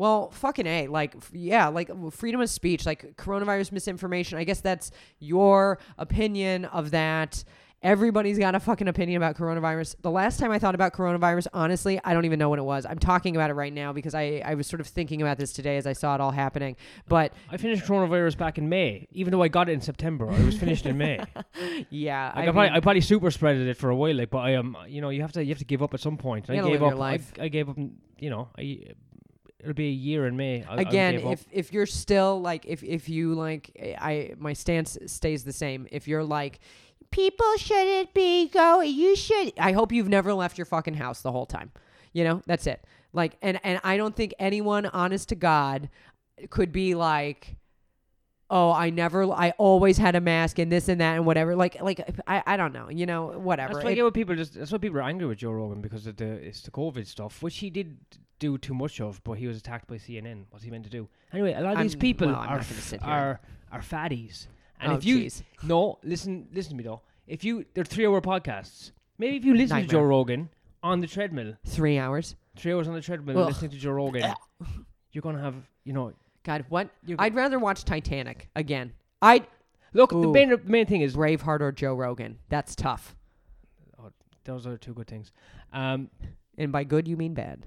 Well, 0.00 0.30
fucking 0.30 0.68
A. 0.68 0.86
Like, 0.86 1.16
yeah, 1.32 1.66
like 1.66 1.90
freedom 2.12 2.40
of 2.40 2.48
speech, 2.48 2.86
like 2.86 3.16
coronavirus 3.16 3.72
misinformation. 3.72 4.38
I 4.38 4.44
guess 4.44 4.60
that's 4.60 4.92
your 5.18 5.80
opinion 5.98 6.66
of 6.66 6.92
that. 6.92 7.42
Everybody's 7.80 8.38
got 8.38 8.56
a 8.56 8.60
fucking 8.60 8.88
opinion 8.88 9.22
about 9.22 9.36
coronavirus. 9.36 9.94
The 10.02 10.10
last 10.10 10.40
time 10.40 10.50
I 10.50 10.58
thought 10.58 10.74
about 10.74 10.92
coronavirus, 10.92 11.46
honestly, 11.54 12.00
I 12.02 12.12
don't 12.12 12.24
even 12.24 12.36
know 12.36 12.48
when 12.48 12.58
it 12.58 12.64
was. 12.64 12.84
I'm 12.84 12.98
talking 12.98 13.36
about 13.36 13.50
it 13.50 13.52
right 13.54 13.72
now 13.72 13.92
because 13.92 14.16
I, 14.16 14.42
I 14.44 14.54
was 14.56 14.66
sort 14.66 14.80
of 14.80 14.88
thinking 14.88 15.22
about 15.22 15.38
this 15.38 15.52
today 15.52 15.76
as 15.76 15.86
I 15.86 15.92
saw 15.92 16.16
it 16.16 16.20
all 16.20 16.32
happening. 16.32 16.74
But 17.08 17.32
I 17.48 17.56
finished 17.56 17.84
coronavirus 17.84 18.36
back 18.36 18.58
in 18.58 18.68
May, 18.68 19.06
even 19.12 19.30
though 19.30 19.42
I 19.42 19.48
got 19.48 19.68
it 19.68 19.72
in 19.72 19.80
September. 19.80 20.28
I 20.28 20.42
was 20.44 20.58
finished 20.58 20.86
in 20.86 20.98
May. 20.98 21.20
yeah, 21.90 22.32
Like, 22.34 22.36
I 22.36 22.48
I, 22.48 22.52
probably, 22.52 22.70
I 22.70 22.80
probably 22.80 23.00
super 23.00 23.30
spreaded 23.30 23.68
it 23.68 23.76
for 23.76 23.90
a 23.90 23.96
while, 23.96 24.16
like, 24.16 24.30
but 24.30 24.38
I 24.38 24.50
am, 24.54 24.76
you 24.88 25.00
know, 25.00 25.10
you 25.10 25.22
have 25.22 25.32
to, 25.32 25.44
you 25.44 25.50
have 25.50 25.58
to 25.58 25.64
give 25.64 25.80
up 25.80 25.94
at 25.94 26.00
some 26.00 26.16
point. 26.16 26.50
I 26.50 26.60
gave 26.60 26.82
up. 26.82 26.98
I- 26.98 27.20
I, 27.38 27.46
gave 27.48 27.68
up. 27.68 27.76
You 28.18 28.30
know, 28.30 28.48
I, 28.58 28.86
it'll 29.60 29.74
be 29.74 29.88
a 29.88 29.92
year 29.92 30.26
in 30.26 30.36
May. 30.36 30.64
I, 30.64 30.76
I 30.76 30.80
again 30.80 31.16
up. 31.18 31.32
if 31.32 31.46
if 31.52 31.72
you're 31.72 31.86
still 31.86 32.40
like 32.40 32.64
if 32.66 32.82
if 32.82 33.08
you 33.08 33.34
like 33.34 33.70
i 34.00 34.32
my 34.38 34.52
stance 34.52 34.96
stays 35.06 35.44
the 35.44 35.52
same 35.52 35.86
if 35.90 36.06
you're 36.06 36.24
like 36.24 36.60
people 37.10 37.46
shouldn't 37.56 38.12
be 38.14 38.48
going 38.48 38.92
you 38.94 39.16
should 39.16 39.52
i 39.58 39.72
hope 39.72 39.92
you've 39.92 40.08
never 40.08 40.32
left 40.34 40.58
your 40.58 40.64
fucking 40.64 40.94
house 40.94 41.22
the 41.22 41.32
whole 41.32 41.46
time 41.46 41.70
you 42.12 42.22
know 42.24 42.42
that's 42.46 42.66
it 42.66 42.84
like 43.12 43.36
and 43.42 43.58
and 43.64 43.80
i 43.84 43.96
don't 43.96 44.14
think 44.16 44.34
anyone 44.38 44.86
honest 44.86 45.28
to 45.30 45.34
god 45.34 45.88
could 46.50 46.70
be 46.72 46.94
like 46.94 47.56
oh 48.50 48.70
i 48.72 48.88
never 48.90 49.24
i 49.32 49.50
always 49.58 49.98
had 49.98 50.14
a 50.14 50.20
mask 50.20 50.58
and 50.58 50.70
this 50.72 50.88
and 50.88 51.00
that 51.00 51.16
and 51.16 51.26
whatever 51.26 51.54
like 51.56 51.80
like 51.82 52.00
i 52.26 52.42
i 52.46 52.56
don't 52.56 52.72
know 52.72 52.88
you 52.88 53.04
know 53.06 53.26
whatever 53.38 53.74
That's 53.74 53.84
why 53.84 53.90
I 53.90 53.92
It- 53.92 53.96
get 53.96 54.04
what 54.04 54.14
people 54.14 54.34
just. 54.36 54.54
That's 54.54 54.72
why 54.72 54.78
people 54.78 54.98
are 54.98 55.02
angry 55.02 55.26
with 55.26 55.38
Joe 55.38 55.52
Rogan 55.52 55.80
because 55.82 56.06
of 56.06 56.16
the 56.16 56.24
it's 56.26 56.62
the 56.62 56.70
COVID 56.70 57.06
stuff, 57.06 57.42
which 57.42 57.58
he 57.58 57.68
did 57.70 57.98
do 58.38 58.56
too 58.56 58.72
much 58.72 59.00
of, 59.00 59.20
but 59.24 59.32
he 59.32 59.46
was 59.48 59.56
attacked 59.58 59.86
by 59.88 59.96
CNN. 59.96 60.44
What's 60.50 60.64
he 60.64 60.70
meant 60.70 60.84
to 60.84 60.90
do? 60.90 61.08
Anyway, 61.32 61.52
a 61.54 61.60
lot 61.60 61.72
of 61.76 61.82
these 61.82 61.94
I'm- 61.94 62.00
people 62.00 62.28
well, 62.28 62.36
are 62.36 62.56
not 62.58 62.68
gonna 62.68 62.80
sit 62.80 63.02
here. 63.02 63.10
are 63.10 63.40
are 63.72 63.80
fatties, 63.80 64.46
and 64.80 64.92
oh, 64.92 64.96
if 64.96 65.04
you 65.04 65.18
jeez. 65.18 65.42
no 65.62 65.98
listen 66.04 66.48
listen 66.52 66.70
to 66.70 66.76
me 66.76 66.84
though, 66.84 67.02
if 67.26 67.44
you 67.44 67.64
they're 67.74 67.84
three 67.84 68.06
hour 68.06 68.20
podcasts, 68.20 68.92
maybe 69.18 69.36
if 69.36 69.44
you 69.44 69.54
listen 69.54 69.80
to 69.80 69.86
Joe 69.86 70.02
Rogan 70.02 70.48
on 70.82 71.00
the 71.00 71.06
treadmill, 71.06 71.54
three 71.66 71.98
hours 71.98 72.36
three 72.56 72.72
hours 72.72 72.88
on 72.88 72.94
the 72.94 73.00
treadmill, 73.00 73.38
Ugh. 73.38 73.48
listening 73.48 73.70
to 73.72 73.76
Joe 73.76 73.92
Rogan, 73.92 74.34
you're 75.12 75.22
gonna 75.22 75.40
have 75.40 75.54
you 75.84 75.92
know. 75.92 76.12
god 76.44 76.64
what 76.68 76.88
i'd 77.18 77.34
rather 77.34 77.58
watch 77.58 77.84
titanic 77.84 78.48
again 78.56 78.92
i'd 79.22 79.46
Look, 79.94 80.10
the 80.10 80.16
Ooh. 80.18 80.32
main 80.32 80.50
the 80.50 80.58
main 80.64 80.86
thing 80.86 81.00
is 81.00 81.16
braveheart 81.16 81.60
or 81.60 81.72
joe 81.72 81.94
rogan 81.94 82.38
that's 82.48 82.74
tough 82.74 83.14
Oh, 83.98 84.10
those 84.44 84.66
are 84.66 84.76
two 84.76 84.94
good 84.94 85.06
things. 85.08 85.32
Um, 85.72 86.10
And 86.56 86.70
by 86.72 86.84
good, 86.84 87.06
you 87.08 87.16
mean 87.16 87.34
bad. 87.34 87.66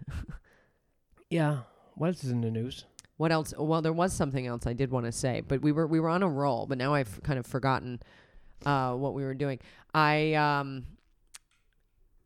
yeah. 1.29 1.59
What 1.95 2.07
else 2.07 2.23
is 2.23 2.31
in 2.31 2.41
the 2.41 2.51
news? 2.51 2.85
What 3.21 3.31
else? 3.31 3.53
Well, 3.55 3.83
there 3.83 3.93
was 3.93 4.13
something 4.13 4.47
else 4.47 4.65
I 4.65 4.73
did 4.73 4.89
want 4.89 5.05
to 5.05 5.11
say, 5.11 5.43
but 5.47 5.61
we 5.61 5.71
were 5.71 5.85
we 5.85 5.99
were 5.99 6.09
on 6.09 6.23
a 6.23 6.27
roll. 6.27 6.65
But 6.65 6.79
now 6.79 6.95
I've 6.95 7.21
kind 7.21 7.37
of 7.37 7.45
forgotten 7.45 8.01
uh, 8.65 8.93
what 8.95 9.13
we 9.13 9.23
were 9.23 9.35
doing. 9.35 9.59
I 9.93 10.33
um, 10.33 10.87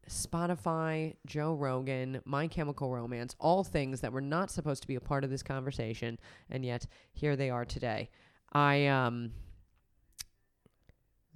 Spotify, 0.10 1.18
Joe 1.26 1.54
Rogan, 1.54 2.22
My 2.24 2.48
Chemical 2.48 2.94
Romance, 2.94 3.36
all 3.40 3.62
things 3.62 4.00
that 4.00 4.14
were 4.14 4.22
not 4.22 4.50
supposed 4.50 4.84
to 4.84 4.88
be 4.88 4.96
a 4.96 5.02
part 5.02 5.26
of 5.26 5.30
this 5.30 5.44
conversation, 5.44 6.18
and 6.50 6.64
yet 6.64 6.86
here 7.12 7.36
they 7.36 7.50
are 7.50 7.66
today. 7.66 8.10
I 8.54 8.88
um. 8.88 9.32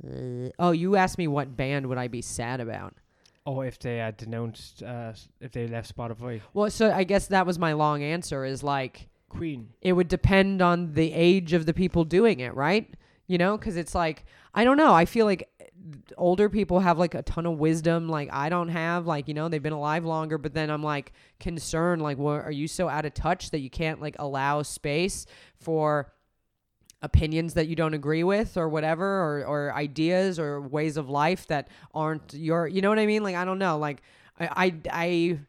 uh, 0.02 0.52
oh, 0.58 0.72
you 0.72 0.96
asked 0.96 1.18
me 1.18 1.28
what 1.28 1.58
band 1.58 1.86
would 1.88 1.98
I 1.98 2.08
be 2.08 2.22
sad 2.22 2.62
about? 2.62 2.96
Oh, 3.46 3.60
if 3.60 3.78
they 3.78 3.98
had 3.98 4.16
denounced, 4.16 4.84
uh, 4.84 5.12
if 5.42 5.52
they 5.52 5.68
left 5.68 5.94
Spotify, 5.94 6.40
Well, 6.54 6.72
so 6.72 6.94
I 6.94 7.04
guess 7.04 7.28
that 7.28 7.46
was 7.46 7.60
my 7.60 7.74
long 7.74 8.02
answer. 8.04 8.46
Is 8.46 8.64
like 8.64 9.10
Queen. 9.30 9.70
it 9.82 9.94
would 9.94 10.08
depend 10.08 10.62
on 10.62 10.94
the 10.94 11.14
age 11.14 11.54
of 11.54 11.66
the 11.66 11.74
people 11.74 12.04
doing 12.04 12.40
it, 12.40 12.54
right? 12.56 12.94
You 13.28 13.38
know, 13.38 13.58
because 13.58 13.78
it's 13.78 13.96
like 13.96 14.26
I 14.54 14.64
don't 14.64 14.78
know. 14.78 14.94
I 14.94 15.06
feel 15.06 15.26
like 15.26 15.50
eh, 15.60 15.66
older 16.18 16.50
people 16.50 16.80
have 16.80 16.98
like 16.98 17.14
a 17.14 17.22
ton 17.22 17.46
of 17.46 17.60
wisdom, 17.60 18.10
like 18.10 18.30
I 18.32 18.50
don't 18.50 18.70
have. 18.70 19.06
Like 19.06 19.28
you 19.28 19.34
know, 19.34 19.50
they've 19.50 19.62
been 19.62 19.74
alive 19.74 20.06
longer, 20.06 20.38
but 20.38 20.54
then 20.54 20.70
I'm 20.70 20.84
like 20.84 21.14
concerned. 21.40 22.02
Like, 22.02 22.20
are 22.20 22.52
you 22.52 22.68
so 22.68 22.90
out 22.90 23.06
of 23.06 23.14
touch 23.14 23.52
that 23.52 23.60
you 23.60 23.70
can't 23.70 24.02
like 24.02 24.16
allow 24.20 24.64
space 24.64 25.26
for 25.60 26.12
opinions 27.02 27.54
that 27.54 27.68
you 27.68 27.76
don't 27.76 27.94
agree 27.94 28.24
with 28.24 28.58
or 28.58 28.68
whatever 28.68 29.06
or, 29.06 29.46
or 29.46 29.74
ideas 29.74 30.38
or 30.38 30.60
ways 30.60 30.98
of 30.98 31.10
life 31.10 31.48
that 31.48 31.70
aren't 31.94 32.34
your 32.34 32.68
you 32.68 32.82
know 32.82 32.90
what 32.90 33.00
i 33.00 33.06
mean 33.06 33.24
like 33.24 33.36
i 33.36 33.46
don't 33.46 33.60
know 33.60 33.78
like 33.78 34.02
i 34.40 34.50
i, 34.66 34.74
I 34.92 35.40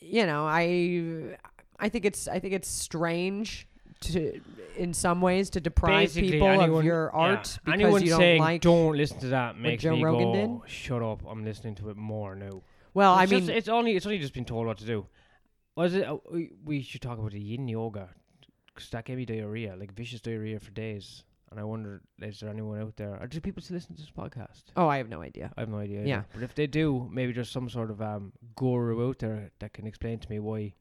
you 0.00 0.26
know 0.26 0.44
i 0.44 1.36
i 1.80 1.88
think 1.88 2.04
it's 2.04 2.28
i 2.28 2.38
think 2.38 2.54
it's 2.54 2.68
strange 2.68 3.66
to 4.00 4.40
in 4.76 4.94
some 4.94 5.20
ways 5.20 5.50
to 5.50 5.60
deprive 5.60 6.08
Basically, 6.08 6.30
people 6.32 6.48
anyone, 6.48 6.70
of 6.70 6.84
your 6.84 7.10
yeah, 7.12 7.18
art 7.20 7.58
because 7.64 7.80
anyone 7.80 8.02
you 8.02 8.10
don't 8.10 8.18
saying 8.18 8.40
like 8.40 8.62
don't 8.62 8.96
listen 8.96 9.18
to 9.20 9.26
that 9.28 9.58
makes 9.58 9.82
Joe 9.82 9.96
me 9.96 10.04
Rogan 10.04 10.32
go, 10.58 10.64
shut 10.66 11.02
up. 11.02 11.22
I'm 11.28 11.44
listening 11.44 11.74
to 11.76 11.90
it 11.90 11.96
more 11.96 12.34
now. 12.34 12.62
well 12.94 13.12
i 13.12 13.26
mean 13.26 13.40
just- 13.40 13.50
it's 13.50 13.68
only 13.68 13.96
it's 13.96 14.06
only 14.06 14.18
just 14.18 14.32
been 14.32 14.44
told 14.46 14.66
what 14.66 14.78
to 14.78 14.86
do. 14.86 15.06
Was 15.76 15.94
it? 15.94 16.04
Uh, 16.06 16.18
we, 16.30 16.50
we 16.64 16.82
should 16.82 17.00
talk 17.00 17.18
about 17.18 17.30
the 17.32 17.40
Yin 17.40 17.68
yoga 17.68 18.08
because 18.66 18.90
that 18.90 19.04
gave 19.04 19.16
me 19.16 19.24
diarrhea, 19.24 19.76
like 19.76 19.92
vicious 19.94 20.20
diarrhea 20.20 20.58
for 20.60 20.70
days. 20.72 21.24
And 21.50 21.58
I 21.58 21.64
wonder, 21.64 22.02
is 22.20 22.40
there 22.40 22.50
anyone 22.50 22.80
out 22.80 22.96
there? 22.96 23.18
Or 23.20 23.26
do 23.26 23.40
people 23.40 23.62
still 23.62 23.74
listen 23.76 23.96
to 23.96 24.02
this 24.02 24.10
podcast? 24.10 24.64
oh 24.76 24.88
i 24.88 24.98
have 24.98 25.08
no 25.08 25.20
idea 25.22 25.52
I 25.56 25.60
have 25.60 25.68
no 25.68 25.78
idea. 25.78 26.04
Yeah. 26.04 26.16
either. 26.18 26.26
But 26.34 26.42
if 26.42 26.54
they 26.54 26.66
do, 26.66 27.08
maybe 27.12 27.32
there's 27.32 27.50
some 27.50 27.68
sort 27.68 27.90
of 27.90 28.00
um, 28.00 28.32
guru 28.56 29.08
out 29.08 29.18
there 29.18 29.50
that 29.58 29.72
can 29.72 29.86
explain 29.86 30.18
to 30.20 30.30
me 30.30 30.38
why 30.38 30.74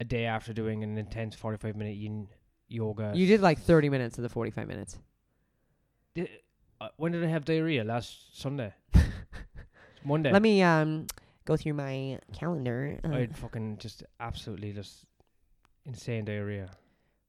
a 0.00 0.04
day 0.04 0.24
after 0.26 0.52
doing 0.52 0.82
an 0.84 0.98
intense 0.98 1.34
45 1.34 1.76
minute 1.76 1.96
yin 1.96 2.28
yoga. 2.68 3.12
you 3.14 3.26
did 3.26 3.40
like 3.40 3.58
30 3.60 3.88
minutes 3.88 4.18
of 4.18 4.22
the 4.22 4.28
45 4.28 4.68
minutes 4.68 4.98
Di- 6.14 6.28
uh, 6.80 6.88
when 6.96 7.12
did 7.12 7.24
I 7.24 7.28
have 7.28 7.44
diarrhea? 7.44 7.84
Last 7.84 8.38
Sunday. 8.40 8.74
Monday. 10.04 10.30
let 10.32 10.42
me 10.42 10.62
um 10.62 11.06
go 11.44 11.56
through 11.56 11.72
my 11.74 12.18
calendar 12.32 12.98
uh, 13.04 13.08
I 13.14 13.20
had 13.20 13.36
fucking 13.36 13.78
just 13.78 14.04
absolutely 14.20 14.72
just 14.72 15.04
insane 15.84 16.24
diarrhea. 16.24 16.70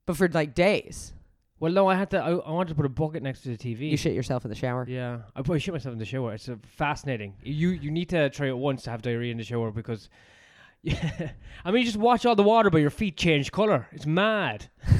but 0.05 0.15
for 0.17 0.27
like 0.29 0.53
days 0.53 1.13
Well, 1.59 1.71
no, 1.73 1.87
I 1.87 1.95
had 1.95 2.11
to. 2.11 2.17
I, 2.21 2.31
I 2.33 2.51
wanted 2.51 2.69
to 2.69 2.75
put 2.75 2.85
a 2.85 2.89
bucket 2.89 3.23
next 3.23 3.41
to 3.41 3.49
the 3.49 3.57
TV. 3.57 3.89
you 3.89 3.97
shit 3.97 4.13
yourself 4.13 4.45
in 4.45 4.49
the 4.49 4.55
shower 4.55 4.85
Yeah, 4.87 5.19
I 5.35 5.41
probably 5.41 5.59
shit 5.59 5.73
myself 5.73 5.93
in 5.93 5.97
the 5.99 6.05
shower. 6.05 6.33
It's 6.33 6.47
uh, 6.49 6.55
fascinating. 6.63 7.33
You 7.41 7.69
you 7.69 7.89
need 7.89 8.09
to 8.09 8.29
try 8.29 8.47
it 8.47 8.57
once 8.57 8.83
to 8.83 8.91
have 8.91 9.01
diarrhea 9.01 9.31
in 9.31 9.37
the 9.37 9.43
shower 9.43 9.71
because, 9.71 10.09
yeah, 10.83 11.31
I 11.65 11.71
mean, 11.71 11.81
you 11.81 11.85
just 11.85 11.97
watch 11.97 12.25
all 12.25 12.35
the 12.35 12.43
water, 12.43 12.69
but 12.69 12.79
your 12.81 12.89
feet 12.89 13.17
change 13.17 13.51
color. 13.51 13.87
It's 13.91 14.05
mad. 14.05 14.69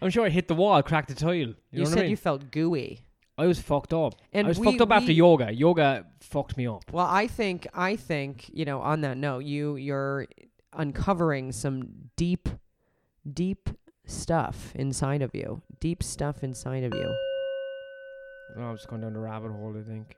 I'm 0.00 0.10
sure 0.10 0.24
I 0.24 0.30
hit 0.30 0.48
the 0.48 0.54
wall, 0.54 0.82
cracked 0.82 1.08
the 1.08 1.14
tile. 1.14 1.34
You, 1.34 1.54
You, 1.70 1.80
know 1.80 1.84
said 1.86 1.98
I 1.98 2.00
mean? 2.02 2.10
you 2.10 2.16
felt 2.16 2.50
gooey. 2.50 3.00
I 3.36 3.46
was 3.46 3.58
fucked 3.60 3.92
up. 3.92 4.14
And 4.32 4.46
I 4.46 4.48
was 4.48 4.58
we- 4.58 4.66
fucked 4.66 4.80
up 4.80 4.90
after 4.92 5.12
yoga. 5.12 5.52
Yoga 5.52 6.06
fucked 6.20 6.56
me 6.56 6.66
up. 6.66 6.84
Well, 6.92 7.06
I 7.08 7.26
think 7.26 7.66
I 7.74 7.96
think 7.96 8.48
you 8.52 8.64
know. 8.64 8.80
On 8.80 9.00
that 9.00 9.16
note, 9.16 9.40
you 9.40 9.76
you're 9.76 10.26
uncovering 10.72 11.50
some 11.52 11.88
deep, 12.16 12.48
deep 13.32 13.70
stuff 14.06 14.72
inside 14.76 15.20
of 15.22 15.34
you. 15.34 15.62
Deep 15.80 16.02
stuff 16.02 16.44
inside 16.44 16.84
of 16.84 16.94
you. 16.94 17.12
Oh, 18.56 18.62
I'm 18.62 18.76
just 18.76 18.86
going 18.88 19.02
down 19.02 19.14
the 19.14 19.18
rabbit 19.18 19.50
hole, 19.50 19.74
I 19.76 19.82
think. 19.82 20.16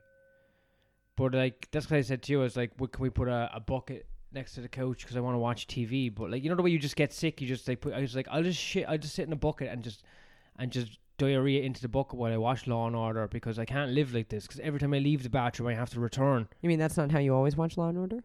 But 1.16 1.34
like 1.34 1.68
that's 1.70 1.90
what 1.90 1.96
I 1.96 2.02
said 2.02 2.22
to 2.22 2.32
you. 2.32 2.40
I 2.40 2.44
was 2.44 2.56
like, 2.56 2.72
what, 2.78 2.92
can 2.92 3.02
we 3.02 3.10
put 3.10 3.28
a, 3.28 3.50
a 3.54 3.60
bucket 3.60 4.06
next 4.32 4.54
to 4.54 4.60
the 4.60 4.68
couch 4.68 5.00
because 5.02 5.16
I 5.16 5.20
want 5.20 5.34
to 5.34 5.38
watch 5.38 5.66
TV? 5.66 6.14
But 6.14 6.30
like, 6.30 6.44
you 6.44 6.50
know 6.50 6.56
the 6.56 6.62
way 6.62 6.70
you 6.70 6.78
just 6.78 6.96
get 6.96 7.12
sick, 7.12 7.40
you 7.40 7.48
just 7.48 7.66
like 7.66 7.80
put. 7.80 7.94
I 7.94 8.00
was 8.00 8.14
like, 8.14 8.28
I'll 8.30 8.42
just 8.42 8.60
shit. 8.60 8.86
I'll 8.88 8.98
just 8.98 9.14
sit 9.14 9.26
in 9.26 9.32
a 9.32 9.36
bucket 9.36 9.68
and 9.70 9.82
just 9.82 10.02
and 10.58 10.70
just 10.70 10.98
diarrhea 11.18 11.62
into 11.62 11.80
the 11.80 11.88
bucket 11.88 12.18
while 12.18 12.32
I 12.32 12.36
watch 12.36 12.66
Law 12.66 12.86
and 12.86 12.94
Order 12.94 13.26
because 13.28 13.58
I 13.58 13.64
can't 13.64 13.92
live 13.92 14.14
like 14.14 14.28
this. 14.28 14.46
Because 14.46 14.60
every 14.60 14.78
time 14.78 14.92
I 14.92 14.98
leave 14.98 15.22
the 15.22 15.30
bathroom, 15.30 15.68
I 15.68 15.74
have 15.74 15.90
to 15.90 16.00
return. 16.00 16.48
You 16.60 16.68
mean 16.68 16.78
that's 16.78 16.96
not 16.96 17.10
how 17.10 17.18
you 17.18 17.34
always 17.34 17.56
watch 17.56 17.76
Law 17.78 17.88
and 17.88 17.98
Order? 17.98 18.22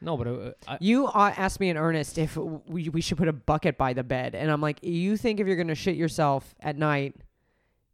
No, 0.00 0.16
but 0.16 0.26
I, 0.26 0.74
I, 0.74 0.78
You 0.80 1.06
uh, 1.06 1.32
asked 1.36 1.60
me 1.60 1.70
in 1.70 1.76
earnest 1.76 2.18
if 2.18 2.36
we 2.36 2.88
we 2.88 3.00
should 3.00 3.18
put 3.18 3.28
a 3.28 3.32
bucket 3.32 3.78
by 3.78 3.92
the 3.92 4.02
bed, 4.02 4.34
and 4.34 4.50
I'm 4.50 4.60
like, 4.60 4.82
you 4.82 5.16
think 5.16 5.38
if 5.38 5.46
you're 5.46 5.56
gonna 5.56 5.76
shit 5.76 5.94
yourself 5.94 6.56
at 6.60 6.76
night, 6.76 7.14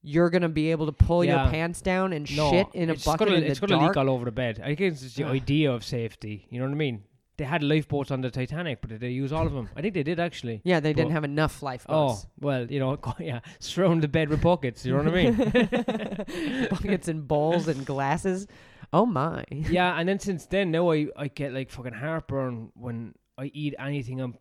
you're 0.09 0.31
gonna 0.31 0.49
be 0.49 0.71
able 0.71 0.87
to 0.87 0.93
pull 0.93 1.23
your 1.23 1.37
pants 1.51 1.83
down 1.83 2.15
and 2.15 2.35
no, 2.35 2.51
shit 2.51 2.67
in 2.73 2.89
a 2.89 2.95
bucket 2.95 3.29
gonna, 3.29 3.35
in 3.35 3.41
the 3.43 3.47
it's 3.47 3.61
gonna 3.61 3.75
dark? 3.75 3.91
leak 3.91 3.97
all 3.99 4.09
over 4.09 4.25
the 4.25 4.33
bed. 4.33 4.59
I 4.63 4.69
think 4.75 4.81
it's 4.81 5.15
the 5.15 5.25
idea 5.39 5.71
of 5.71 5.85
safety. 5.85 6.47
You 6.51 6.59
know 6.59 6.65
what 6.65 6.73
I 6.73 6.77
mean? 6.77 7.05
They 7.37 7.45
had 7.45 7.63
lifeboats 7.63 8.11
on 8.11 8.21
the 8.21 8.31
Titanic, 8.31 8.81
but 8.81 8.91
did 8.91 9.01
they 9.01 9.11
use 9.11 9.33
all 9.33 9.47
of 9.47 9.53
them? 9.53 9.69
I 9.77 9.83
think 9.83 9.95
they 9.95 10.03
did 10.03 10.19
actually. 10.19 10.63
yeah, 10.65 10.81
they 10.81 10.93
didn't 10.93 11.13
have 11.13 11.25
enough 11.25 11.63
lifeboats. 11.63 12.27
Oh 12.27 12.31
well, 12.41 12.67
you 12.71 12.81
know, 12.81 12.99
yeah, 13.21 13.41
surround 13.59 14.03
the 14.03 14.09
bed 14.09 14.31
with 14.31 14.41
buckets. 14.41 14.85
You 14.85 14.97
know 14.97 15.03
what 15.03 15.15
I 15.15 15.23
mean? 15.23 16.69
buckets 16.71 17.09
and 17.09 17.29
bowls 17.29 17.69
and 17.69 17.85
glasses. 17.85 18.47
Oh 18.93 19.05
my! 19.05 19.45
yeah, 19.51 20.01
and 20.01 20.09
then 20.09 20.19
since 20.19 20.47
then, 20.47 20.71
now 20.71 20.91
I 20.91 21.09
I 21.17 21.29
get 21.29 21.53
like 21.53 21.71
fucking 21.71 21.93
heartburn 21.93 22.73
when 22.75 23.15
I 23.37 23.51
eat 23.53 23.75
anything 23.79 24.23
um 24.23 24.37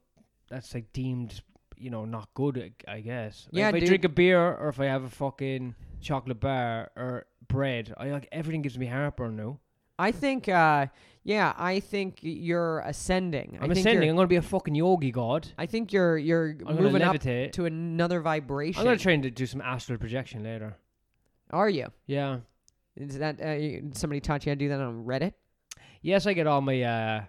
that's 0.50 0.74
like 0.74 0.94
deemed 0.94 1.42
you 1.78 1.90
know 1.90 2.06
not 2.06 2.34
good. 2.34 2.74
I- 2.88 3.00
guess. 3.02 3.48
Like 3.52 3.60
Yeah, 3.60 3.70
if 3.70 3.76
I 3.76 3.80
drink 3.80 4.04
a 4.06 4.10
beer 4.10 4.40
or 4.40 4.70
if 4.70 4.80
I 4.80 4.86
have 4.86 5.04
a 5.04 5.10
fucking 5.10 5.76
chocolate 6.02 6.40
bar 6.40 6.92
or 6.96 7.26
bread, 7.48 7.94
I 7.98 8.10
like 8.10 8.28
everything 8.32 8.62
gives 8.62 8.78
me 8.78 8.86
heartburn 8.88 9.36
now. 9.36 9.60
I 10.00 10.12
think, 10.12 10.48
uh, 10.48 10.88
yeah, 11.24 11.54
I 11.58 11.80
think 11.80 12.20
you're 12.22 12.80
ascending. 12.80 13.58
I'm 13.60 13.72
ascending. 13.72 14.10
I'm 14.10 14.16
gonna 14.16 14.28
be 14.28 14.36
a 14.36 14.42
fucking 14.42 14.76
yogi 14.76 15.12
god. 15.12 15.48
I 15.58 15.66
think 15.66 15.92
you're 15.92 16.18
you're 16.18 16.58
I'm 16.66 16.78
moving 16.78 17.02
up 17.02 17.16
levitate. 17.16 17.54
to 17.54 17.66
another 17.66 18.22
vibration. 18.22 18.80
I'm 18.80 18.86
gonna 18.86 18.98
try 18.98 19.14
and 19.14 19.34
do 19.34 19.46
some 19.46 19.62
astral 19.62 19.98
projection 19.98 20.44
later. 20.44 20.78
Are 21.52 21.70
you? 21.70 21.88
Yeah. 22.06 22.40
Is 22.96 23.18
that 23.20 23.40
uh, 23.42 23.94
somebody 23.94 24.20
taught 24.20 24.46
you 24.46 24.52
how 24.52 24.56
to 24.56 24.60
do 24.60 24.70
that 24.70 24.80
on 24.80 25.06
Reddit? 25.06 25.34
Yes, 26.02 26.26
I 26.26 26.34
get 26.34 26.48
all 26.48 26.62
my 26.62 26.82
uh, 26.82 27.24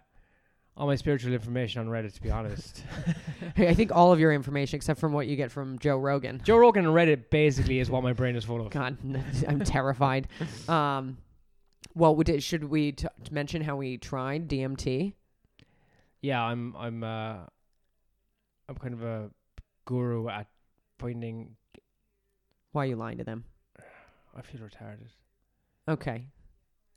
all 0.79 0.87
my 0.87 0.95
spiritual 0.95 1.33
information 1.33 1.81
on 1.81 1.89
Reddit. 1.89 2.15
To 2.15 2.23
be 2.23 2.31
honest, 2.31 2.85
I 3.57 3.75
think 3.75 3.95
all 3.95 4.13
of 4.13 4.21
your 4.21 4.33
information, 4.33 4.77
except 4.77 5.01
from 5.01 5.13
what 5.13 5.27
you 5.27 5.37
get 5.37 5.51
from 5.51 5.79
Joe 5.81 5.99
Rogan. 5.99 6.41
Joe 6.45 6.57
Rogan 6.57 6.87
and 6.87 6.95
Reddit 6.95 7.29
basically 7.31 7.81
is 7.81 7.91
what 7.91 8.03
my 8.05 8.13
brain 8.13 8.37
is 8.37 8.45
full 8.45 8.65
of. 8.65 8.71
God, 8.71 8.97
I'm 9.49 9.61
terrified. 9.61 10.29
Um, 10.69 11.19
well, 11.95 12.15
would 12.15 12.29
it, 12.29 12.43
should 12.43 12.65
we 12.65 12.93
t- 12.93 13.09
mention 13.31 13.61
how 13.61 13.77
we 13.77 13.99
tried 13.99 14.49
DMT? 14.49 15.15
Yeah, 16.23 16.43
I'm 16.43 16.75
I'm 16.77 17.03
uh, 17.03 17.39
I'm 18.69 18.77
kind 18.81 18.95
of 18.95 19.03
a 19.03 19.31
guru 19.85 20.29
at 20.29 20.47
finding. 20.99 21.57
Why 22.73 22.85
are 22.85 22.87
you 22.87 22.97
lying 22.97 23.19
to 23.19 23.25
them? 23.25 23.45
I 24.37 24.43
feel 24.43 24.61
retarded. 24.61 25.09
Okay. 25.89 26.27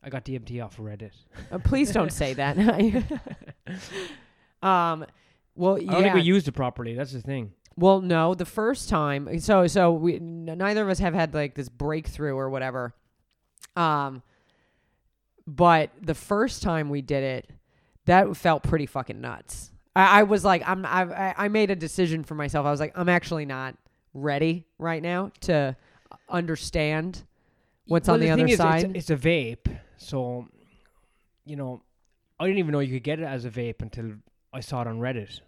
I 0.03 0.09
got 0.09 0.25
DMT 0.25 0.63
off 0.63 0.77
Reddit. 0.77 1.11
Uh, 1.51 1.59
please 1.59 1.91
don't 1.91 2.11
say 2.11 2.33
that. 2.33 2.57
um, 4.63 5.05
well, 5.55 5.75
I 5.75 5.79
don't 5.79 5.89
think 5.89 6.05
yeah. 6.05 6.13
we 6.15 6.21
used 6.21 6.47
it 6.47 6.53
properly. 6.53 6.95
That's 6.95 7.11
the 7.11 7.21
thing. 7.21 7.51
Well, 7.75 8.01
no, 8.01 8.33
the 8.33 8.45
first 8.45 8.89
time. 8.89 9.39
So, 9.39 9.67
so 9.67 9.91
we 9.91 10.15
n- 10.15 10.45
neither 10.45 10.83
of 10.83 10.89
us 10.89 10.99
have 10.99 11.13
had 11.13 11.33
like 11.33 11.55
this 11.55 11.69
breakthrough 11.69 12.35
or 12.35 12.49
whatever. 12.49 12.93
Um, 13.75 14.23
but 15.47 15.91
the 16.01 16.15
first 16.15 16.63
time 16.63 16.89
we 16.89 17.01
did 17.01 17.23
it, 17.23 17.49
that 18.05 18.35
felt 18.35 18.63
pretty 18.63 18.85
fucking 18.85 19.21
nuts. 19.21 19.71
I, 19.95 20.21
I 20.21 20.23
was 20.23 20.43
like, 20.43 20.67
I'm, 20.67 20.85
I, 20.85 21.33
I- 21.37 21.47
made 21.47 21.71
a 21.71 21.75
decision 21.75 22.23
for 22.23 22.35
myself. 22.35 22.65
I 22.65 22.71
was 22.71 22.79
like, 22.79 22.93
I'm 22.95 23.09
actually 23.09 23.45
not 23.45 23.75
ready 24.13 24.65
right 24.77 25.01
now 25.01 25.31
to 25.41 25.75
understand 26.29 27.23
what's 27.87 28.07
Well, 28.07 28.15
on 28.15 28.19
the, 28.19 28.27
thing 28.27 28.33
other 28.33 28.47
is, 28.47 28.57
side. 28.57 28.95
It's, 28.95 29.09
it's 29.09 29.09
a 29.09 29.15
vape, 29.15 29.79
so 30.01 30.47
you 31.45 31.55
know, 31.55 31.81
I 32.39 32.45
didn't 32.45 32.59
even 32.59 32.71
know 32.71 32.79
you 32.79 32.93
could 32.93 33.03
get 33.03 33.19
it 33.19 33.25
as 33.25 33.45
a 33.45 33.49
vape 33.49 33.81
until 33.81 34.11
I 34.53 34.59
saw 34.59 34.81
it 34.81 34.87
on 34.87 34.99
Reddit. 34.99 35.39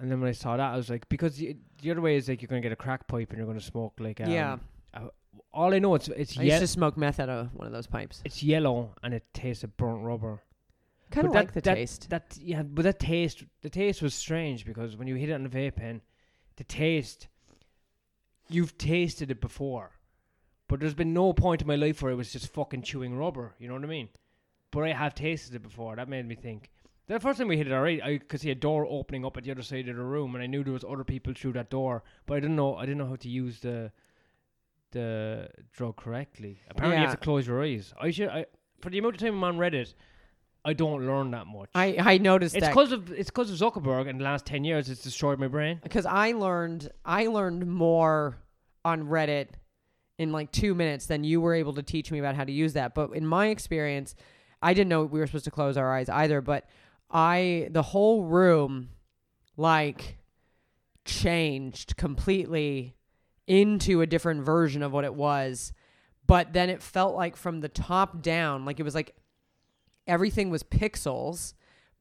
And 0.00 0.10
then 0.10 0.20
when 0.20 0.28
I 0.28 0.32
saw 0.32 0.56
that, 0.56 0.72
I 0.72 0.76
was 0.76 0.90
like, 0.90 1.08
because 1.08 1.36
the, 1.36 1.56
the 1.82 1.92
other 1.92 2.00
way 2.00 2.16
is 2.16 2.28
like 2.28 2.42
you're 2.42 2.48
gonna 2.48 2.60
get 2.60 2.72
a 2.72 2.76
crack 2.76 3.06
pipe 3.06 3.28
and 3.30 3.38
you're 3.38 3.46
gonna 3.46 3.60
smoke 3.60 3.94
like 4.00 4.20
um, 4.20 4.28
yeah, 4.30 4.56
All 5.52 5.72
I 5.72 5.78
know 5.78 5.94
it's 5.94 6.08
it's 6.08 6.36
I 6.38 6.42
used 6.42 6.54
ye- 6.54 6.60
to 6.60 6.66
smoke 6.66 6.96
meth 6.96 7.20
out 7.20 7.28
of 7.28 7.54
one 7.54 7.66
of 7.66 7.72
those 7.72 7.86
pipes. 7.86 8.20
it's 8.24 8.42
yellow 8.42 8.90
and 9.02 9.14
it 9.14 9.24
tastes 9.32 9.62
of 9.64 9.76
burnt 9.76 10.02
rubber. 10.02 10.42
Kind 11.10 11.28
of 11.28 11.32
like 11.34 11.52
that- 11.52 11.54
the 11.54 11.60
that- 11.70 11.74
taste. 11.76 12.10
That 12.10 12.36
yeah, 12.40 12.62
but 12.62 12.82
that 12.82 12.98
taste 12.98 13.44
the 13.62 13.70
taste 13.70 14.02
was 14.02 14.14
strange 14.14 14.64
because 14.66 14.96
when 14.96 15.06
you 15.06 15.14
hit 15.14 15.28
it 15.28 15.34
on 15.34 15.44
the 15.44 15.48
vape 15.48 15.76
pen, 15.76 16.00
the 16.56 16.64
taste 16.64 17.28
you've 18.48 18.76
tasted 18.78 19.30
it 19.30 19.40
before. 19.40 19.92
But 20.68 20.80
there's 20.80 20.94
been 20.94 21.12
no 21.12 21.32
point 21.32 21.60
in 21.62 21.68
my 21.68 21.76
life 21.76 22.00
where 22.02 22.12
it 22.12 22.16
was 22.16 22.32
just 22.32 22.52
fucking 22.52 22.82
chewing 22.82 23.16
rubber, 23.16 23.54
you 23.58 23.68
know 23.68 23.74
what 23.74 23.84
I 23.84 23.86
mean? 23.86 24.08
But 24.70 24.84
I 24.84 24.92
have 24.92 25.14
tasted 25.14 25.54
it 25.54 25.62
before. 25.62 25.94
That 25.96 26.08
made 26.08 26.26
me 26.26 26.34
think. 26.34 26.70
The 27.06 27.20
first 27.20 27.38
time 27.38 27.48
we 27.48 27.58
hit 27.58 27.66
it, 27.66 27.72
alright, 27.72 28.02
I 28.02 28.16
could 28.18 28.40
see 28.40 28.50
a 28.50 28.54
door 28.54 28.86
opening 28.88 29.26
up 29.26 29.36
at 29.36 29.44
the 29.44 29.50
other 29.50 29.60
side 29.62 29.88
of 29.90 29.96
the 29.96 30.02
room, 30.02 30.34
and 30.34 30.42
I 30.42 30.46
knew 30.46 30.64
there 30.64 30.72
was 30.72 30.84
other 30.84 31.04
people 31.04 31.34
through 31.34 31.52
that 31.52 31.68
door, 31.68 32.02
but 32.24 32.34
I 32.36 32.40
didn't 32.40 32.56
know. 32.56 32.76
I 32.76 32.86
didn't 32.86 32.96
know 32.98 33.08
how 33.08 33.16
to 33.16 33.28
use 33.28 33.60
the 33.60 33.92
the 34.92 35.48
drug 35.72 35.96
correctly. 35.96 36.60
Apparently, 36.70 36.96
you 36.98 37.02
Yeah. 37.02 37.10
have 37.10 37.18
to 37.20 37.24
close 37.24 37.46
your 37.46 37.62
eyes. 37.62 37.92
I 38.00 38.10
should. 38.10 38.28
I 38.28 38.46
for 38.80 38.90
the 38.90 38.98
amount 38.98 39.16
of 39.16 39.20
time 39.20 39.34
I'm 39.34 39.44
on 39.44 39.56
Reddit, 39.58 39.94
I 40.64 40.72
don't 40.72 41.04
learn 41.06 41.30
that 41.32 41.46
much. 41.46 41.68
I 41.74 41.96
I 41.98 42.18
noticed 42.18 42.54
It's 42.54 42.64
that 42.64 42.70
because 42.70 42.92
of 42.92 43.10
it's 43.12 43.30
because 43.30 43.50
of 43.50 43.58
Zuckerberg 43.58 44.06
in 44.08 44.18
the 44.18 44.24
last 44.24 44.46
ten 44.46 44.64
years. 44.64 44.88
It's 44.88 45.02
destroyed 45.02 45.38
my 45.38 45.48
brain. 45.48 45.80
because 45.82 46.06
I 46.06 46.32
learned 46.32 46.90
I 47.04 47.26
learned 47.26 47.66
more 47.66 48.38
on 48.84 49.04
Reddit 49.08 49.48
in 50.18 50.32
like 50.32 50.52
two 50.52 50.74
minutes 50.74 51.06
than 51.06 51.24
you 51.24 51.40
were 51.40 51.54
able 51.54 51.74
to 51.74 51.82
teach 51.82 52.10
me 52.10 52.18
about 52.18 52.36
how 52.36 52.44
to 52.44 52.52
use 52.52 52.74
that. 52.74 52.94
But 52.94 53.12
in 53.12 53.26
my 53.26 53.48
experience, 53.48 54.14
I 54.62 54.74
didn't 54.74 54.88
know 54.88 55.04
we 55.04 55.20
were 55.20 55.26
supposed 55.26 55.44
to 55.46 55.50
close 55.50 55.76
our 55.76 55.94
eyes 55.94 56.08
either. 56.08 56.40
But 56.40 56.68
I 57.10 57.68
the 57.70 57.82
whole 57.82 58.24
room 58.24 58.90
like 59.56 60.18
changed 61.04 61.96
completely 61.96 62.96
into 63.46 64.00
a 64.00 64.06
different 64.06 64.44
version 64.44 64.82
of 64.82 64.92
what 64.92 65.04
it 65.04 65.14
was. 65.14 65.72
But 66.26 66.52
then 66.52 66.70
it 66.70 66.82
felt 66.82 67.14
like 67.14 67.36
from 67.36 67.60
the 67.60 67.68
top 67.68 68.22
down, 68.22 68.64
like 68.64 68.80
it 68.80 68.84
was 68.84 68.94
like 68.94 69.14
everything 70.06 70.50
was 70.50 70.62
pixels 70.62 71.54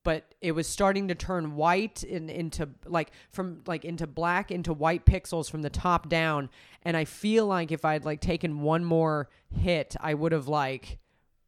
but 0.03 0.35
it 0.41 0.51
was 0.51 0.67
starting 0.67 1.07
to 1.07 1.15
turn 1.15 1.55
white 1.55 2.03
in, 2.03 2.29
into 2.29 2.69
like 2.85 3.11
from 3.31 3.61
like 3.65 3.85
into 3.85 4.05
black 4.05 4.51
into 4.51 4.73
white 4.73 5.05
pixels 5.05 5.49
from 5.49 5.61
the 5.61 5.69
top 5.69 6.09
down. 6.09 6.49
And 6.83 6.97
i 6.97 7.05
feel 7.05 7.45
like 7.45 7.71
if 7.71 7.85
i'd 7.85 8.05
like 8.05 8.19
taken 8.19 8.61
one 8.61 8.83
more 8.83 9.29
hit 9.49 9.95
i 9.99 10.13
would 10.13 10.31
have 10.31 10.47
like 10.47 10.99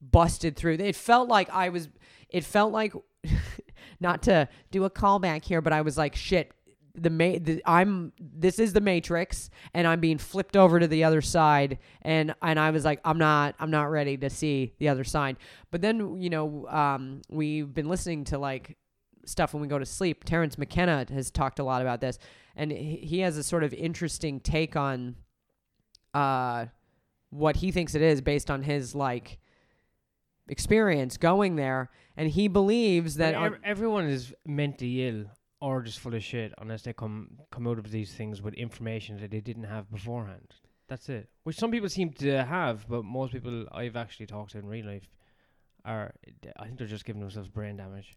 busted 0.01 0.55
through. 0.55 0.75
It 0.75 0.95
felt 0.95 1.27
like 1.27 1.49
i 1.49 1.69
was 1.69 1.89
it 2.29 2.43
felt 2.43 2.71
like 2.71 2.93
not 3.99 4.23
to 4.23 4.47
do 4.71 4.83
a 4.83 4.89
callback 4.89 5.43
here 5.43 5.61
but 5.61 5.73
i 5.73 5.81
was 5.81 5.97
like 5.97 6.15
shit 6.15 6.51
the, 6.97 7.09
ma- 7.09 7.37
the 7.41 7.61
I'm 7.65 8.13
this 8.19 8.59
is 8.59 8.73
the 8.73 8.81
matrix 8.81 9.49
and 9.73 9.85
I'm 9.87 9.99
being 9.99 10.17
flipped 10.17 10.55
over 10.55 10.79
to 10.79 10.87
the 10.87 11.03
other 11.03 11.21
side 11.21 11.77
and 12.01 12.33
and 12.41 12.59
I 12.59 12.71
was 12.71 12.85
like 12.85 12.99
I'm 13.03 13.17
not 13.17 13.55
I'm 13.59 13.71
not 13.71 13.91
ready 13.91 14.17
to 14.17 14.29
see 14.29 14.73
the 14.79 14.89
other 14.89 15.03
side. 15.03 15.37
But 15.71 15.81
then 15.81 16.21
you 16.21 16.29
know 16.29 16.67
um, 16.67 17.21
we've 17.29 17.73
been 17.73 17.89
listening 17.89 18.23
to 18.25 18.37
like 18.37 18.77
stuff 19.25 19.53
when 19.53 19.61
we 19.61 19.67
go 19.67 19.79
to 19.79 19.85
sleep. 19.85 20.23
Terence 20.23 20.57
McKenna 20.57 21.05
has 21.11 21.31
talked 21.31 21.59
a 21.59 21.63
lot 21.63 21.81
about 21.81 21.99
this 22.01 22.17
and 22.55 22.71
he 22.71 23.19
has 23.19 23.37
a 23.37 23.43
sort 23.43 23.63
of 23.63 23.73
interesting 23.73 24.39
take 24.39 24.75
on 24.75 25.15
uh 26.13 26.65
what 27.31 27.57
he 27.57 27.71
thinks 27.71 27.95
it 27.95 28.01
is 28.01 28.21
based 28.21 28.49
on 28.49 28.63
his 28.63 28.95
like 28.95 29.37
experience 30.47 31.17
going 31.17 31.55
there 31.55 31.89
and 32.15 32.29
he 32.29 32.47
believes 32.47 33.15
that 33.15 33.33
on- 33.35 33.47
ev- 33.55 33.59
everyone 33.63 34.05
is 34.05 34.33
mentally 34.45 35.07
ill 35.07 35.25
or 35.61 35.81
just 35.81 35.99
full 35.99 36.13
of 36.13 36.23
shit 36.23 36.53
unless 36.57 36.81
they 36.83 36.93
come 36.93 37.29
come 37.51 37.67
out 37.67 37.79
of 37.79 37.89
these 37.91 38.13
things 38.13 38.41
with 38.41 38.53
information 38.55 39.17
that 39.19 39.31
they 39.31 39.41
didn't 39.41 39.63
have 39.63 39.89
beforehand. 39.91 40.55
That's 40.87 41.09
it. 41.09 41.29
Which 41.43 41.57
some 41.57 41.71
people 41.71 41.89
seem 41.89 42.11
to 42.13 42.43
have, 42.43 42.87
but 42.87 43.03
most 43.03 43.33
people 43.33 43.65
I've 43.71 43.95
actually 43.95 44.27
talked 44.27 44.51
to 44.51 44.59
in 44.59 44.67
real 44.67 44.85
life 44.85 45.09
are. 45.83 46.13
I 46.59 46.65
think 46.65 46.77
they're 46.77 46.87
just 46.87 47.05
giving 47.05 47.21
themselves 47.21 47.49
brain 47.49 47.77
damage. 47.77 48.15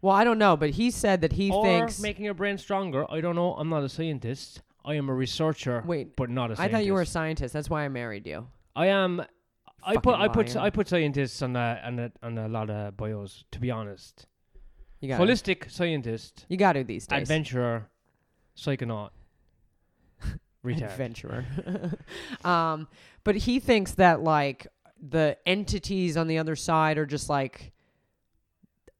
well 0.00 0.14
I 0.14 0.24
don't 0.24 0.38
know 0.38 0.56
but 0.56 0.70
he 0.70 0.90
said 0.90 1.20
that 1.20 1.32
he 1.32 1.50
or 1.50 1.64
thinks 1.64 2.00
making 2.00 2.24
your 2.24 2.34
brain 2.34 2.58
stronger. 2.58 3.10
I 3.10 3.20
don't 3.20 3.36
know. 3.36 3.54
I'm 3.54 3.68
not 3.68 3.82
a 3.84 3.88
scientist. 3.88 4.62
I 4.84 4.94
am 4.94 5.08
a 5.08 5.14
researcher, 5.14 5.82
wait 5.86 6.16
but 6.16 6.28
not 6.28 6.50
a 6.50 6.52
I 6.52 6.56
scientist. 6.56 6.74
I 6.74 6.78
thought 6.78 6.84
you 6.86 6.94
were 6.94 7.02
a 7.02 7.06
scientist. 7.06 7.52
That's 7.54 7.70
why 7.70 7.84
I 7.84 7.88
married 7.88 8.26
you. 8.26 8.48
I 8.74 8.86
am. 8.88 9.22
I 9.84 9.96
put 9.96 10.14
I 10.16 10.28
put 10.28 10.54
liar. 10.54 10.64
I 10.66 10.70
put 10.70 10.88
scientists 10.88 11.40
on 11.42 11.54
a 11.56 11.80
on 11.84 11.98
a 11.98 12.12
on 12.22 12.38
a 12.38 12.48
lot 12.48 12.68
of 12.70 12.96
bios. 12.96 13.44
To 13.52 13.60
be 13.60 13.70
honest, 13.70 14.26
You 15.02 15.08
got 15.08 15.20
holistic 15.20 15.68
scientist, 15.70 16.46
You 16.48 16.56
got 16.56 16.74
to 16.74 16.84
these 16.84 17.06
days. 17.08 17.22
adventurer, 17.22 17.88
psychonaut, 18.56 19.10
retard. 20.64 20.84
Adventurer. 20.84 21.44
um, 22.44 22.86
but 23.24 23.34
he 23.34 23.58
thinks 23.58 23.92
that 23.96 24.22
like 24.22 24.68
the 25.00 25.36
entities 25.44 26.16
on 26.16 26.28
the 26.28 26.38
other 26.38 26.54
side 26.54 26.98
are 26.98 27.06
just 27.06 27.28
like 27.28 27.72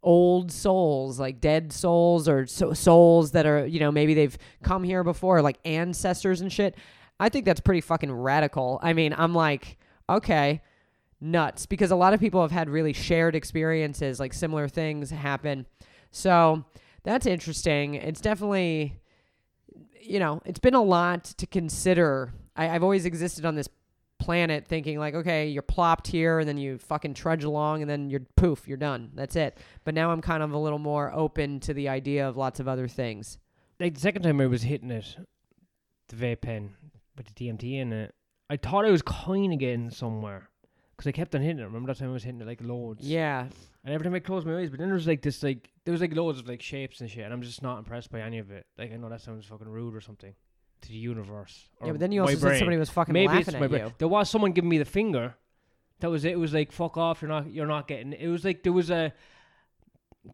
old 0.03 0.51
souls, 0.51 1.21
like 1.21 1.41
dead 1.41 1.73
souls 1.73 2.29
or 2.29 2.47
so- 2.47 2.73
souls 2.73 3.31
that 3.31 3.47
are, 3.47 3.65
you 3.65 3.79
know, 3.79 3.93
maybe 3.93 4.15
they've 4.15 4.37
come 4.65 4.83
here 4.83 5.05
before, 5.05 5.41
like 5.41 5.59
ancestors 5.65 6.41
and 6.41 6.53
shit. 6.53 6.75
I 7.21 7.29
think 7.29 7.45
that's 7.45 7.61
pretty 7.61 7.81
fucking 7.81 8.11
radical. 8.11 8.81
I 8.83 8.93
mean, 8.93 9.15
I'm 9.17 9.35
like, 9.35 9.79
okay, 10.11 10.62
nuts 11.20 11.66
because 11.66 11.93
a 11.93 11.97
lot 11.97 12.12
of 12.12 12.18
people 12.18 12.43
have 12.43 12.51
had 12.51 12.68
really 12.68 12.93
shared 12.93 13.37
experiences, 13.37 14.18
like 14.18 14.33
similar 14.33 14.66
things 14.66 15.11
happen. 15.11 15.66
So 16.13 16.65
that's 17.03 17.27
interesting. 17.27 17.95
It's 17.95 18.21
definitely, 18.21 19.01
you 20.01 20.21
know, 20.21 20.41
it's 20.45 20.61
been 20.61 20.75
a 20.75 20.83
lot 20.83 21.25
to 21.25 21.47
consider. 21.47 22.33
I, 22.55 22.69
I've 22.69 22.83
always 22.85 23.07
existed 23.07 23.45
on 23.45 23.57
this 23.57 23.69
planet 24.21 24.67
thinking 24.69 24.99
like, 24.99 25.15
okay, 25.15 25.49
you're 25.49 25.63
plopped 25.63 26.07
here 26.07 26.39
and 26.39 26.49
then 26.49 26.57
you 26.57 26.79
fucking 26.79 27.15
trudge 27.15 27.43
along 27.43 27.81
and 27.83 27.91
then 27.91 28.09
you're 28.09 28.23
poof, 28.37 28.69
you're 28.69 28.77
done. 28.77 29.11
That's 29.15 29.35
it. 29.35 29.59
But 29.85 29.95
now 29.95 30.13
I'm 30.13 30.21
kind 30.21 30.43
of 30.43 30.53
a 30.53 30.59
little 30.59 30.79
more 30.79 31.13
open 31.13 31.59
to 31.61 31.75
the 31.75 31.89
idea 31.89 32.29
of 32.29 32.37
lots 32.37 32.61
of 32.61 32.69
other 32.69 32.87
things. 32.87 33.39
Like 33.81 33.95
the 33.95 34.01
second 34.01 34.23
time 34.23 34.41
I 34.41 34.47
was 34.47 34.63
hitting 34.63 34.93
it, 34.93 35.17
the 36.09 36.17
vape 36.17 36.43
pen 36.43 36.75
with 37.17 37.27
the 37.27 37.33
DMT 37.33 37.81
in 37.81 37.93
it, 37.93 38.15
I 38.49 38.59
thought 38.59 38.85
I 38.85 38.91
was 38.91 39.03
kind 39.03 39.53
of 39.53 39.59
getting 39.59 39.91
somewhere 39.91 40.51
because 41.03 41.09
I 41.09 41.12
kept 41.12 41.34
on 41.34 41.40
hitting 41.42 41.59
it. 41.59 41.64
Remember 41.64 41.88
that 41.92 41.98
time 41.98 42.11
I 42.11 42.12
was 42.12 42.22
hitting 42.22 42.40
it 42.40 42.46
like 42.46 42.61
loads. 42.62 43.00
Yeah. 43.07 43.46
And 43.84 43.92
every 43.94 44.05
time 44.05 44.14
I 44.14 44.20
closed 44.20 44.46
my 44.46 44.57
eyes, 44.59 44.70
but 44.70 44.78
then 44.78 44.88
there 44.88 44.94
was 44.94 45.07
like 45.07 45.22
this 45.22 45.42
like 45.42 45.70
there 45.84 45.92
was 45.92 46.00
like 46.00 46.14
loads 46.14 46.38
of 46.38 46.48
like 46.48 46.62
shapes 46.62 47.00
and 47.00 47.11
shit, 47.11 47.24
and 47.24 47.32
I'm 47.32 47.42
just 47.42 47.62
not 47.62 47.78
impressed 47.78 48.11
by 48.12 48.20
any 48.20 48.38
of 48.38 48.50
it. 48.50 48.66
Like 48.78 48.92
I 48.92 48.96
know 48.96 49.09
that 49.09 49.20
sounds 49.20 49.44
fucking 49.46 49.68
rude 49.68 49.94
or 49.96 50.00
something 50.00 50.34
to 50.82 50.88
the 50.88 50.94
universe. 50.94 51.68
Yeah, 51.84 51.90
but 51.92 52.00
then 52.00 52.12
you 52.12 52.20
also 52.20 52.34
said 52.34 52.40
brain. 52.40 52.59
somebody 52.59 52.76
was 52.76 52.90
fucking 52.90 53.12
Maybe 53.12 53.28
laughing 53.28 53.40
it's 53.40 53.53
my 53.55 53.64
at 53.64 53.70
brain. 53.70 53.84
you. 53.86 53.92
There 53.98 54.09
was 54.09 54.30
someone 54.30 54.53
giving 54.53 54.70
me 54.70 54.78
the 54.78 54.84
finger. 54.84 55.34
That 56.00 56.11
was 56.11 56.24
it. 56.24 56.32
It 56.32 56.38
was 56.38 56.53
like 56.55 56.70
fuck 56.72 56.96
off. 56.96 57.22
You're 57.22 57.28
not. 57.30 57.50
You're 57.53 57.66
not 57.66 57.88
getting. 57.88 58.12
It 58.12 58.28
was 58.28 58.44
like 58.44 58.62
there 58.62 58.72
was 58.72 58.90
a. 58.90 59.12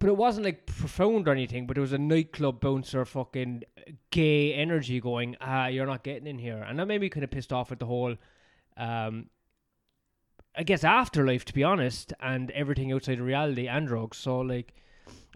But 0.00 0.08
it 0.10 0.16
wasn't 0.18 0.44
like 0.44 0.66
profound 0.66 1.26
or 1.28 1.32
anything. 1.32 1.66
But 1.66 1.74
there 1.74 1.80
was 1.82 1.94
a 1.94 1.98
nightclub 1.98 2.60
bouncer 2.60 3.06
fucking 3.06 3.62
gay 4.10 4.52
energy 4.52 5.00
going. 5.00 5.36
Ah, 5.40 5.68
you're 5.68 5.86
not 5.86 6.04
getting 6.04 6.26
in 6.26 6.38
here, 6.38 6.58
and 6.62 6.78
that 6.78 6.86
made 6.86 7.00
me 7.00 7.08
kind 7.08 7.24
of 7.24 7.30
pissed 7.30 7.54
off 7.54 7.70
with 7.70 7.78
the 7.78 7.86
whole. 7.86 8.14
um, 8.76 9.30
I 10.58 10.64
guess 10.64 10.82
afterlife, 10.82 11.44
to 11.46 11.54
be 11.54 11.62
honest, 11.62 12.12
and 12.20 12.50
everything 12.50 12.92
outside 12.92 13.20
of 13.20 13.24
reality 13.24 13.68
and 13.68 13.86
drugs. 13.86 14.18
So 14.18 14.40
like, 14.40 14.74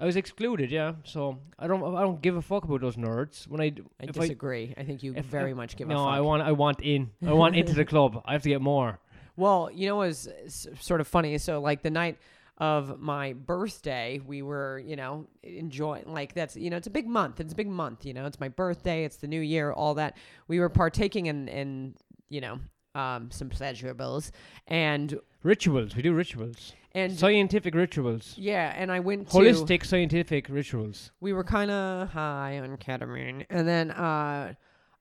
I 0.01 0.05
was 0.05 0.17
excluded. 0.17 0.71
Yeah. 0.73 0.95
So 1.05 1.39
I 1.59 1.69
don't 1.69 1.95
I 1.95 2.01
don't 2.01 2.21
give 2.21 2.37
a 2.37 2.43
fuck 2.43 2.65
about 2.65 2.81
those 2.81 2.97
nerds. 2.97 3.47
When 3.47 3.61
I 3.61 3.69
d- 3.69 3.85
I 4.01 4.07
disagree. 4.07 4.75
I, 4.77 4.83
think 4.83 5.05
you 5.05 5.13
very 5.13 5.55
much 5.55 5.77
give 5.77 5.87
no, 5.87 6.03
a 6.03 6.05
fuck. 6.05 6.15
I 6.15 6.21
want 6.21 6.43
I 6.43 6.53
want 6.53 6.81
in. 6.81 7.11
I 7.25 7.33
want 7.43 7.55
into 7.55 7.73
the 7.73 7.85
club. 7.85 8.21
I 8.25 8.33
have 8.33 8.43
to 8.43 8.49
get 8.49 8.61
more. 8.61 8.99
Well, 9.37 9.71
you 9.73 9.87
know, 9.87 10.03
it 10.03 10.09
was 10.09 10.29
s- 10.45 10.67
sort 10.81 11.01
of 11.01 11.07
funny. 11.07 11.39
So, 11.39 11.61
like 11.61 11.83
the 11.83 11.91
night 11.91 12.19
of 12.59 13.01
my 13.01 13.33
birthday, 13.33 14.21
we 14.25 14.43
were, 14.43 14.83
you 14.85 14.97
know, 14.97 15.27
enjoying. 15.43 16.13
Like 16.13 16.35
that's, 16.35 16.57
you 16.57 16.69
know, 16.69 16.77
it's 16.77 16.87
a 16.87 16.91
big 16.91 17.07
month. 17.07 17.41
It's 17.41 17.53
a 17.53 17.57
big 17.57 17.69
month. 17.69 18.05
You 18.05 18.13
know, 18.13 18.27
it's 18.27 18.41
my 18.41 18.49
birthday. 18.49 19.05
It's 19.05 19.17
the 19.17 19.29
new 19.29 19.41
year. 19.41 19.73
All 19.73 19.95
that. 19.95 20.17
We 20.49 20.59
were 20.59 20.69
partaking 20.69 21.27
in, 21.27 21.49
in, 21.49 21.95
you 22.29 22.41
know, 22.41 22.59
um, 22.95 23.31
some 23.31 23.49
pleasurables, 23.49 24.31
and 24.69 25.19
Rituals. 25.43 25.97
We 25.97 26.03
do 26.03 26.13
rituals. 26.13 26.73
and 26.93 27.13
Scientific 27.19 27.75
rituals. 27.75 28.35
yeah, 28.39 28.73
and 28.77 28.93
I 28.93 29.01
went 29.01 29.29
to. 29.31 29.37
Holistic 29.39 29.85
scientific 29.85 30.49
rituals. 30.49 31.11
we 31.21 31.33
were 31.33 31.43
kind 31.45 31.71
of 31.71 32.09
high 32.11 32.59
on 32.61 32.77
ketamine, 32.77 33.45
and 33.51 33.67
then 33.67 33.91
uh, 33.91 34.55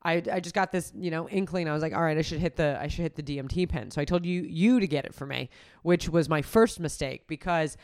I 0.04 0.14
I 0.32 0.40
just 0.40 0.56
got 0.56 0.72
this 0.72 0.92
you 0.96 1.12
know 1.12 1.30
inkling. 1.30 1.68
I 1.70 1.74
was 1.74 1.84
like, 1.84 1.94
all 1.94 2.02
right, 2.02 2.18
I 2.18 2.22
should 2.24 2.40
hit 2.40 2.56
the 2.56 2.78
I 2.82 2.88
should 2.88 3.02
hit 3.04 3.16
the 3.16 3.24
DMT 3.24 3.70
pen. 3.70 3.92
So 3.92 4.02
I 4.02 4.06
told 4.06 4.26
you 4.26 4.42
you 4.42 4.80
to 4.80 4.88
get 4.88 5.06
it 5.06 5.14
for 5.14 5.28
me, 5.28 5.50
which 5.84 6.10
was 6.10 6.28
my 6.28 6.42
first 6.42 6.80
mistake 6.80 7.28
because 7.28 7.78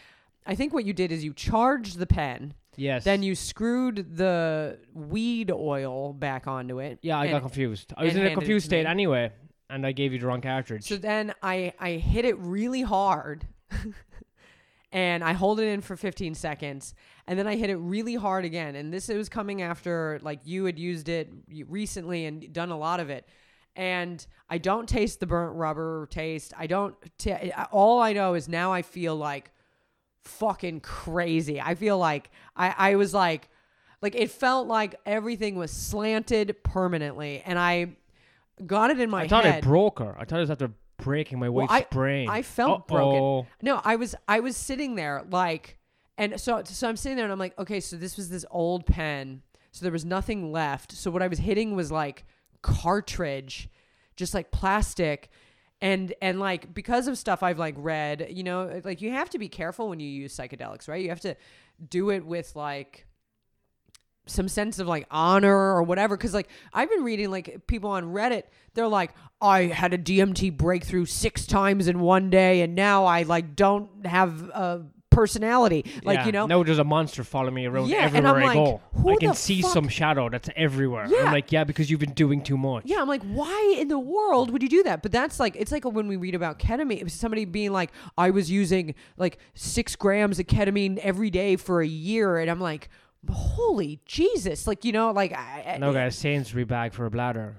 I 0.48 0.56
think 0.56 0.74
what 0.74 0.86
you 0.86 0.94
did 0.94 1.12
is 1.12 1.24
you 1.24 1.34
charged 1.34 2.00
the 2.00 2.08
pen, 2.08 2.54
Yes. 2.76 3.04
then 3.04 3.22
you 3.22 3.36
screwed 3.36 4.16
the 4.18 4.80
weed 4.94 5.52
oil 5.52 6.14
back 6.14 6.48
onto 6.48 6.80
it. 6.80 6.98
Yeah, 7.04 7.20
I 7.20 7.28
got 7.28 7.42
confused. 7.42 7.94
I 7.96 8.06
was 8.06 8.16
in 8.16 8.26
a 8.26 8.34
confused 8.34 8.66
state 8.66 8.86
anyway, 8.88 9.32
and 9.70 9.86
I 9.86 9.92
gave 9.92 10.14
you 10.14 10.20
the 10.20 10.28
wrong 10.28 10.42
cartridge. 10.42 10.84
So 10.86 10.98
then 10.98 11.34
I 11.42 11.74
I 11.80 11.92
hit 11.92 12.26
it 12.26 12.38
really 12.40 12.82
hard. 12.82 13.46
and 14.92 15.24
I 15.24 15.34
hold 15.34 15.60
it 15.60 15.66
in 15.66 15.82
for 15.82 15.98
15 15.98 16.34
seconds 16.34 16.96
and 17.28 17.38
then 17.38 17.46
I 17.46 17.58
hit 17.58 17.70
it 17.70 17.76
really 17.76 18.16
hard 18.16 18.46
again 18.46 18.76
and 18.76 18.94
this 18.94 19.10
was 19.10 19.28
coming 19.28 19.62
after 19.62 20.18
like 20.22 20.40
you 20.46 20.64
had 20.64 20.80
used 20.80 21.10
it 21.10 21.30
recently 21.68 22.26
and 22.26 22.54
done 22.54 22.72
a 22.72 22.78
lot 22.78 23.02
of 23.02 23.10
it 23.10 23.28
and 23.76 24.26
I 24.50 24.58
don't 24.58 24.88
taste 24.88 25.20
the 25.20 25.28
burnt 25.28 25.56
rubber 25.56 26.08
taste. 26.10 26.54
I 26.58 26.68
don't 26.68 26.96
t- 27.18 27.52
all 27.72 28.00
I 28.00 28.14
know 28.14 28.34
is 28.34 28.50
now 28.50 28.74
I 28.74 28.82
feel 28.82 29.16
like 29.16 29.52
fucking 30.24 30.82
crazy. 30.82 31.62
I 31.62 31.76
feel 31.76 31.98
like 31.98 32.32
I 32.56 32.74
I 32.78 32.96
was 32.96 33.14
like 33.14 33.50
like 34.02 34.16
it 34.16 34.32
felt 34.32 34.68
like 34.68 34.96
everything 35.06 35.56
was 35.56 35.72
slanted 35.72 36.56
permanently 36.64 37.44
and 37.46 37.60
I 37.60 37.98
got 38.66 38.92
it 38.92 39.00
in 39.00 39.10
my 39.10 39.22
head. 39.22 39.26
I 39.26 39.30
thought 39.30 39.46
head. 39.46 39.58
it 39.60 39.64
broke 39.64 40.00
her. 40.00 40.16
I 40.20 40.26
thought 40.26 40.38
it 40.38 40.42
was 40.42 40.52
after 40.52 40.72
breaking 40.98 41.40
my 41.40 41.50
Well, 41.50 41.68
wife's 41.68 41.86
I- 41.92 41.94
brain. 41.96 42.30
I 42.30 42.42
felt 42.42 42.88
broken. 42.88 43.20
Uh-oh. 43.22 43.48
No, 43.62 43.82
I 43.84 43.96
was 43.98 44.16
I 44.28 44.40
was 44.40 44.58
sitting 44.58 44.96
there 44.96 45.24
like 45.30 45.78
and 46.18 46.40
so 46.40 46.64
so 46.66 46.90
I'm 46.90 46.98
sitting 46.98 47.16
there 47.16 47.26
and 47.26 47.32
I'm 47.32 47.40
like, 47.40 47.58
okay, 47.60 47.80
so 47.80 47.96
this 47.98 48.18
was 48.18 48.30
this 48.30 48.46
old 48.50 48.86
pen. 48.86 49.42
So 49.72 49.84
there 49.86 49.92
was 49.92 50.06
nothing 50.06 50.52
left. 50.52 50.92
So 50.94 51.12
what 51.12 51.22
I 51.22 51.28
was 51.28 51.38
hitting 51.40 51.76
was 51.76 51.92
like 51.92 52.26
cartridge, 52.78 53.70
just 54.16 54.34
like 54.34 54.52
plastic. 54.52 55.30
And 55.80 56.14
and 56.24 56.40
like 56.40 56.74
because 56.74 57.08
of 57.08 57.18
stuff 57.20 57.44
I've 57.44 57.60
like 57.60 57.76
read, 57.78 58.28
you 58.32 58.44
know, 58.44 58.82
like 58.84 59.00
you 59.02 59.12
have 59.12 59.30
to 59.32 59.38
be 59.40 59.48
careful 59.48 59.90
when 59.90 60.00
you 60.00 60.10
use 60.10 60.36
psychedelics, 60.36 60.88
right? 60.88 61.02
You 61.04 61.10
have 61.10 61.22
to 61.22 61.36
do 61.88 62.10
it 62.10 62.26
with 62.26 62.56
like 62.56 63.06
some 64.28 64.48
sense 64.48 64.80
of 64.80 64.88
like 64.88 65.06
honor 65.10 65.56
or 65.56 65.82
whatever 65.84 66.16
because 66.18 66.34
like 66.34 66.48
i've 66.74 66.90
been 66.90 67.04
reading 67.04 67.32
like 67.32 67.66
people 67.68 67.90
on 67.90 68.06
reddit 68.06 68.44
they're 68.74 68.88
like 68.88 69.12
i 69.42 69.64
had 69.64 69.94
a 69.94 69.98
dmt 69.98 70.56
breakthrough 70.56 71.06
six 71.06 71.46
times 71.48 71.88
in 71.88 72.00
one 72.00 72.30
day 72.30 72.62
and 72.62 72.76
now 72.76 73.06
i 73.06 73.24
like 73.24 73.56
don't 73.56 74.06
have 74.06 74.44
a 74.50 74.86
personality 75.10 75.84
like 76.04 76.18
Yeah, 76.20 76.26
you 76.28 76.32
know 76.32 76.46
now 76.46 76.62
there's 76.62 76.78
a 76.78 76.84
monster 76.84 77.24
following 77.24 77.56
me 77.56 77.66
around 77.66 77.88
Yeah, 77.90 78.02
everywhere 78.04 78.36
I 78.36 78.46
like, 78.46 78.54
go. 78.54 78.82
I 79.10 79.16
can 79.16 79.34
see 79.34 79.64
fuck- 79.64 79.72
some 79.72 79.88
shadow 79.88 80.30
that's 80.30 80.48
everywhere. 80.56 81.08
Yeah. 81.10 81.24
I'm 81.26 81.32
like, 81.34 81.52
yeah, 81.52 81.64
because 81.64 81.90
you've 81.90 82.00
been 82.00 82.14
doing 82.14 82.44
too 82.44 82.56
much. 82.58 82.84
Yeah, 82.86 83.02
I'm 83.02 83.08
like, 83.08 83.24
why 83.24 83.76
in 83.80 83.88
the 83.88 83.98
world 83.98 84.52
would 84.52 84.62
you 84.62 84.70
do 84.70 84.84
that? 84.84 85.02
But 85.02 85.12
that's 85.12 85.40
like, 85.40 85.56
it's 85.56 85.72
like 85.72 85.86
when 85.86 86.08
we 86.08 86.18
read 86.18 86.36
about 86.36 86.60
ketamine, 86.60 86.98
it 86.98 87.04
was 87.04 87.14
somebody 87.14 87.46
being 87.46 87.72
like, 87.72 87.92
I 88.16 88.30
was 88.30 88.52
using 88.52 88.94
like 89.18 89.40
six 89.56 89.96
grams 89.96 90.38
of 90.40 90.46
ketamine 90.46 90.98
every 91.00 91.32
day 91.32 91.56
for 91.56 91.82
a 91.82 91.88
year, 91.88 92.38
and 92.38 92.52
I'm 92.52 92.60
like, 92.60 92.90
holy 93.30 94.00
Jesus, 94.06 94.68
like 94.68 94.86
you 94.86 94.92
know, 94.92 95.12
like 95.12 95.34
I, 95.34 95.78
No, 95.80 95.94
guys, 95.94 96.16
Sainsbury 96.16 96.64
bag 96.64 96.94
for 96.94 97.06
a 97.06 97.12
bladder. 97.12 97.58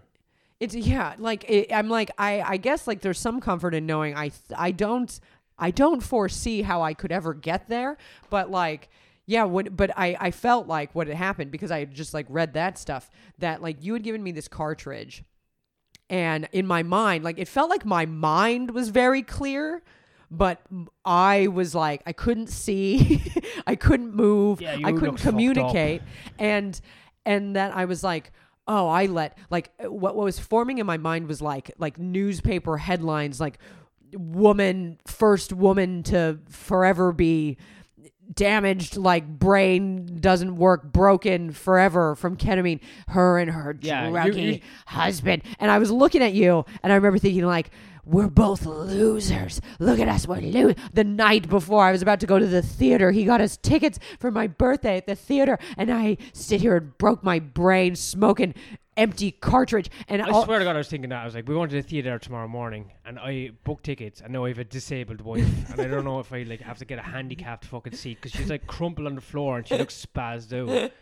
It's 0.60 0.74
yeah, 0.74 1.14
like 1.18 1.48
it, 1.48 1.72
I'm 1.72 1.88
like 1.88 2.10
I 2.18 2.40
I 2.40 2.56
guess 2.56 2.86
like 2.86 3.00
there's 3.00 3.18
some 3.18 3.40
comfort 3.40 3.74
in 3.74 3.86
knowing 3.86 4.16
I 4.16 4.32
I 4.56 4.72
don't 4.72 5.18
I 5.58 5.70
don't 5.70 6.02
foresee 6.02 6.62
how 6.62 6.82
I 6.82 6.94
could 6.94 7.12
ever 7.12 7.34
get 7.34 7.68
there, 7.68 7.96
but 8.30 8.50
like 8.50 8.88
yeah, 9.26 9.44
what 9.44 9.76
but 9.76 9.90
I 9.96 10.16
I 10.18 10.30
felt 10.30 10.66
like 10.66 10.94
what 10.94 11.06
had 11.06 11.16
happened 11.16 11.50
because 11.50 11.70
I 11.70 11.80
had 11.80 11.94
just 11.94 12.12
like 12.14 12.26
read 12.28 12.54
that 12.54 12.78
stuff 12.78 13.10
that 13.38 13.62
like 13.62 13.82
you 13.84 13.92
had 13.92 14.02
given 14.02 14.22
me 14.22 14.32
this 14.32 14.48
cartridge 14.48 15.22
and 16.10 16.48
in 16.52 16.66
my 16.66 16.82
mind 16.82 17.22
like 17.22 17.38
it 17.38 17.46
felt 17.48 17.68
like 17.68 17.84
my 17.84 18.06
mind 18.06 18.70
was 18.70 18.88
very 18.88 19.22
clear 19.22 19.82
but 20.30 20.60
I 21.04 21.46
was 21.48 21.74
like 21.74 22.02
I 22.06 22.12
couldn't 22.12 22.48
see, 22.48 23.22
I 23.66 23.76
couldn't 23.76 24.14
move, 24.14 24.60
Yeah, 24.60 24.74
I 24.84 24.92
couldn't 24.92 24.92
looked 24.92 25.02
fucked 25.20 25.26
up. 25.26 25.30
communicate 25.32 26.02
and 26.38 26.80
and 27.26 27.56
that 27.56 27.74
I 27.76 27.84
was 27.86 28.02
like 28.04 28.32
oh 28.66 28.88
I 28.88 29.06
let 29.06 29.36
like 29.50 29.70
what 29.80 30.14
what 30.16 30.24
was 30.24 30.38
forming 30.38 30.78
in 30.78 30.86
my 30.86 30.98
mind 30.98 31.26
was 31.28 31.40
like 31.40 31.70
like 31.78 31.98
newspaper 31.98 32.76
headlines 32.76 33.40
like 33.40 33.58
woman 34.12 34.98
first 35.06 35.52
woman 35.52 36.02
to 36.04 36.38
forever 36.48 37.12
be 37.12 37.56
damaged 38.34 38.96
like 38.96 39.26
brain 39.26 40.18
doesn't 40.20 40.56
work 40.56 40.92
broken 40.92 41.50
forever 41.50 42.14
from 42.14 42.36
ketamine 42.36 42.80
her 43.08 43.38
and 43.38 43.50
her 43.50 43.76
Yeah, 43.80 44.08
druggy 44.10 44.60
husband 44.86 45.42
and 45.58 45.70
i 45.70 45.78
was 45.78 45.90
looking 45.90 46.22
at 46.22 46.34
you 46.34 46.64
and 46.82 46.92
i 46.92 46.96
remember 46.96 47.18
thinking 47.18 47.44
like 47.46 47.70
we're 48.08 48.28
both 48.28 48.64
losers. 48.64 49.60
Look 49.78 50.00
at 50.00 50.08
us, 50.08 50.26
we're 50.26 50.40
lo-. 50.40 50.74
The 50.94 51.04
night 51.04 51.48
before 51.48 51.84
I 51.84 51.92
was 51.92 52.00
about 52.00 52.20
to 52.20 52.26
go 52.26 52.38
to 52.38 52.46
the 52.46 52.62
theater, 52.62 53.10
he 53.10 53.24
got 53.24 53.40
us 53.42 53.58
tickets 53.58 53.98
for 54.18 54.30
my 54.30 54.46
birthday 54.46 54.96
at 54.96 55.06
the 55.06 55.14
theater, 55.14 55.58
and 55.76 55.92
I 55.92 56.16
sit 56.32 56.62
here 56.62 56.76
and 56.76 56.96
broke 56.96 57.22
my 57.22 57.38
brain 57.38 57.94
smoking 57.96 58.54
empty 58.96 59.30
cartridge. 59.30 59.90
And 60.08 60.22
I 60.22 60.30
all- 60.30 60.44
swear 60.44 60.58
to 60.58 60.64
God, 60.64 60.74
I 60.74 60.78
was 60.78 60.88
thinking 60.88 61.10
that. 61.10 61.20
I 61.22 61.24
was 61.26 61.34
like, 61.34 61.46
we 61.46 61.54
went 61.54 61.70
to 61.70 61.76
the 61.76 61.82
theater 61.82 62.18
tomorrow 62.18 62.48
morning, 62.48 62.90
and 63.04 63.18
I 63.18 63.50
booked 63.64 63.84
tickets, 63.84 64.22
and 64.22 64.32
now 64.32 64.46
I 64.46 64.48
have 64.48 64.58
a 64.58 64.64
disabled 64.64 65.20
wife, 65.20 65.70
and 65.70 65.80
I 65.80 65.86
don't 65.86 66.04
know 66.04 66.18
if 66.18 66.32
I 66.32 66.44
like 66.44 66.60
have 66.62 66.78
to 66.78 66.86
get 66.86 66.98
a 66.98 67.02
handicapped 67.02 67.66
fucking 67.66 67.94
seat 67.94 68.18
because 68.22 68.32
she's 68.32 68.48
like 68.48 68.66
crumpled 68.66 69.06
on 69.06 69.16
the 69.16 69.20
floor 69.20 69.58
and 69.58 69.68
she 69.68 69.76
looks 69.76 70.06
spazzed 70.06 70.52
out. 70.52 70.92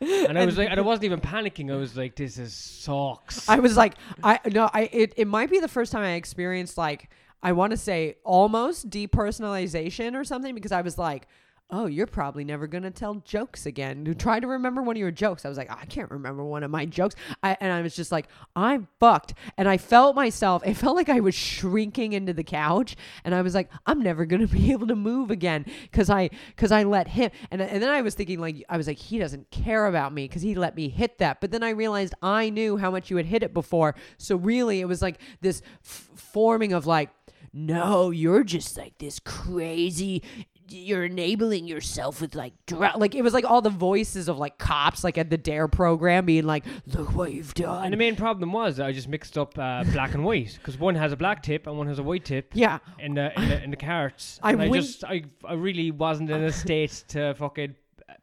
And 0.00 0.38
I 0.38 0.44
was 0.44 0.58
like, 0.58 0.70
and 0.70 0.78
I 0.78 0.82
wasn't 0.82 1.04
even 1.04 1.20
panicking. 1.20 1.72
I 1.72 1.76
was 1.76 1.96
like, 1.96 2.16
this 2.16 2.38
is 2.38 2.54
sucks. 2.54 3.48
I 3.48 3.58
was 3.60 3.76
like, 3.76 3.94
I 4.22 4.40
no, 4.46 4.68
I 4.72 4.88
it, 4.92 5.14
it 5.16 5.26
might 5.26 5.50
be 5.50 5.60
the 5.60 5.68
first 5.68 5.92
time 5.92 6.02
I 6.02 6.12
experienced 6.12 6.76
like 6.76 7.08
I 7.42 7.52
want 7.52 7.72
to 7.72 7.76
say 7.76 8.16
almost 8.24 8.90
depersonalization 8.90 10.14
or 10.14 10.24
something 10.24 10.54
because 10.54 10.72
I 10.72 10.80
was 10.80 10.98
like, 10.98 11.26
oh, 11.70 11.86
you're 11.86 12.06
probably 12.06 12.44
never 12.44 12.66
gonna 12.66 12.90
tell 12.90 13.14
jokes 13.24 13.66
again. 13.66 14.04
You 14.06 14.14
try 14.14 14.38
to 14.38 14.46
remember 14.46 14.82
one 14.82 14.96
of 14.96 15.00
your 15.00 15.10
jokes. 15.10 15.44
I 15.44 15.48
was 15.48 15.58
like, 15.58 15.68
oh, 15.70 15.76
I 15.80 15.86
can't 15.86 16.10
remember 16.10 16.44
one 16.44 16.62
of 16.62 16.70
my 16.70 16.86
jokes. 16.86 17.14
I, 17.42 17.56
and 17.60 17.72
I 17.72 17.82
was 17.82 17.96
just 17.96 18.12
like, 18.12 18.28
I'm 18.54 18.86
fucked. 19.00 19.34
And 19.56 19.68
I 19.68 19.78
felt 19.78 20.14
myself. 20.14 20.64
It 20.66 20.74
felt 20.74 20.94
like 20.94 21.08
I 21.08 21.20
was 21.20 21.34
shrinking 21.34 22.12
into 22.12 22.32
the 22.32 22.44
couch, 22.44 22.96
and 23.24 23.34
I 23.34 23.42
was 23.42 23.54
like, 23.54 23.70
I'm 23.86 24.00
never 24.00 24.24
gonna 24.24 24.46
be 24.48 24.72
able 24.72 24.86
to 24.88 24.96
move 24.96 25.30
again 25.30 25.64
because 25.82 26.10
I 26.10 26.30
because 26.48 26.70
I 26.70 26.84
let 26.84 27.08
him. 27.08 27.30
And 27.50 27.60
and 27.60 27.82
then 27.82 27.90
I 27.90 28.02
was 28.02 28.14
thinking 28.14 28.40
like 28.40 28.64
I 28.68 28.76
was 28.76 28.86
like, 28.86 28.98
he 28.98 29.18
doesn't 29.18 29.50
care 29.50 29.86
about 29.86 30.12
me 30.12 30.28
because 30.28 30.42
he 30.42 30.54
let 30.54 30.76
me 30.76 30.88
hit 30.88 31.18
that. 31.18 31.40
But 31.40 31.50
then 31.50 31.62
I 31.62 31.70
realized 31.70 32.14
I 32.22 32.50
knew 32.50 32.76
how 32.76 32.90
much 32.90 33.10
you 33.10 33.16
had 33.16 33.26
hit 33.26 33.42
it 33.42 33.54
before. 33.54 33.94
So 34.18 34.36
really, 34.36 34.80
it 34.80 34.86
was 34.86 35.02
like 35.02 35.20
this 35.40 35.62
f- 35.82 36.10
forming 36.14 36.72
of 36.72 36.86
like 36.86 37.10
no, 37.56 38.10
you're 38.10 38.42
just 38.42 38.76
like 38.76 38.98
this 38.98 39.20
crazy. 39.20 40.24
You're 40.68 41.04
enabling 41.04 41.66
yourself 41.66 42.20
with 42.20 42.34
like, 42.34 42.54
dr-. 42.66 42.98
like 42.98 43.14
it 43.14 43.22
was 43.22 43.34
like 43.34 43.44
all 43.44 43.60
the 43.60 43.70
voices 43.70 44.28
of 44.28 44.38
like 44.38 44.58
cops, 44.58 45.04
like 45.04 45.18
at 45.18 45.30
the 45.30 45.38
Dare 45.38 45.68
program, 45.68 46.26
being 46.26 46.44
like, 46.44 46.64
"Look 46.86 47.14
what 47.14 47.32
you've 47.32 47.54
done." 47.54 47.84
and 47.84 47.92
the 47.92 47.96
main 47.96 48.16
problem 48.16 48.52
was 48.52 48.80
I 48.80 48.92
just 48.92 49.08
mixed 49.08 49.36
up 49.36 49.58
uh, 49.58 49.84
black 49.92 50.14
and 50.14 50.24
white 50.24 50.58
because 50.58 50.78
one 50.78 50.94
has 50.94 51.12
a 51.12 51.16
black 51.16 51.42
tip 51.42 51.66
and 51.66 51.76
one 51.76 51.86
has 51.86 51.98
a 51.98 52.02
white 52.02 52.24
tip. 52.24 52.50
yeah, 52.54 52.78
in 52.98 53.14
the 53.14 53.38
in 53.40 53.48
the, 53.48 53.64
in 53.64 53.70
the 53.70 53.76
carts. 53.76 54.40
I 54.42 54.52
and 54.52 54.62
I 54.62 54.68
just 54.70 55.04
I 55.04 55.24
I 55.44 55.54
really 55.54 55.90
wasn't 55.90 56.30
in 56.30 56.42
a 56.42 56.52
state 56.52 57.04
to 57.08 57.34
fucking 57.34 57.74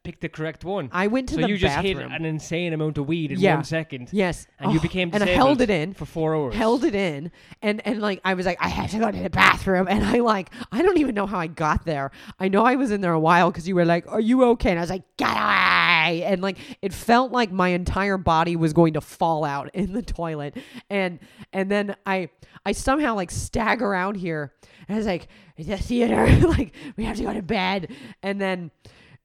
pick 0.03 0.19
the 0.19 0.29
correct 0.29 0.65
one. 0.65 0.89
I 0.91 1.07
went 1.07 1.29
to 1.29 1.35
the 1.35 1.41
bathroom. 1.41 1.43
so 1.43 1.47
the 1.47 1.51
you 1.53 1.57
just 1.59 1.75
bathroom. 1.75 2.09
hit 2.11 2.19
an 2.19 2.25
insane 2.25 2.73
amount 2.73 2.97
of 2.97 3.07
weed 3.07 3.31
in 3.31 3.39
Yeah. 3.39 3.55
one 3.55 3.63
second, 3.63 4.09
yes, 4.11 4.47
and 4.59 4.71
you 4.71 4.79
Oh, 4.79 4.81
became 4.81 5.09
and 5.13 5.21
I 5.21 5.27
disabled 5.27 5.47
held 5.47 5.61
it 5.61 5.69
in. 5.69 5.93
for 5.93 6.05
four 6.05 6.35
hours. 6.35 6.55
held 6.55 6.83
it 6.83 6.95
in 6.95 7.31
and 7.61 7.85
and 7.85 8.01
like 8.01 8.19
I 8.25 8.33
was 8.33 8.45
like 8.45 8.57
I 8.59 8.67
have 8.67 8.89
to 8.91 8.99
go 8.99 9.11
to 9.11 9.19
the 9.19 9.29
bathroom 9.29 9.87
and 9.87 10.03
I 10.03 10.19
like 10.19 10.49
I 10.71 10.81
don't 10.81 10.97
even 10.97 11.13
know 11.13 11.27
how 11.27 11.37
I 11.39 11.47
got 11.47 11.85
there. 11.85 12.11
I 12.39 12.47
know 12.47 12.65
I 12.65 12.75
was 12.75 12.89
in 12.91 13.01
there 13.01 13.13
a 13.13 13.19
while 13.19 13.51
because 13.51 13.67
you 13.67 13.75
were 13.75 13.85
like, 13.85 14.05
"Are 14.11 14.19
you 14.19 14.43
okay?" 14.45 14.71
And 14.71 14.79
I 14.79 14.81
was 14.81 14.89
like, 14.89 15.03
"Get 15.17 15.29
away!" 15.31 16.23
And 16.23 16.41
like 16.41 16.57
it 16.81 16.93
felt 16.93 17.31
like 17.31 17.51
my 17.51 17.69
entire 17.69 18.17
body 18.17 18.55
was 18.55 18.73
going 18.73 18.93
to 18.93 19.01
fall 19.01 19.43
out 19.45 19.69
in 19.73 19.93
the 19.93 20.01
toilet. 20.01 20.57
And 20.89 21.19
and 21.53 21.69
then 21.69 21.95
I 22.05 22.29
I 22.65 22.71
somehow 22.71 23.15
like 23.15 23.29
stagger 23.31 23.93
out 23.93 24.15
here 24.15 24.51
and 24.87 24.95
I 24.95 24.97
was 24.97 25.05
like, 25.05 25.27
"The 25.57 25.77
theater, 25.77 26.27
like 26.47 26.73
we 26.97 27.03
have 27.03 27.17
to 27.17 27.23
go 27.23 27.33
to 27.33 27.43
bed." 27.43 27.91
And 28.23 28.41
then. 28.41 28.71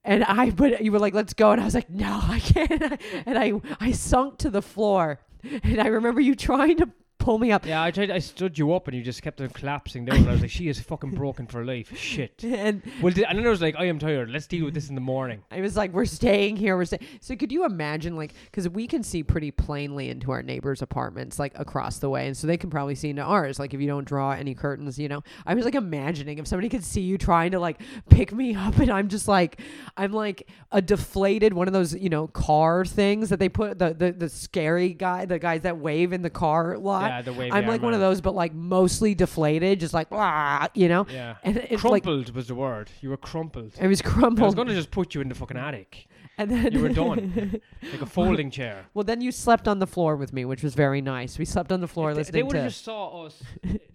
And 0.07 0.23
I, 0.23 0.51
but 0.51 0.81
you 0.81 0.93
were 0.93 0.99
like, 0.99 1.13
let's 1.13 1.33
go. 1.33 1.51
And 1.51 1.59
I 1.59 1.65
was 1.65 1.75
like, 1.75 1.89
no, 1.89 2.21
I 2.23 2.39
can't. 2.39 3.01
And 3.25 3.37
I, 3.37 3.53
I 3.81 3.91
sunk 3.91 4.37
to 4.39 4.49
the 4.49 4.61
floor. 4.61 5.19
And 5.43 5.81
I 5.81 5.87
remember 5.87 6.21
you 6.21 6.33
trying 6.33 6.77
to 6.77 6.89
pull 7.19 7.37
me 7.37 7.51
up. 7.51 7.65
Yeah, 7.65 7.81
I 7.83 7.91
tried. 7.91 8.11
I 8.11 8.19
stood 8.19 8.57
you 8.57 8.73
up, 8.73 8.87
and 8.87 8.95
you 8.95 9.03
just 9.03 9.21
kept 9.21 9.41
on 9.41 9.49
collapsing 9.49 10.05
down. 10.05 10.17
and 10.17 10.29
I 10.29 10.31
was 10.31 10.41
like, 10.41 10.49
"She 10.49 10.67
is 10.69 10.79
fucking 10.79 11.11
broken 11.11 11.47
for 11.47 11.65
life." 11.65 11.95
Shit. 11.97 12.43
And 12.43 12.81
Well, 13.01 13.13
th- 13.13 13.25
and 13.29 13.37
then 13.37 13.45
I 13.45 13.49
was 13.49 13.61
like, 13.61 13.75
"I 13.77 13.85
am 13.85 13.99
tired. 13.99 14.29
Let's 14.29 14.47
deal 14.47 14.65
with 14.65 14.73
this 14.73 14.89
in 14.89 14.95
the 14.95 15.01
morning." 15.01 15.43
I 15.51 15.61
was 15.61 15.75
like, 15.75 15.91
we're 15.93 16.05
staying 16.05 16.57
here. 16.57 16.75
We're 16.77 16.85
staying. 16.85 17.05
So 17.21 17.35
could 17.35 17.51
you 17.51 17.65
imagine, 17.65 18.15
like, 18.15 18.33
because 18.45 18.67
we 18.69 18.87
can 18.87 19.03
see 19.03 19.23
pretty 19.23 19.51
plainly 19.51 20.09
into 20.09 20.31
our 20.31 20.41
neighbors' 20.41 20.81
apartments, 20.81 21.37
like 21.39 21.57
across 21.59 21.99
the 21.99 22.09
way, 22.09 22.27
and 22.27 22.35
so 22.37 22.47
they 22.47 22.57
can 22.57 22.69
probably 22.69 22.95
see 22.95 23.09
into 23.09 23.21
ours. 23.23 23.59
Like, 23.59 23.73
if 23.73 23.81
you 23.81 23.87
don't 23.87 24.05
draw 24.07 24.31
any 24.31 24.53
curtains, 24.55 24.97
you 24.99 25.07
know. 25.09 25.23
I 25.45 25.53
was 25.53 25.65
like 25.65 25.75
imagining 25.75 26.37
if 26.39 26.47
somebody 26.47 26.69
could 26.69 26.83
see 26.83 27.01
you 27.01 27.17
trying 27.17 27.51
to 27.51 27.59
like 27.59 27.81
pick 28.09 28.31
me 28.33 28.55
up, 28.55 28.77
and 28.77 28.89
I'm 28.91 29.07
just 29.07 29.27
like, 29.27 29.59
I'm 29.95 30.11
like 30.13 30.47
a 30.71 30.81
deflated 30.81 31.53
one 31.53 31.67
of 31.67 31.73
those, 31.73 31.93
you 31.95 32.09
know, 32.09 32.27
car 32.27 32.85
things 32.85 33.29
that 33.29 33.39
they 33.39 33.49
put 33.49 33.79
the 33.79 33.93
the, 33.93 34.11
the 34.11 34.29
scary 34.29 34.89
guy, 34.93 35.25
the 35.25 35.39
guys 35.39 35.61
that 35.61 35.77
wave 35.77 36.13
in 36.13 36.21
the 36.21 36.29
car 36.29 36.77
lot. 36.77 37.06
Yeah, 37.06 37.06
the 37.21 37.33
wavy 37.33 37.51
I'm 37.51 37.65
like 37.65 37.81
arm 37.81 37.83
one 37.83 37.93
of 37.93 37.99
those, 37.99 38.21
but 38.21 38.35
like 38.35 38.53
mostly 38.53 39.15
deflated, 39.15 39.79
just 39.79 39.93
like, 39.93 40.11
"Wah," 40.11 40.67
you 40.73 40.87
know. 40.89 41.05
Yeah. 41.09 41.35
And 41.43 41.57
it's 41.57 41.83
like 41.83 42.03
crumpled 42.03 42.33
was 42.35 42.47
the 42.47 42.55
word. 42.55 42.89
You 43.01 43.09
were 43.09 43.17
crumpled. 43.17 43.73
it 43.79 43.87
was 43.87 44.01
crumpled. 44.01 44.39
I 44.41 44.45
was 44.45 44.55
crumpled, 44.55 44.67
to 44.69 44.75
just 44.75 44.91
put 44.91 45.15
you 45.15 45.21
in 45.21 45.29
the 45.29 45.35
fucking 45.35 45.57
attic, 45.57 46.07
and 46.37 46.49
then 46.51 46.71
you 46.73 46.81
were 46.81 46.89
done. 46.89 47.61
like 47.91 48.01
a 48.01 48.05
folding 48.05 48.51
chair. 48.51 48.85
Well, 48.93 49.03
then 49.03 49.21
you 49.21 49.31
slept 49.31 49.67
on 49.67 49.79
the 49.79 49.87
floor 49.87 50.15
with 50.15 50.33
me, 50.33 50.45
which 50.45 50.63
was 50.63 50.75
very 50.75 51.01
nice. 51.01 51.37
We 51.39 51.45
slept 51.45 51.71
on 51.71 51.81
the 51.81 51.87
floor 51.87 52.11
If 52.11 52.15
they, 52.15 52.19
listening 52.21 52.45
would 52.47 52.53
to. 52.53 52.61
have 52.63 52.71
just 52.71 52.83
saw 52.85 53.25
us. 53.25 53.41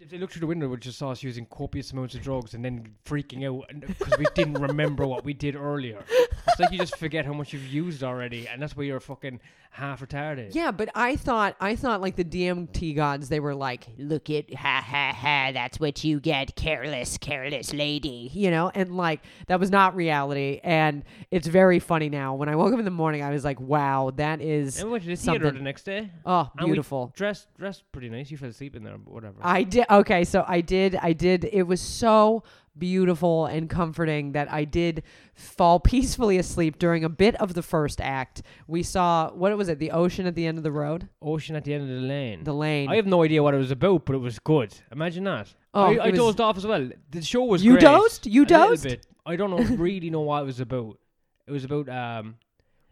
If 0.02 0.10
they 0.10 0.18
looked 0.18 0.32
through 0.32 0.40
the 0.40 0.46
window, 0.48 0.68
would 0.68 0.80
just 0.80 0.98
saw 0.98 1.10
us 1.12 1.22
using 1.22 1.46
copious 1.46 1.92
amounts 1.92 2.16
of 2.16 2.22
drugs 2.22 2.54
and 2.54 2.64
then 2.64 2.94
freaking 3.04 3.46
out 3.46 3.70
because 3.86 4.18
we 4.18 4.26
didn't 4.34 4.54
remember 4.60 5.06
what 5.06 5.24
we 5.24 5.32
did 5.32 5.54
earlier. 5.54 6.02
It's 6.48 6.58
like 6.58 6.72
you 6.72 6.78
just 6.78 6.96
forget 6.96 7.24
how 7.24 7.32
much 7.32 7.52
you've 7.52 7.66
used 7.66 8.02
already, 8.02 8.48
and 8.48 8.60
that's 8.60 8.76
why 8.76 8.82
you're 8.82 8.98
fucking 8.98 9.40
half 9.70 10.00
retarded. 10.00 10.54
yeah, 10.54 10.70
but 10.70 10.90
I 10.94 11.16
thought 11.16 11.56
I 11.60 11.76
thought 11.76 12.00
like 12.00 12.16
the 12.16 12.24
DMT 12.24 12.94
gods, 12.96 13.28
they 13.28 13.40
were 13.40 13.54
like, 13.54 13.86
"Look 13.96 14.28
at 14.28 14.52
ha 14.52 14.84
ha 14.84 15.12
ha, 15.16 15.50
that's 15.52 15.78
what 15.78 16.02
you 16.04 16.20
get, 16.20 16.56
careless, 16.56 17.16
careless 17.16 17.72
lady," 17.72 18.30
you 18.34 18.50
know, 18.50 18.70
and 18.74 18.96
like 18.96 19.20
that 19.46 19.60
was 19.60 19.70
not 19.70 19.94
reality, 19.94 20.60
and 20.64 21.04
it's 21.30 21.46
very 21.46 21.78
funny 21.78 22.08
now. 22.08 22.34
When 22.34 22.48
I 22.48 22.56
woke 22.56 22.72
up 22.72 22.78
in 22.80 22.84
the 22.84 22.90
morning, 22.90 23.22
I 23.22 23.30
was 23.30 23.44
like, 23.44 23.60
"Wow, 23.60 24.12
that 24.16 24.40
is 24.40 24.78
And 24.78 24.88
we 24.88 24.92
went 24.92 25.04
to 25.04 25.10
the 25.10 25.16
theater 25.16 25.50
the 25.52 25.60
next 25.60 25.84
day. 25.84 26.10
oh 26.26 26.50
beautiful." 26.58 27.12
Dressed, 27.14 27.46
dressed 27.56 27.84
pretty 27.92 28.10
nice. 28.10 28.30
You 28.30 28.36
fell 28.36 28.50
asleep 28.50 28.74
in 28.74 28.82
there, 28.82 28.98
but 28.98 29.14
whatever. 29.14 29.36
I 29.42 29.62
did 29.62 29.86
okay, 30.00 30.24
so 30.24 30.44
I 30.46 30.60
did 30.60 30.96
I 30.96 31.12
did 31.12 31.44
it 31.52 31.64
was 31.64 31.80
so 31.80 32.42
beautiful 32.78 33.44
and 33.46 33.68
comforting 33.68 34.32
that 34.32 34.50
I 34.50 34.64
did 34.64 35.02
fall 35.34 35.78
peacefully 35.92 36.38
asleep 36.38 36.78
during 36.78 37.04
a 37.04 37.08
bit 37.08 37.34
of 37.36 37.52
the 37.54 37.62
first 37.62 38.00
act. 38.00 38.42
We 38.66 38.82
saw 38.82 39.30
what 39.32 39.56
was 39.56 39.68
it, 39.68 39.78
the 39.78 39.90
ocean 39.90 40.26
at 40.26 40.34
the 40.34 40.46
end 40.46 40.56
of 40.58 40.64
the 40.64 40.72
road? 40.72 41.08
Ocean 41.20 41.54
at 41.56 41.64
the 41.64 41.74
end 41.74 41.82
of 41.82 41.88
the 41.88 42.06
lane. 42.06 42.44
The 42.44 42.54
lane. 42.54 42.88
I 42.88 42.96
have 42.96 43.06
no 43.06 43.22
idea 43.22 43.42
what 43.42 43.54
it 43.54 43.58
was 43.58 43.70
about, 43.70 44.06
but 44.06 44.14
it 44.14 44.18
was 44.20 44.38
good. 44.38 44.74
Imagine 44.90 45.24
that. 45.24 45.48
Oh, 45.74 45.82
I, 45.84 46.06
I 46.06 46.08
was- 46.10 46.18
dozed 46.18 46.40
off 46.40 46.56
as 46.56 46.66
well. 46.66 46.88
The 47.10 47.22
show 47.22 47.44
was 47.44 47.62
You 47.64 47.72
great. 47.72 47.82
dozed? 47.82 48.26
You 48.26 48.42
A 48.42 48.46
dozed? 48.46 48.84
bit. 48.84 49.06
I 49.26 49.36
don't 49.36 49.50
know 49.50 49.76
really 49.76 50.10
know 50.10 50.22
what 50.22 50.42
it 50.42 50.46
was 50.46 50.60
about. 50.60 50.98
It 51.46 51.52
was 51.52 51.64
about 51.64 51.88
um. 51.88 52.36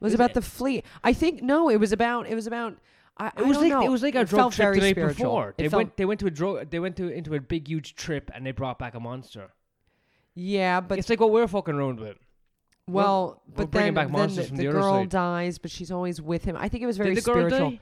it 0.00 0.04
was 0.04 0.10
was 0.10 0.14
about 0.14 0.30
it- 0.30 0.34
the 0.34 0.42
fleet. 0.42 0.84
I 1.02 1.12
think 1.12 1.42
no, 1.42 1.68
it 1.70 1.76
was 1.76 1.92
about 1.92 2.28
it 2.28 2.34
was 2.34 2.46
about 2.46 2.76
I, 3.18 3.26
It 3.28 3.32
I 3.36 3.42
was 3.42 3.58
like 3.58 3.68
know. 3.70 3.82
it 3.82 3.88
was 3.90 4.02
like 4.02 4.14
a 4.14 4.20
It 4.20 4.28
drug 4.28 4.40
felt 4.40 4.52
trip 4.54 4.64
very 4.66 4.74
the 4.76 4.80
night 4.86 4.90
spiritual. 4.94 5.24
before. 5.26 5.48
It 5.50 5.56
They 5.58 5.68
felt- 5.68 5.78
went 5.80 5.96
they 5.96 6.04
went 6.06 6.20
to 6.20 6.26
a 6.26 6.30
drug 6.30 6.70
they 6.70 6.78
went 6.80 6.96
to 6.96 7.08
into 7.08 7.34
a 7.34 7.40
big 7.40 7.68
huge 7.68 7.94
trip 7.94 8.30
and 8.34 8.46
they 8.46 8.52
brought 8.52 8.78
back 8.78 8.94
a 8.94 9.00
monster. 9.00 9.50
Yeah, 10.34 10.80
but 10.80 10.98
it's 10.98 11.10
like 11.10 11.20
what 11.20 11.30
we're 11.32 11.46
fucking 11.48 11.74
around 11.74 12.00
with. 12.00 12.16
well, 12.86 13.42
we're 13.48 13.64
but 13.64 13.70
bringing 13.72 13.86
then, 13.88 13.94
back 13.94 14.06
then 14.06 14.12
monsters 14.12 14.44
the, 14.44 14.48
from 14.48 14.56
the 14.58 14.66
the 14.66 14.72
girl 14.72 15.04
dies, 15.04 15.58
but 15.58 15.70
she's 15.70 15.90
always 15.90 16.20
with 16.22 16.44
him. 16.44 16.56
I 16.56 16.68
think 16.68 16.82
it 16.82 16.86
was 16.86 16.96
very 16.96 17.14
Did 17.14 17.24
the 17.24 17.30
girl 17.32 17.48
spiritual. 17.48 17.78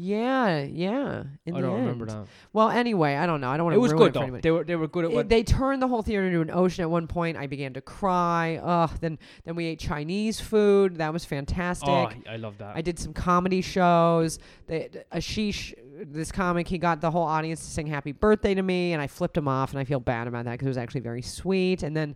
Yeah, 0.00 0.60
yeah. 0.62 1.24
In 1.44 1.56
I 1.56 1.60
the 1.60 1.66
don't 1.66 1.76
end. 1.76 1.80
remember 1.86 2.06
that. 2.06 2.26
Well, 2.52 2.70
anyway, 2.70 3.16
I 3.16 3.26
don't 3.26 3.40
know. 3.40 3.50
I 3.50 3.56
don't 3.56 3.64
want 3.66 3.74
It 3.74 3.80
was 3.80 3.92
good 3.92 4.08
it 4.10 4.14
though. 4.14 4.20
anybody. 4.22 4.42
They 4.42 4.50
were 4.52 4.62
they 4.62 4.76
were 4.76 4.86
good 4.86 5.06
at 5.06 5.10
It- 5.10 5.28
they 5.28 5.42
turned 5.42 5.82
the 5.82 5.88
whole 5.88 6.02
theater 6.02 6.24
into 6.24 6.40
an 6.40 6.52
ocean 6.52 6.82
at 6.82 6.90
one 6.90 7.08
point. 7.08 7.36
I 7.36 7.48
began 7.48 7.72
to 7.74 7.80
cry. 7.80 8.60
Ugh. 8.62 8.90
Then 9.00 9.18
then 9.44 9.56
we 9.56 9.64
ate 9.66 9.80
Chinese 9.80 10.38
food. 10.38 10.98
That 10.98 11.12
was 11.12 11.24
fantastic. 11.24 11.88
Oh, 11.88 12.10
I 12.30 12.36
love 12.36 12.58
that. 12.58 12.76
I 12.76 12.80
did 12.80 12.96
some 13.00 13.12
comedy 13.12 13.60
shows. 13.60 14.38
They, 14.68 14.88
Ashish, 15.12 15.74
this 16.00 16.30
comic, 16.30 16.68
he 16.68 16.78
got 16.78 17.00
the 17.00 17.10
whole 17.10 17.24
audience 17.24 17.58
to 17.64 17.66
sing 17.66 17.88
"Happy 17.88 18.12
Birthday" 18.12 18.54
to 18.54 18.62
me, 18.62 18.92
and 18.92 19.02
I 19.02 19.08
flipped 19.08 19.36
him 19.36 19.48
off, 19.48 19.72
and 19.72 19.80
I 19.80 19.84
feel 19.84 19.98
bad 19.98 20.28
about 20.28 20.44
that 20.44 20.52
because 20.52 20.66
it 20.66 20.70
was 20.70 20.78
actually 20.78 21.00
very 21.00 21.22
sweet. 21.22 21.82
And 21.82 21.96
then 21.96 22.14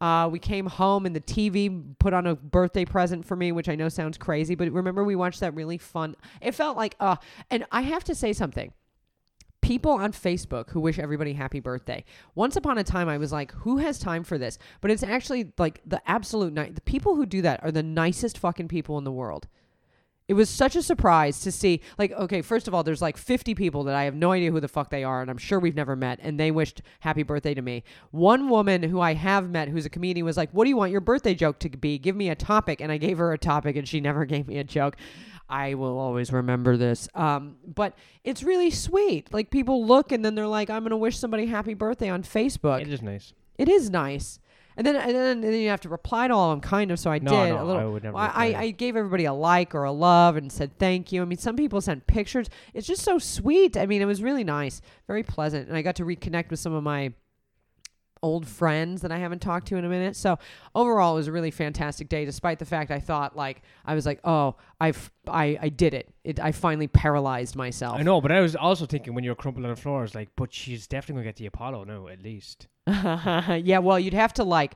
uh, 0.00 0.28
we 0.30 0.38
came 0.38 0.66
home, 0.66 1.06
and 1.06 1.16
the 1.16 1.20
TV 1.20 1.96
put 1.98 2.12
on 2.12 2.26
a 2.26 2.34
birthday 2.34 2.84
present 2.84 3.24
for 3.24 3.36
me, 3.36 3.52
which 3.52 3.68
I 3.68 3.74
know 3.74 3.88
sounds 3.88 4.18
crazy, 4.18 4.54
but 4.54 4.70
remember 4.70 5.04
we 5.04 5.16
watched 5.16 5.40
that 5.40 5.54
really 5.54 5.78
fun. 5.78 6.16
It 6.40 6.52
felt 6.54 6.76
like, 6.76 6.96
uh, 7.00 7.16
and 7.50 7.64
I 7.72 7.82
have 7.82 8.04
to 8.04 8.14
say 8.14 8.32
something 8.32 8.72
people 9.66 9.90
on 9.90 10.12
Facebook 10.12 10.70
who 10.70 10.78
wish 10.78 10.96
everybody 10.96 11.32
happy 11.32 11.58
birthday. 11.58 12.04
Once 12.36 12.54
upon 12.54 12.78
a 12.78 12.84
time, 12.84 13.08
I 13.08 13.18
was 13.18 13.32
like, 13.32 13.50
who 13.50 13.78
has 13.78 13.98
time 13.98 14.22
for 14.22 14.38
this? 14.38 14.58
But 14.80 14.92
it's 14.92 15.02
actually 15.02 15.52
like 15.58 15.80
the 15.84 16.00
absolute 16.08 16.52
night. 16.52 16.76
The 16.76 16.80
people 16.82 17.16
who 17.16 17.26
do 17.26 17.42
that 17.42 17.64
are 17.64 17.72
the 17.72 17.82
nicest 17.82 18.38
fucking 18.38 18.68
people 18.68 18.96
in 18.96 19.02
the 19.02 19.10
world. 19.10 19.48
It 20.28 20.34
was 20.34 20.50
such 20.50 20.74
a 20.74 20.82
surprise 20.82 21.38
to 21.40 21.52
see. 21.52 21.80
Like, 21.98 22.10
okay, 22.10 22.42
first 22.42 22.66
of 22.66 22.74
all, 22.74 22.82
there's 22.82 23.00
like 23.00 23.16
50 23.16 23.54
people 23.54 23.84
that 23.84 23.94
I 23.94 24.04
have 24.04 24.14
no 24.14 24.32
idea 24.32 24.50
who 24.50 24.58
the 24.58 24.66
fuck 24.66 24.90
they 24.90 25.04
are, 25.04 25.20
and 25.20 25.30
I'm 25.30 25.38
sure 25.38 25.60
we've 25.60 25.76
never 25.76 25.94
met, 25.94 26.18
and 26.20 26.38
they 26.38 26.50
wished 26.50 26.82
happy 27.00 27.22
birthday 27.22 27.54
to 27.54 27.62
me. 27.62 27.84
One 28.10 28.48
woman 28.48 28.82
who 28.82 29.00
I 29.00 29.14
have 29.14 29.48
met, 29.48 29.68
who's 29.68 29.86
a 29.86 29.90
comedian, 29.90 30.26
was 30.26 30.36
like, 30.36 30.50
What 30.50 30.64
do 30.64 30.70
you 30.70 30.76
want 30.76 30.90
your 30.90 31.00
birthday 31.00 31.34
joke 31.34 31.60
to 31.60 31.68
be? 31.68 31.98
Give 31.98 32.16
me 32.16 32.28
a 32.28 32.34
topic. 32.34 32.80
And 32.80 32.90
I 32.90 32.98
gave 32.98 33.18
her 33.18 33.32
a 33.32 33.38
topic, 33.38 33.76
and 33.76 33.86
she 33.86 34.00
never 34.06 34.24
gave 34.24 34.48
me 34.48 34.58
a 34.58 34.64
joke. 34.64 34.96
I 35.48 35.74
will 35.74 35.96
always 35.96 36.32
remember 36.32 36.76
this. 36.76 37.08
Um, 37.14 37.58
but 37.64 37.96
it's 38.24 38.42
really 38.42 38.70
sweet. 38.70 39.32
Like, 39.32 39.50
people 39.50 39.86
look, 39.86 40.10
and 40.10 40.24
then 40.24 40.34
they're 40.34 40.48
like, 40.48 40.70
I'm 40.70 40.82
going 40.82 40.90
to 40.90 40.96
wish 40.96 41.18
somebody 41.18 41.46
happy 41.46 41.74
birthday 41.74 42.08
on 42.08 42.24
Facebook. 42.24 42.80
It 42.80 42.88
is 42.88 43.00
nice. 43.00 43.32
It 43.58 43.68
is 43.68 43.90
nice. 43.90 44.40
And 44.76 44.86
then, 44.86 44.96
and 44.96 45.14
then, 45.14 45.26
and 45.26 45.44
then 45.44 45.54
you 45.54 45.70
have 45.70 45.80
to 45.82 45.88
reply 45.88 46.28
to 46.28 46.34
all 46.34 46.50
of 46.50 46.56
them, 46.56 46.60
kind 46.68 46.90
of. 46.90 46.98
So 46.98 47.10
I 47.10 47.18
No, 47.18 47.30
did 47.30 47.54
no, 47.54 47.62
a 47.62 47.64
little. 47.64 47.82
I 47.82 47.84
would 47.86 48.02
never 48.02 48.14
Well, 48.14 48.30
I. 48.32 48.54
I 48.54 48.70
gave 48.70 48.94
everybody 48.96 49.24
a 49.24 49.32
like 49.32 49.74
or 49.74 49.84
a 49.84 49.92
love 49.92 50.36
and 50.36 50.52
said 50.52 50.78
thank 50.78 51.12
you. 51.12 51.22
I 51.22 51.24
mean, 51.24 51.38
some 51.38 51.56
people 51.56 51.80
sent 51.80 52.06
pictures. 52.06 52.48
It's 52.74 52.86
just 52.86 53.02
so 53.02 53.18
sweet. 53.18 53.76
I 53.76 53.86
mean, 53.86 54.02
it 54.02 54.06
was 54.06 54.22
really 54.22 54.44
nice, 54.44 54.82
very 55.06 55.22
pleasant, 55.22 55.68
and 55.68 55.76
I 55.76 55.82
got 55.82 55.96
to 55.96 56.04
reconnect 56.04 56.50
with 56.50 56.60
some 56.60 56.72
of 56.74 56.82
my 56.82 57.12
old 58.22 58.46
friends 58.46 59.02
that 59.02 59.12
I 59.12 59.18
haven't 59.18 59.40
talked 59.40 59.68
to 59.68 59.76
in 59.76 59.84
a 59.84 59.88
minute. 59.88 60.16
So 60.16 60.38
overall, 60.74 61.14
it 61.14 61.16
was 61.16 61.28
a 61.28 61.32
really 61.32 61.50
fantastic 61.50 62.08
day. 62.08 62.24
Despite 62.24 62.58
the 62.58 62.64
fact 62.64 62.90
I 62.90 62.98
thought 62.98 63.36
like 63.36 63.62
I 63.84 63.94
was 63.94 64.06
like, 64.06 64.20
oh, 64.24 64.56
I've 64.80 65.10
I 65.26 65.58
I 65.60 65.68
did 65.68 65.94
it. 65.94 66.12
It 66.24 66.40
I 66.40 66.52
finally 66.52 66.88
paralyzed 66.88 67.56
myself. 67.56 67.98
I 67.98 68.02
know, 68.02 68.20
but 68.20 68.32
I 68.32 68.40
was 68.40 68.56
also 68.56 68.86
thinking 68.86 69.14
when 69.14 69.24
you 69.24 69.30
were 69.30 69.36
crumpling 69.36 69.64
on 69.64 69.74
the 69.74 69.80
floor, 69.80 70.00
I 70.00 70.02
was 70.02 70.14
like, 70.14 70.30
but 70.36 70.52
she's 70.52 70.86
definitely 70.86 71.22
gonna 71.22 71.30
get 71.30 71.36
the 71.36 71.46
Apollo 71.46 71.84
now, 71.84 72.08
at 72.08 72.22
least. 72.22 72.68
yeah, 72.86 73.78
well, 73.78 73.98
you'd 73.98 74.14
have 74.14 74.32
to 74.34 74.44
like. 74.44 74.74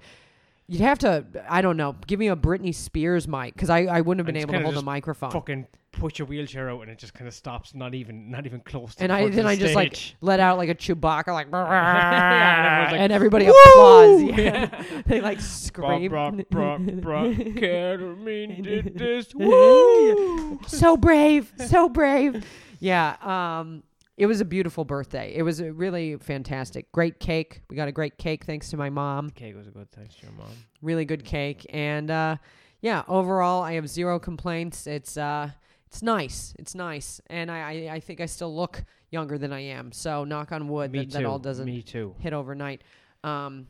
You'd 0.67 0.83
have 0.83 1.01
to, 1.01 1.25
I 1.49 1.63
don't 1.63 1.77
know, 1.77 1.97
give 2.07 2.21
me 2.21 2.29
a 2.29 2.37
Britney 2.37 2.73
Spears 2.73 3.27
mic 3.27 3.55
because 3.55 3.71
I, 3.71 3.87
I 3.87 4.03
wouldn't 4.03 4.25
have 4.25 4.33
been 4.33 4.41
able 4.41 4.53
to 4.53 4.63
hold 4.63 4.77
the 4.77 4.83
microphone. 4.83 5.33
Fucking 5.33 5.67
put 5.93 6.19
your 6.19 6.27
wheelchair 6.27 6.71
out 6.71 6.83
and 6.83 6.91
it 6.91 6.99
just 6.99 7.15
kind 7.15 7.27
of 7.27 7.35
stops, 7.35 7.75
not 7.75 7.95
even, 7.95 8.31
not 8.31 8.47
even 8.47 8.61
close. 8.61 8.95
To 8.97 9.03
and 9.03 9.11
the 9.11 9.17
I 9.17 9.29
then 9.29 9.45
the 9.45 9.51
I 9.51 9.57
just 9.57 9.75
like 9.75 9.97
let 10.21 10.41
out 10.41 10.59
like 10.59 10.69
a 10.69 10.75
Chewbacca, 10.75 11.29
like, 11.29 11.49
Yeah, 11.53 12.83
and 12.85 12.93
like, 12.93 13.01
and 13.01 13.13
everybody 13.13 13.47
"Woo!" 13.47 13.53
applauds. 13.53 14.23
Yeah. 14.39 15.03
they 15.07 15.21
like 15.21 15.41
scream. 15.41 16.11
Brock, 16.11 16.35
Brock, 16.51 16.81
Brock, 16.81 17.31
Ketamine 17.31 18.63
did 18.63 18.97
this. 18.97 19.35
Woo! 19.35 20.61
so 20.67 20.97
brave, 20.97 21.53
so 21.67 21.89
brave. 21.89 22.45
Yeah, 22.79 23.17
um, 23.23 23.83
it 24.17 24.27
was 24.27 24.41
a 24.41 24.45
beautiful 24.45 24.85
birthday. 24.85 25.35
It 25.35 25.43
was 25.43 25.61
a 25.61 25.73
really 25.73 26.17
fantastic. 26.17 26.91
Great 26.93 27.21
cake. 27.21 27.63
We 27.69 27.77
got 27.77 27.89
a 27.89 27.93
great 27.93 28.19
cake 28.19 28.45
thanks 28.45 28.71
to 28.71 28.77
my 28.77 28.91
mom. 28.91 29.31
Cake 29.31 29.57
was 29.57 29.67
a 29.67 29.71
good 29.71 29.91
thanks 29.93 30.15
to 30.17 30.27
your 30.27 30.33
mom. 30.33 30.51
Really 30.83 31.05
good 31.05 31.25
cake, 31.25 31.67
and 31.71 32.11
uh, 32.11 32.37
yeah, 32.81 33.03
overall 33.09 33.63
I 33.63 33.75
have 33.75 33.89
zero 33.89 34.19
complaints. 34.19 34.87
It's 34.87 35.17
uh, 35.17 35.51
it's 35.91 36.03
nice. 36.03 36.55
It's 36.59 36.75
nice, 36.75 37.21
and 37.29 37.51
I, 37.51 37.59
I 37.59 37.95
I 37.95 38.01
think 38.01 38.21
I 38.21 38.27
still 38.27 38.55
look 38.55 38.85
younger 39.11 39.39
than 39.39 39.53
I 39.53 39.61
am. 39.61 39.91
So 39.91 40.25
knock 40.25 40.53
on 40.53 40.69
wood 40.69 40.93
Me 40.93 41.01
that, 41.01 41.11
that 41.11 41.25
all 41.25 41.41
doesn't 41.41 41.67
Me 41.67 41.83
too. 41.83 42.15
hit 42.21 42.33
overnight. 42.33 42.85
Um, 43.25 43.67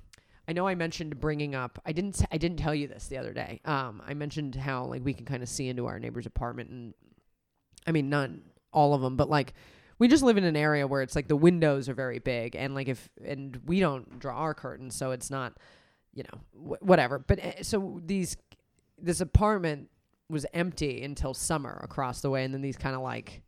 I 0.47 0.53
know 0.53 0.67
I 0.67 0.75
mentioned 0.75 1.19
bringing 1.19 1.55
up. 1.55 1.81
I 1.87 1.93
didn't. 1.93 2.23
I 2.31 2.37
didn't 2.37 2.59
tell 2.59 2.75
you 2.75 2.89
this 2.89 3.07
the 3.07 3.17
other 3.17 3.33
day. 3.33 3.61
Um, 3.65 4.03
I 4.07 4.13
mentioned 4.15 4.55
how 4.55 4.85
like 4.85 5.03
we 5.05 5.15
can 5.15 5.25
kind 5.25 5.43
of 5.43 5.49
see 5.49 5.69
into 5.69 5.87
our 5.87 5.99
neighbor's 5.99 6.27
apartment, 6.27 6.69
and 6.71 6.95
I 7.87 7.93
mean 7.93 8.11
not 8.11 8.31
all 8.73 8.93
of 8.93 9.01
them, 9.01 9.17
but 9.17 9.31
like 9.31 9.55
we 9.99 10.07
just 10.07 10.23
live 10.23 10.37
in 10.37 10.45
an 10.45 10.57
area 10.57 10.87
where 10.87 11.01
it's 11.03 11.17
like 11.17 11.29
the 11.29 11.37
windows 11.37 11.89
are 11.89 11.95
very 11.95 12.19
big, 12.19 12.55
and 12.55 12.75
like 12.75 12.89
if 12.89 13.09
and 13.25 13.59
we 13.65 13.81
don't 13.81 14.19
draw 14.19 14.35
our 14.37 14.53
curtains, 14.55 14.95
so 14.95 15.13
it's 15.13 15.31
not, 15.31 15.57
you 16.13 16.25
know, 16.25 16.39
wh- 16.77 16.83
whatever. 16.83 17.19
But 17.19 17.39
uh, 17.43 17.63
so 17.63 18.01
these 18.05 18.37
this 18.99 19.23
apartment 19.23 19.89
was 20.31 20.47
empty 20.55 21.03
until 21.03 21.35
summer 21.35 21.81
across 21.83 22.21
the 22.21 22.31
way, 22.31 22.45
and 22.45 22.55
then 22.55 22.63
these 22.63 22.77
kind 22.77 22.95
of 22.97 23.03
like. 23.03 23.43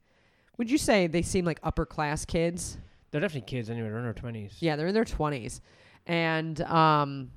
Would 0.58 0.70
you 0.70 0.78
say 0.78 1.06
they 1.06 1.22
seem 1.22 1.44
like 1.44 1.58
upper 1.62 1.86
class 1.86 2.24
kids? 2.24 2.76
They're 3.10 3.20
definitely 3.20 3.46
kids 3.50 3.70
anyway. 3.70 3.88
They're 3.88 3.98
in 3.98 4.04
their 4.04 4.12
twenties. 4.12 4.56
Yeah, 4.60 4.76
they're 4.76 4.86
in 4.86 4.94
their 4.94 5.04
twenties, 5.04 5.60
and 6.06 6.60
um, 6.62 7.30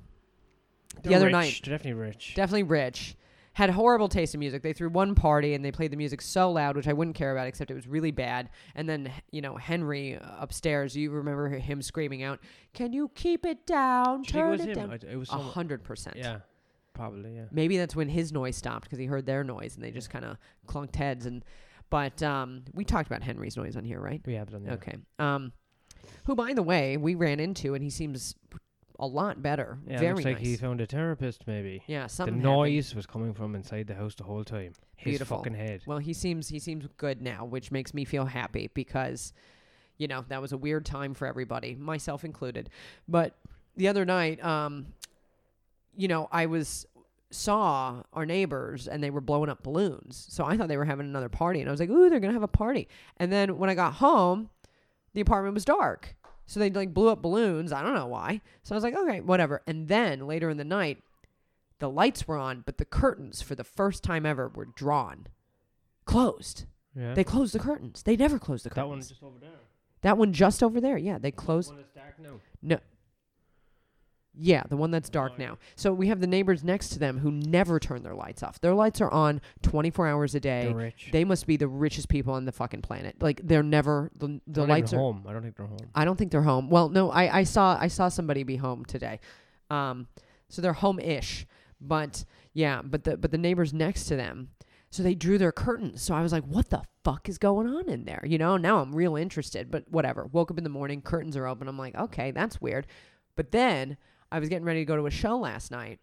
the 1.02 1.08
They're 1.10 1.16
other 1.16 1.26
rich. 1.26 1.32
night, 1.32 1.60
They're 1.64 1.76
definitely 1.76 2.00
rich. 2.00 2.32
definitely 2.34 2.62
rich. 2.64 3.16
Had 3.52 3.70
horrible 3.70 4.08
taste 4.10 4.34
in 4.34 4.40
music. 4.40 4.62
They 4.62 4.74
threw 4.74 4.90
one 4.90 5.14
party 5.14 5.54
and 5.54 5.64
they 5.64 5.72
played 5.72 5.90
the 5.90 5.96
music 5.96 6.20
so 6.20 6.52
loud, 6.52 6.76
which 6.76 6.86
I 6.86 6.92
wouldn't 6.92 7.16
care 7.16 7.32
about, 7.32 7.46
except 7.46 7.70
it 7.70 7.74
was 7.74 7.86
really 7.86 8.10
bad. 8.10 8.50
And 8.74 8.86
then, 8.86 9.10
you 9.30 9.40
know, 9.40 9.56
Henry 9.56 10.18
uh, 10.18 10.20
upstairs, 10.38 10.94
you 10.94 11.10
remember 11.10 11.48
him 11.48 11.80
screaming 11.80 12.22
out, 12.22 12.38
"Can 12.74 12.92
you 12.92 13.10
keep 13.14 13.46
it 13.46 13.66
down? 13.66 14.20
Do 14.22 14.28
you 14.28 14.32
think 14.32 14.32
Turn 14.34 14.48
it 14.48 14.50
was 14.50 14.60
it 14.60 14.68
him? 14.76 14.90
down." 14.90 14.98
It 15.10 15.16
was 15.16 15.30
A 15.30 15.38
hundred 15.38 15.82
percent. 15.84 16.16
Yeah, 16.16 16.40
probably. 16.96 17.36
Yeah. 17.36 17.44
Maybe 17.52 17.76
that's 17.76 17.94
when 17.94 18.08
his 18.08 18.32
noise 18.32 18.56
stopped 18.56 18.84
because 18.84 18.98
he 18.98 19.06
heard 19.06 19.26
their 19.26 19.44
noise 19.44 19.76
and 19.76 19.84
they 19.84 19.90
just 19.90 20.10
kind 20.10 20.24
of 20.24 20.36
clunked 20.66 20.96
heads. 20.96 21.26
And 21.26 21.44
but 21.90 22.22
um, 22.22 22.64
we 22.74 22.84
talked 22.84 23.06
about 23.06 23.22
Henry's 23.22 23.56
noise 23.56 23.76
on 23.76 23.84
here, 23.84 24.00
right? 24.00 24.20
We 24.26 24.34
have 24.34 24.50
done 24.50 24.64
that. 24.64 24.74
Okay. 24.74 24.96
Um, 25.18 25.52
who, 26.24 26.34
by 26.34 26.52
the 26.54 26.62
way, 26.62 26.96
we 26.96 27.14
ran 27.14 27.40
into, 27.40 27.74
and 27.74 27.82
he 27.82 27.90
seems 27.90 28.34
a 28.98 29.06
lot 29.06 29.42
better. 29.42 29.78
Yeah, 29.86 29.98
Very 29.98 30.14
looks 30.14 30.24
like 30.24 30.38
nice. 30.38 30.46
he 30.46 30.56
found 30.56 30.80
a 30.80 30.86
therapist. 30.86 31.46
Maybe 31.46 31.82
yeah, 31.86 32.04
the 32.04 32.08
something. 32.08 32.34
happened. 32.36 32.44
noise 32.44 32.94
was 32.94 33.06
coming 33.06 33.34
from 33.34 33.54
inside 33.54 33.86
the 33.86 33.94
house 33.94 34.14
the 34.14 34.24
whole 34.24 34.44
time. 34.44 34.72
His 34.96 35.12
Beautiful. 35.12 35.38
fucking 35.38 35.54
head. 35.54 35.82
Well, 35.86 35.98
he 35.98 36.12
seems 36.12 36.48
he 36.48 36.58
seems 36.58 36.86
good 36.96 37.20
now, 37.22 37.44
which 37.44 37.70
makes 37.70 37.92
me 37.92 38.04
feel 38.04 38.24
happy 38.24 38.70
because, 38.74 39.32
you 39.98 40.08
know, 40.08 40.24
that 40.28 40.40
was 40.40 40.52
a 40.52 40.56
weird 40.56 40.86
time 40.86 41.14
for 41.14 41.26
everybody, 41.26 41.74
myself 41.74 42.24
included. 42.24 42.70
But 43.06 43.36
the 43.76 43.88
other 43.88 44.04
night, 44.04 44.42
um, 44.42 44.86
you 45.96 46.08
know, 46.08 46.28
I 46.30 46.46
was 46.46 46.86
saw 47.30 48.02
our 48.12 48.24
neighbors 48.24 48.86
and 48.86 49.02
they 49.02 49.10
were 49.10 49.20
blowing 49.20 49.50
up 49.50 49.62
balloons, 49.62 50.26
so 50.30 50.44
I 50.44 50.56
thought 50.56 50.68
they 50.68 50.76
were 50.76 50.84
having 50.84 51.06
another 51.06 51.28
party, 51.28 51.60
and 51.60 51.68
I 51.68 51.72
was 51.72 51.80
like, 51.80 51.90
"Ooh, 51.90 52.08
they're 52.08 52.20
gonna 52.20 52.32
have 52.32 52.42
a 52.42 52.48
party." 52.48 52.88
And 53.16 53.32
then 53.32 53.58
when 53.58 53.68
I 53.68 53.74
got 53.74 53.94
home, 53.94 54.50
the 55.12 55.20
apartment 55.20 55.54
was 55.54 55.64
dark, 55.64 56.14
so 56.46 56.60
they 56.60 56.70
like 56.70 56.94
blew 56.94 57.08
up 57.08 57.22
balloons. 57.22 57.72
I 57.72 57.82
don't 57.82 57.94
know 57.94 58.06
why. 58.06 58.40
So 58.62 58.74
I 58.74 58.76
was 58.76 58.84
like, 58.84 58.94
"Okay, 58.94 59.20
whatever." 59.20 59.62
And 59.66 59.88
then 59.88 60.26
later 60.26 60.48
in 60.50 60.56
the 60.56 60.64
night, 60.64 61.02
the 61.78 61.90
lights 61.90 62.26
were 62.28 62.38
on, 62.38 62.62
but 62.64 62.78
the 62.78 62.84
curtains 62.84 63.42
for 63.42 63.54
the 63.54 63.64
first 63.64 64.02
time 64.02 64.24
ever 64.24 64.48
were 64.48 64.66
drawn, 64.66 65.26
closed. 66.04 66.64
Yeah. 66.94 67.12
They 67.14 67.24
closed 67.24 67.54
the 67.54 67.58
curtains. 67.58 68.02
They 68.02 68.16
never 68.16 68.38
closed 68.38 68.64
the 68.64 68.70
curtains. 68.70 68.84
that 68.84 68.88
one 68.88 69.00
just 69.02 69.22
over 69.22 69.38
there. 69.38 69.60
That 70.02 70.18
one 70.18 70.32
just 70.32 70.62
over 70.62 70.80
there. 70.80 70.96
Yeah, 70.96 71.18
they 71.18 71.30
closed. 71.30 71.70
One 71.70 71.78
that's 71.78 71.92
dark 71.92 72.18
now. 72.18 72.40
Yeah, 74.38 74.64
the 74.68 74.76
one 74.76 74.90
that's 74.90 75.08
dark 75.08 75.38
now. 75.38 75.56
So 75.76 75.92
we 75.94 76.08
have 76.08 76.20
the 76.20 76.26
neighbors 76.26 76.62
next 76.62 76.90
to 76.90 76.98
them 76.98 77.18
who 77.18 77.30
never 77.30 77.80
turn 77.80 78.02
their 78.02 78.14
lights 78.14 78.42
off. 78.42 78.60
Their 78.60 78.74
lights 78.74 79.00
are 79.00 79.10
on 79.10 79.40
24 79.62 80.06
hours 80.08 80.34
a 80.34 80.40
day. 80.40 80.64
They're 80.66 80.74
rich. 80.74 81.08
They 81.10 81.24
must 81.24 81.46
be 81.46 81.56
the 81.56 81.68
richest 81.68 82.08
people 82.08 82.34
on 82.34 82.44
the 82.44 82.52
fucking 82.52 82.82
planet. 82.82 83.16
Like 83.20 83.40
they're 83.42 83.62
never 83.62 84.10
the 84.18 84.26
the 84.28 84.40
They're 84.46 84.66
not 84.66 84.72
lights 84.74 84.92
are. 84.92 84.98
home. 84.98 85.24
I 85.26 85.32
don't 85.32 85.42
think 85.42 85.56
they're 85.56 85.66
home. 85.66 85.78
I 85.94 86.04
don't 86.04 86.16
think 86.16 86.30
they're 86.32 86.42
home. 86.42 86.68
Well, 86.68 86.88
no, 86.90 87.10
I, 87.10 87.38
I 87.38 87.42
saw 87.44 87.78
I 87.80 87.88
saw 87.88 88.08
somebody 88.08 88.42
be 88.42 88.56
home 88.56 88.84
today. 88.84 89.20
Um, 89.70 90.06
so 90.48 90.60
they're 90.62 90.74
home-ish, 90.74 91.46
but 91.80 92.24
yeah, 92.52 92.82
but 92.84 93.04
the 93.04 93.16
but 93.16 93.30
the 93.30 93.38
neighbors 93.38 93.72
next 93.72 94.04
to 94.06 94.16
them, 94.16 94.50
so 94.90 95.02
they 95.02 95.14
drew 95.14 95.38
their 95.38 95.50
curtains. 95.52 96.02
So 96.02 96.14
I 96.14 96.22
was 96.22 96.30
like, 96.32 96.44
what 96.44 96.68
the 96.70 96.82
fuck 97.04 97.28
is 97.28 97.38
going 97.38 97.66
on 97.66 97.88
in 97.88 98.04
there? 98.04 98.22
You 98.24 98.38
know, 98.38 98.56
now 98.56 98.78
I'm 98.80 98.94
real 98.94 99.16
interested. 99.16 99.70
But 99.70 99.84
whatever. 99.90 100.26
Woke 100.30 100.50
up 100.50 100.58
in 100.58 100.64
the 100.64 100.70
morning, 100.70 101.00
curtains 101.00 101.36
are 101.36 101.46
open. 101.46 101.68
I'm 101.68 101.78
like, 101.78 101.96
okay, 101.96 102.30
that's 102.32 102.60
weird. 102.60 102.86
But 103.34 103.50
then 103.52 103.96
I 104.36 104.38
was 104.38 104.50
getting 104.50 104.66
ready 104.66 104.82
to 104.82 104.84
go 104.84 104.96
to 104.96 105.06
a 105.06 105.10
show 105.10 105.38
last 105.38 105.70
night. 105.70 105.98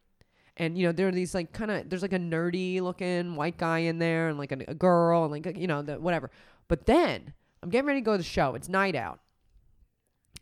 And 0.58 0.76
you 0.76 0.88
know 0.88 0.92
there 0.92 1.08
are 1.08 1.12
these 1.12 1.36
like 1.36 1.54
kind 1.54 1.70
of 1.70 1.88
there's 1.90 2.02
like 2.02 2.14
a 2.14 2.20
nerdy 2.20 2.82
looking 2.82 3.36
white 3.36 3.58
guy 3.58 3.80
in 3.80 4.00
there 4.00 4.28
and 4.30 4.38
like 4.40 4.52
a, 4.52 4.58
a 4.68 4.74
girl 4.74 5.24
and 5.24 5.32
like 5.32 5.58
you 5.58 5.68
know 5.68 5.84
the 5.84 6.00
whatever. 6.00 6.32
But 6.68 6.88
then 6.88 7.34
I'm 7.62 7.70
getting 7.70 7.88
ready 7.88 8.02
to 8.02 8.06
go 8.06 8.14
to 8.14 8.18
the 8.18 8.24
show. 8.24 8.56
It's 8.56 8.70
night 8.70 8.96
out, 8.96 9.20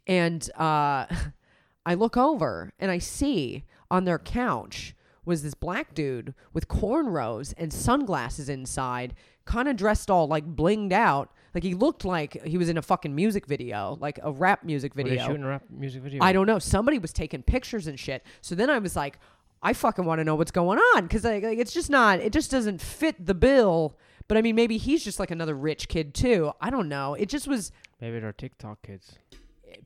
and 0.07 0.49
uh, 0.55 1.05
I 1.85 1.93
look 1.95 2.17
over 2.17 2.71
and 2.79 2.91
I 2.91 2.97
see 2.97 3.65
on 3.89 4.05
their 4.05 4.19
couch 4.19 4.95
was 5.23 5.43
this 5.43 5.53
black 5.53 5.93
dude 5.93 6.33
with 6.53 6.67
cornrows 6.67 7.53
and 7.57 7.71
sunglasses 7.71 8.49
inside, 8.49 9.13
kind 9.45 9.67
of 9.67 9.75
dressed 9.75 10.09
all 10.09 10.27
like 10.27 10.55
blinged 10.55 10.93
out. 10.93 11.31
Like 11.53 11.63
he 11.63 11.73
looked 11.73 12.05
like 12.05 12.41
he 12.45 12.57
was 12.57 12.69
in 12.69 12.77
a 12.77 12.81
fucking 12.81 13.13
music 13.13 13.45
video, 13.45 13.97
like 13.99 14.19
a 14.23 14.31
rap 14.31 14.63
music 14.63 14.95
Were 14.95 15.03
video. 15.03 15.19
they 15.19 15.25
shooting 15.27 15.43
a 15.43 15.47
rap 15.47 15.63
music 15.69 16.01
video? 16.01 16.23
I 16.23 16.31
don't 16.31 16.47
know. 16.47 16.59
Somebody 16.59 16.97
was 16.97 17.11
taking 17.11 17.43
pictures 17.43 17.87
and 17.87 17.99
shit. 17.99 18.23
So 18.41 18.55
then 18.55 18.69
I 18.69 18.79
was 18.79 18.95
like, 18.95 19.19
I 19.63 19.73
fucking 19.73 20.05
want 20.05 20.19
to 20.19 20.23
know 20.23 20.35
what's 20.35 20.51
going 20.51 20.79
on 20.79 21.03
because 21.03 21.23
like, 21.23 21.43
like 21.43 21.59
it's 21.59 21.73
just 21.73 21.89
not. 21.89 22.19
It 22.19 22.33
just 22.33 22.51
doesn't 22.51 22.81
fit 22.81 23.25
the 23.25 23.33
bill. 23.33 23.97
But 24.27 24.37
I 24.37 24.41
mean, 24.41 24.55
maybe 24.55 24.77
he's 24.77 25.03
just 25.03 25.19
like 25.19 25.29
another 25.31 25.55
rich 25.55 25.87
kid 25.89 26.13
too. 26.13 26.51
I 26.61 26.69
don't 26.69 26.87
know. 26.87 27.15
It 27.15 27.27
just 27.27 27.47
was. 27.47 27.71
Maybe 27.99 28.19
they're 28.19 28.31
TikTok 28.31 28.81
kids. 28.81 29.15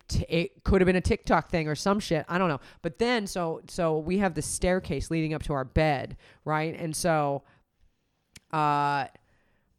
T- 0.07 0.25
it 0.29 0.63
could 0.63 0.81
have 0.81 0.85
been 0.85 0.95
a 0.95 1.01
TikTok 1.01 1.49
thing 1.49 1.67
or 1.67 1.75
some 1.75 1.99
shit. 1.99 2.25
I 2.29 2.37
don't 2.37 2.49
know. 2.49 2.59
But 2.83 2.99
then, 2.99 3.25
so 3.27 3.61
so 3.67 3.97
we 3.97 4.19
have 4.19 4.35
the 4.35 4.41
staircase 4.41 5.09
leading 5.09 5.33
up 5.33 5.41
to 5.43 5.53
our 5.53 5.65
bed, 5.65 6.15
right? 6.43 6.75
And 6.79 6.95
so, 6.95 7.43
uh, 8.51 9.07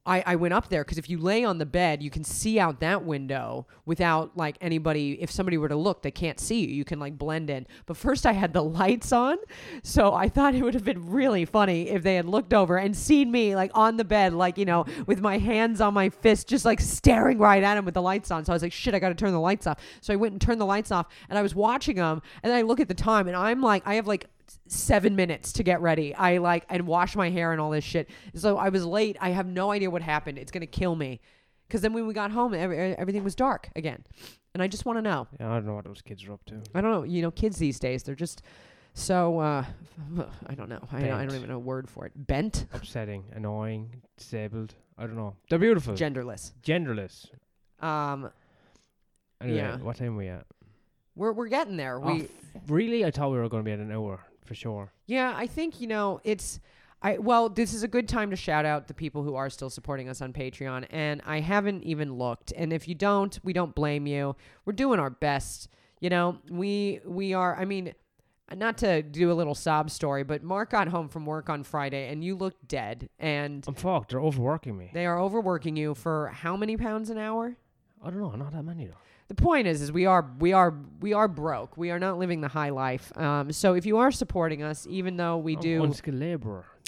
I, 0.07 0.23
I 0.25 0.37
went 0.37 0.55
up 0.55 0.69
there 0.69 0.85
because 0.85 0.99
if 0.99 1.11
you 1.11 1.19
lay 1.19 1.45
on 1.45 1.59
the 1.59 1.67
bed, 1.67 2.03
you 2.03 2.11
can 2.11 2.23
see 2.23 2.59
out 2.59 2.81
that 2.81 3.05
window 3.05 3.67
without 3.85 4.37
like 4.37 4.57
anybody. 4.61 5.21
If 5.21 5.31
somebody 5.31 5.59
were 5.59 5.69
to 5.69 5.77
look, 5.77 6.03
they 6.03 6.11
can't 6.11 6.39
see 6.39 6.65
you. 6.65 6.75
You 6.75 6.85
can 6.85 7.01
like 7.01 7.19
blend 7.19 7.51
in. 7.51 7.67
But 7.87 7.97
first, 7.97 8.25
I 8.25 8.33
had 8.33 8.53
the 8.53 8.63
lights 8.77 9.13
on, 9.13 9.37
so 9.83 10.15
I 10.15 10.29
thought 10.29 10.55
it 10.55 10.63
would 10.63 10.75
have 10.75 10.85
been 10.85 11.11
really 11.11 11.45
funny 11.45 11.89
if 11.89 12.03
they 12.03 12.15
had 12.15 12.27
looked 12.27 12.55
over 12.55 12.77
and 12.79 12.97
seen 12.97 13.31
me 13.31 13.57
like 13.57 13.71
on 13.75 13.97
the 13.97 14.05
bed, 14.05 14.33
like 14.33 14.59
you 14.59 14.65
know, 14.65 14.87
with 15.07 15.21
my 15.21 15.39
hands 15.39 15.81
on 15.81 15.93
my 15.93 16.09
fist, 16.09 16.49
just 16.49 16.65
like 16.65 16.81
staring 16.81 17.39
right 17.39 17.63
at 17.63 17.77
him 17.77 17.85
with 17.85 17.95
the 17.95 18.03
lights 18.03 18.31
on. 18.31 18.45
So 18.45 18.53
I 18.53 18.55
was 18.55 18.63
like, 18.63 18.73
shit, 18.73 18.95
I 18.95 18.99
got 18.99 19.09
to 19.09 19.15
turn 19.15 19.33
the 19.33 19.41
lights 19.41 19.67
off. 19.67 19.81
So 20.01 20.13
I 20.13 20.17
went 20.17 20.33
and 20.33 20.41
turned 20.41 20.61
the 20.61 20.67
lights 20.67 20.93
off, 20.93 21.07
and 21.29 21.39
I 21.39 21.43
was 21.43 21.55
watching 21.55 21.97
them, 21.97 22.23
and 22.43 22.53
I 22.53 22.63
look 22.63 22.81
at 22.81 22.89
the 22.89 22.95
time, 22.95 23.27
and 23.27 23.37
I'm 23.37 23.61
like, 23.61 23.83
I 23.87 23.95
have 23.95 24.07
like 24.07 24.27
seven 24.69 25.17
minutes 25.17 25.53
to 25.55 25.63
get 25.63 25.81
ready. 25.81 26.15
I 26.15 26.39
like 26.39 26.65
and 26.69 26.87
wash 26.87 27.17
my 27.17 27.31
hair 27.31 27.53
and 27.53 27.61
all 27.61 27.71
this 27.71 27.85
shit. 27.85 28.09
So 28.35 28.57
I 28.59 28.69
was 28.71 28.85
late. 28.85 29.17
I 29.21 29.31
have 29.31 29.47
no 29.47 29.71
idea 29.71 29.91
what 29.91 30.03
happened. 30.03 30.39
It's 30.39 30.51
gonna 30.53 30.67
kill 30.67 30.95
me. 30.97 31.21
Because 31.69 31.81
then 31.81 31.93
when 31.93 32.07
we 32.07 32.15
got 32.15 32.31
home, 32.31 32.55
every, 32.55 32.79
everything 32.97 33.25
was 33.25 33.35
dark 33.35 33.71
again, 33.75 34.05
and 34.55 34.63
I 34.63 34.69
just 34.69 34.85
want 34.87 34.99
to 34.99 35.03
know. 35.03 35.27
Yeah, 35.41 35.51
I 35.51 35.55
don't 35.55 35.67
know 35.67 35.75
what 35.75 35.85
those 35.85 36.01
kids 36.01 36.25
are 36.25 36.33
up 36.33 36.45
to. 36.45 36.61
I 36.75 36.81
don't 36.81 36.93
know. 36.93 37.03
You 37.03 37.23
know, 37.23 37.33
kids 37.33 37.57
these 37.59 37.81
days, 37.81 38.05
they're 38.05 38.15
just 38.15 38.43
so. 38.95 39.41
uh 39.41 39.65
I 40.47 40.55
don't 40.55 40.69
know. 40.69 40.81
I, 40.93 41.01
don't- 41.01 41.11
I 41.13 41.27
don't 41.27 41.35
even 41.35 41.49
know 41.49 41.57
a 41.57 41.59
word 41.59 41.91
for 41.91 42.07
it. 42.07 42.13
Bent, 42.15 42.67
Upsetting, 42.73 43.25
annoying, 43.35 43.91
disabled. 44.17 44.75
I 44.97 45.07
don't 45.07 45.17
know. 45.17 45.35
They're 45.51 45.59
beautiful. 45.59 45.95
genderless. 45.95 46.53
Genderless. 46.63 47.27
Um, 47.81 48.31
Anyway, 49.41 49.59
Yeah. 49.59 49.77
what 49.79 49.97
time 49.97 50.15
are 50.15 50.19
we 50.19 50.29
at? 50.29 50.47
we're 51.15 51.33
we're 51.33 51.49
getting 51.49 51.77
there. 51.77 51.97
Oh, 51.97 52.15
We 52.15 52.23
f- 52.23 52.29
really? 52.69 53.05
I 53.05 53.11
thought 53.11 53.31
we 53.31 53.39
were 53.39 53.49
going 53.49 53.63
to 53.63 53.69
be 53.69 53.73
at 53.73 53.79
an 53.81 53.91
hour 53.93 54.21
for 54.47 54.55
sure. 54.55 54.93
Yeah, 55.07 55.33
I 55.37 55.47
think 55.47 55.81
you 55.81 55.87
know 55.87 56.21
it's. 56.25 56.61
I 57.03 57.19
well, 57.19 57.49
this 57.49 57.75
is 57.75 57.83
a 57.83 57.89
good 57.89 58.09
time 58.09 58.31
to 58.31 58.37
shout 58.37 58.65
out 58.65 58.89
the 58.89 58.95
people 58.95 59.23
who 59.23 59.35
are 59.35 59.51
still 59.51 59.69
supporting 59.71 60.09
us 60.09 60.23
on 60.23 60.33
Patreon, 60.33 60.87
and 60.91 61.21
I 61.27 61.41
haven't 61.41 61.85
even 61.85 62.15
looked. 62.15 62.53
And 62.57 62.73
if 62.73 62.89
you 62.89 62.95
don't, 62.95 63.39
we 63.43 63.53
don't 63.53 63.75
blame 63.75 64.07
you. 64.07 64.35
We're 64.65 64.73
doing 64.73 64.99
our 64.99 65.11
best. 65.11 65.69
You 66.01 66.11
know, 66.11 66.39
we 66.51 67.01
we 67.05 67.35
are. 67.35 67.55
I 67.57 67.65
mean, 67.67 67.93
not 68.55 68.79
to 68.79 69.03
do 69.03 69.31
a 69.31 69.35
little 69.35 69.55
sob 69.55 69.91
story, 69.91 70.23
but 70.25 70.43
Mark 70.43 70.71
got 70.71 70.89
home 70.89 71.09
from 71.09 71.27
work 71.27 71.51
on 71.51 71.65
Friday, 71.65 72.09
and 72.09 72.23
you 72.25 72.35
looked 72.37 72.67
dead. 72.69 73.09
And 73.19 73.65
I'm 73.67 73.75
fucked. 73.75 74.11
They're 74.11 74.21
overworking 74.21 74.77
me. 74.77 74.91
they 74.95 75.07
are 75.07 75.21
overworking 75.21 75.77
you 75.77 75.95
for 75.95 76.29
how 76.29 76.57
many 76.57 76.77
pounds 76.77 77.11
an 77.11 77.19
hour? 77.19 77.57
I 78.03 78.11
don't 78.11 78.21
know. 78.21 78.31
Not 78.31 78.53
that 78.53 78.63
many 78.63 78.87
though. 78.87 78.95
The 79.29 79.35
point 79.35 79.67
is 79.67 79.83
is 79.83 79.91
we 79.93 80.07
are 80.07 80.31
we 80.39 80.53
are 80.53 80.75
we 81.01 81.13
are 81.13 81.29
broke 81.29 81.77
we 81.77 81.91
are 81.91 81.99
not 81.99 82.19
living 82.19 82.41
the 82.41 82.49
high 82.49 82.71
life 82.71 83.17
um 83.19 83.51
so 83.53 83.75
if 83.75 83.85
you 83.87 83.99
are 83.99 84.11
supporting 84.13 84.63
us 84.63 84.87
even 84.89 85.17
though 85.17 85.37
we 85.37 85.55
I'm 85.57 85.61
do 85.63 85.81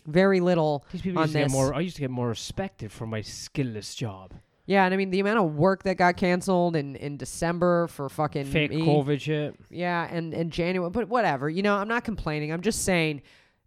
very 0.06 0.40
little 0.40 0.84
These 0.90 1.02
people 1.02 1.18
on 1.20 1.24
used 1.26 1.32
to 1.34 1.38
get 1.40 1.44
this. 1.44 1.52
more. 1.52 1.74
I 1.74 1.80
used 1.80 1.96
to 1.96 2.00
get 2.00 2.10
more 2.10 2.28
respected 2.28 2.90
for 2.90 3.06
my 3.06 3.20
skillless 3.20 3.94
job. 3.94 4.32
Yeah, 4.66 4.84
and 4.84 4.92
I 4.92 4.96
mean 4.96 5.10
the 5.10 5.20
amount 5.20 5.38
of 5.38 5.54
work 5.54 5.82
that 5.84 5.96
got 5.96 6.16
canceled 6.16 6.76
in 6.76 6.96
in 6.96 7.16
December 7.16 7.86
for 7.88 8.08
fucking 8.08 8.46
Fake 8.46 8.70
me. 8.70 8.82
COVID 8.86 9.20
shit. 9.20 9.54
Yeah, 9.70 10.06
and 10.10 10.34
and 10.34 10.50
January, 10.50 10.90
but 10.90 11.08
whatever. 11.08 11.48
You 11.48 11.62
know, 11.62 11.74
I'm 11.76 11.88
not 11.88 12.04
complaining. 12.04 12.52
I'm 12.52 12.60
just 12.62 12.84
saying, 12.84 13.22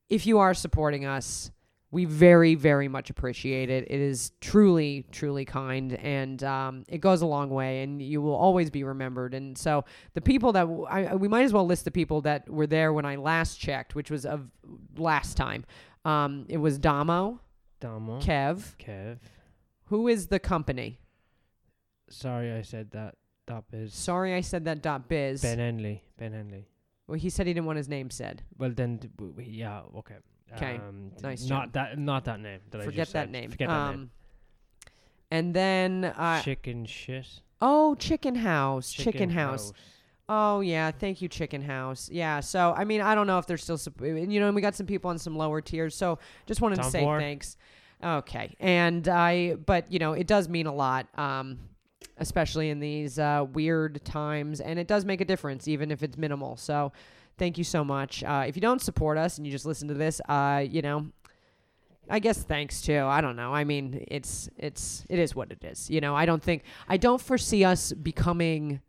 if 0.09 0.25
you 0.27 0.39
are 0.39 0.53
supporting 0.53 1.05
us, 1.05 1.51
we 1.91 2.05
very, 2.05 2.55
very 2.55 2.87
much 2.87 3.09
appreciate 3.09 3.69
it. 3.69 3.83
It 3.89 3.99
is 3.99 4.31
truly, 4.39 5.05
truly 5.11 5.43
kind, 5.43 5.93
and 5.93 6.41
um, 6.43 6.83
it 6.87 6.99
goes 6.99 7.21
a 7.21 7.25
long 7.25 7.49
way. 7.49 7.83
And 7.83 8.01
you 8.01 8.21
will 8.21 8.35
always 8.35 8.69
be 8.69 8.83
remembered. 8.83 9.33
And 9.33 9.57
so, 9.57 9.83
the 10.13 10.21
people 10.21 10.53
that 10.53 10.61
w- 10.61 10.85
I, 10.85 11.15
we 11.15 11.27
might 11.27 11.43
as 11.43 11.51
well 11.51 11.65
list 11.65 11.83
the 11.85 11.91
people 11.91 12.21
that 12.21 12.49
were 12.49 12.67
there 12.67 12.93
when 12.93 13.05
I 13.05 13.17
last 13.17 13.59
checked, 13.59 13.93
which 13.93 14.09
was 14.09 14.25
of 14.25 14.49
last 14.95 15.35
time. 15.35 15.65
Um, 16.05 16.45
it 16.49 16.57
was 16.57 16.79
Damo, 16.79 17.39
Damo. 17.81 18.19
Kev. 18.21 18.75
Kev. 18.77 19.17
Who 19.87 20.07
is 20.07 20.27
the 20.27 20.39
company? 20.39 20.99
Sorry, 22.09 22.51
I 22.53 22.61
said 22.61 22.91
that. 22.91 23.15
Dot 23.47 23.65
biz. 23.69 23.93
Sorry, 23.93 24.33
I 24.33 24.41
said 24.41 24.65
that. 24.65 24.81
Dot 24.81 25.09
biz. 25.09 25.41
Ben 25.41 25.59
Henley. 25.59 26.03
Ben 26.17 26.31
Henley. 26.31 26.67
Well, 27.07 27.19
he 27.19 27.29
said 27.29 27.47
he 27.47 27.53
didn't 27.53 27.65
want 27.65 27.77
his 27.77 27.89
name 27.89 28.09
said. 28.09 28.43
Well, 28.57 28.71
then, 28.73 28.97
d- 28.97 29.09
w- 29.17 29.33
w- 29.33 29.51
yeah, 29.51 29.81
okay. 29.97 30.15
'Kay. 30.57 30.75
Um, 30.77 31.11
Nice 31.21 31.47
Not 31.47 31.65
job. 31.65 31.73
that. 31.73 31.97
Not 31.99 32.25
that 32.25 32.39
name. 32.39 32.59
That 32.71 32.81
I 32.81 32.85
Forget 32.85 32.97
just 32.97 33.13
that 33.13 33.23
said. 33.25 33.31
name. 33.31 33.49
Forget 33.51 33.67
that 33.69 33.73
um, 33.75 33.95
name. 33.95 34.09
And 35.29 35.53
then, 35.53 36.05
uh, 36.05 36.41
Chicken 36.41 36.85
shit. 36.85 37.41
oh, 37.61 37.95
Chicken 37.95 38.35
House. 38.35 38.91
Chicken, 38.91 39.29
House. 39.29 39.71
Oh 40.27 40.59
yeah, 40.61 40.91
thank 40.91 41.21
you, 41.21 41.27
Chicken 41.27 41.61
House. 41.61 42.09
Yeah, 42.11 42.39
so 42.41 42.73
I 42.75 42.83
mean, 42.85 43.01
I 43.01 43.15
don't 43.15 43.27
know 43.27 43.37
if 43.37 43.45
they're 43.47 43.57
still, 43.57 43.77
sup- 43.77 43.99
you 44.01 44.39
know, 44.39 44.47
and 44.47 44.55
we 44.55 44.61
got 44.61 44.75
some 44.75 44.85
people 44.85 45.09
on 45.09 45.17
some 45.17 45.35
lower 45.37 45.61
tiers, 45.61 45.95
so 45.95 46.19
just 46.45 46.61
wanted 46.61 46.77
to 46.77 46.81
Tom 46.83 46.91
say 46.91 47.01
Ford. 47.01 47.21
thanks. 47.21 47.57
Okay, 48.03 48.55
and 48.59 49.07
I, 49.07 49.55
but 49.55 49.91
you 49.91 49.99
know, 49.99 50.13
it 50.13 50.27
does 50.27 50.47
mean 50.49 50.67
a 50.67 50.73
lot, 50.73 51.07
um, 51.19 51.59
especially 52.17 52.69
in 52.69 52.79
these 52.79 53.19
uh, 53.19 53.45
weird 53.53 54.03
times, 54.05 54.59
and 54.61 54.79
it 54.79 54.87
does 54.87 55.05
make 55.05 55.21
a 55.21 55.25
difference, 55.25 55.67
even 55.67 55.91
if 55.91 56.01
it's 56.01 56.17
minimal. 56.17 56.55
So, 56.57 56.91
thank 57.41 57.57
you 57.57 57.63
so 57.63 57.83
much. 57.83 58.23
Uh, 58.23 58.43
if 58.47 58.55
you 58.55 58.61
don't 58.61 58.83
support 58.83 59.17
us 59.17 59.39
and 59.39 59.47
you 59.47 59.51
just 59.51 59.65
listen 59.65 59.87
to 59.87 59.95
this, 59.95 60.21
uh, 60.29 60.63
you 60.69 60.83
know. 60.83 61.07
I 62.07 62.19
guess 62.19 62.43
thanks 62.43 62.81
too. 62.81 62.99
I 62.99 63.19
don't 63.21 63.35
know. 63.35 63.51
I 63.51 63.63
mean, 63.63 64.05
it's 64.09 64.47
it's 64.57 65.05
it 65.09 65.17
is 65.17 65.35
what 65.35 65.51
it 65.51 65.63
is. 65.63 65.89
You 65.89 66.01
know, 66.01 66.15
I 66.15 66.25
don't 66.27 66.43
think 66.43 66.63
I 66.87 66.97
don't 66.97 67.19
foresee 67.21 67.63
us 67.63 67.93
becoming 67.93 68.81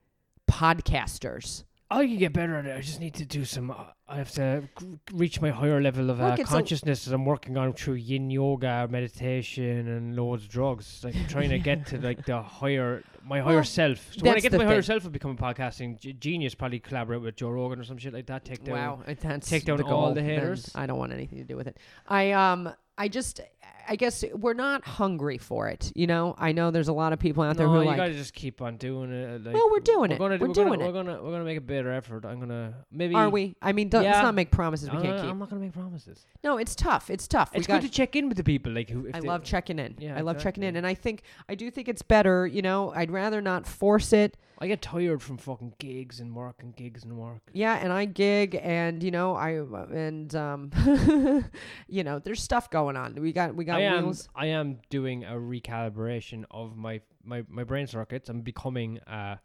podcasters. 0.50 1.64
I 1.92 2.06
can 2.06 2.16
get 2.18 2.32
better 2.32 2.56
at 2.56 2.66
it. 2.66 2.76
I 2.76 2.80
just 2.80 3.00
need 3.00 3.14
to 3.14 3.24
do 3.24 3.44
some. 3.44 3.70
Uh, 3.70 3.76
I 4.08 4.16
have 4.16 4.30
to 4.32 4.68
reach 5.12 5.40
my 5.40 5.50
higher 5.50 5.80
level 5.80 6.10
of 6.10 6.20
uh, 6.20 6.30
Look, 6.30 6.38
it's 6.40 6.50
a- 6.50 6.54
consciousness 6.54 7.04
that 7.04 7.14
I'm 7.14 7.24
working 7.24 7.56
on 7.56 7.72
through 7.72 7.94
Yin 7.94 8.30
yoga, 8.30 8.88
meditation, 8.90 9.88
and 9.88 10.16
loads 10.16 10.44
of 10.44 10.48
drugs. 10.50 11.02
Like 11.04 11.16
I'm 11.16 11.26
trying 11.28 11.50
to 11.50 11.58
get 11.58 11.86
to 11.88 11.98
like 12.08 12.24
the 12.26 12.40
higher, 12.42 13.02
my 13.26 13.40
higher 13.40 13.56
Well, 13.56 13.64
self. 13.64 14.12
So 14.12 14.22
when 14.22 14.36
I 14.36 14.40
get 14.40 14.52
to 14.52 14.58
my 14.58 14.64
higher 14.64 14.76
thing. 14.76 14.82
self 14.82 15.04
of 15.04 15.12
becoming 15.12 15.38
a 15.38 15.42
podcasting 15.42 16.00
G- 16.00 16.12
genius, 16.14 16.54
probably 16.54 16.78
collaborate 16.80 17.22
with 17.22 17.36
Joe 17.36 17.50
Rogan 17.50 17.80
or 17.80 17.84
some 17.84 17.98
shit 17.98 18.12
like 18.12 18.26
that. 18.26 18.44
Take 18.44 18.64
down. 18.64 18.74
Wow, 18.74 19.14
take 19.40 19.64
down 19.64 19.76
the 19.76 19.84
all 19.86 20.14
the 20.14 20.22
haters. 20.22 20.70
I 20.74 20.86
don't 20.86 20.98
want 20.98 21.12
anything 21.12 21.38
to 21.38 21.44
do 21.44 21.56
with 21.56 21.66
it. 21.66 21.78
I 22.08 22.32
um, 22.32 22.72
I 22.98 23.08
just, 23.08 23.40
I 23.88 23.96
guess 23.96 24.24
we're 24.34 24.54
not 24.54 24.84
hungry 24.84 25.38
for 25.38 25.68
it. 25.68 25.92
You 25.94 26.06
know, 26.06 26.34
I 26.38 26.52
know 26.52 26.70
there's 26.70 26.88
a 26.88 26.92
lot 26.92 27.12
of 27.12 27.18
people 27.18 27.42
out 27.42 27.56
there 27.56 27.66
no, 27.66 27.74
who 27.74 27.80
you 27.80 27.86
like, 27.86 27.96
gotta 27.96 28.14
just 28.14 28.34
keep 28.34 28.62
on 28.62 28.76
doing 28.76 29.12
it. 29.12 29.24
Uh, 29.24 29.44
like, 29.44 29.54
Well, 29.54 29.68
we're 29.70 29.80
doing 29.80 30.10
we're 30.10 30.16
it. 30.16 30.18
Gonna, 30.18 30.36
We're 30.38 30.48
we're 30.48 30.54
doing 30.54 30.68
gonna, 30.68 30.84
it. 30.84 30.86
We're 30.86 30.92
gonna, 30.92 31.22
we're 31.22 31.30
gonna 31.32 31.44
make 31.44 31.58
a 31.58 31.62
better 31.62 31.92
effort. 31.92 32.24
I'm 32.24 32.40
gonna 32.40 32.74
maybe. 32.90 33.14
are 33.14 33.30
we? 33.30 33.56
I 33.60 33.72
mean, 33.72 33.88
don't, 33.88 34.04
let's 34.04 34.22
not 34.22 34.34
make 34.34 34.50
promises 34.50 34.90
we 34.90 35.00
can't 35.00 35.20
keep. 35.20 35.30
I'm 35.30 35.38
not 35.38 35.50
gonna 35.50 35.62
make 35.62 35.72
promises. 35.72 36.26
no, 36.44 36.58
it's 36.58 36.74
tough. 36.74 37.10
It's 37.10 37.26
tough. 37.26 37.50
It's 37.54 37.66
we 37.66 37.72
got, 37.72 37.80
good 37.80 37.88
to 37.88 37.92
check 37.92 38.16
in 38.16 38.28
with 38.28 38.36
the 38.36 38.44
people. 38.44 38.72
Like 38.72 38.90
who. 38.90 39.06
If 39.06 39.16
I 39.16 39.18
love 39.20 39.44
checking 39.44 39.78
in. 39.78 39.96
Yeah, 39.98 40.16
I 40.16 40.20
love 40.20 40.38
checking 40.38 40.62
in, 40.62 40.76
and 40.76 40.86
I 40.86 40.94
think 40.94 41.22
I 41.48 41.54
do 41.54 41.70
think 41.70 41.88
it's 41.88 42.02
better. 42.02 42.46
You 42.46 42.62
know, 42.62 42.92
I'd 42.94 43.10
rather 43.10 43.40
not 43.40 43.66
force 43.66 44.12
it. 44.12 44.36
I 44.58 44.68
get 44.68 44.80
tired 44.82 45.22
from 45.22 45.38
fucking 45.38 45.74
gigs 45.78 46.20
and 46.20 46.34
work 46.36 46.56
and 46.62 46.74
gigs 46.76 47.04
and 47.04 47.16
work. 47.16 47.42
Yeah, 47.52 47.74
and 47.74 47.92
I 47.92 48.04
gig, 48.04 48.58
and 48.62 49.02
you 49.02 49.10
know, 49.10 49.34
I 49.34 49.50
and 49.52 50.34
um, 50.34 50.70
you 51.88 52.04
know, 52.04 52.18
there's 52.18 52.42
stuff 52.42 52.70
going 52.70 52.96
on. 52.96 53.14
We 53.14 53.32
got 53.32 53.54
we 53.54 53.64
got 53.64 53.78
I 53.78 53.82
am 53.84 54.04
wheels. 54.04 54.28
I 54.34 54.46
am 54.46 54.78
doing 54.90 55.24
a 55.24 55.32
recalibration 55.32 56.44
of 56.50 56.76
my 56.76 57.00
my, 57.24 57.44
my 57.48 57.64
brain 57.64 57.86
circuits. 57.86 58.28
I'm 58.28 58.40
becoming 58.42 58.98
uh, 59.00 59.36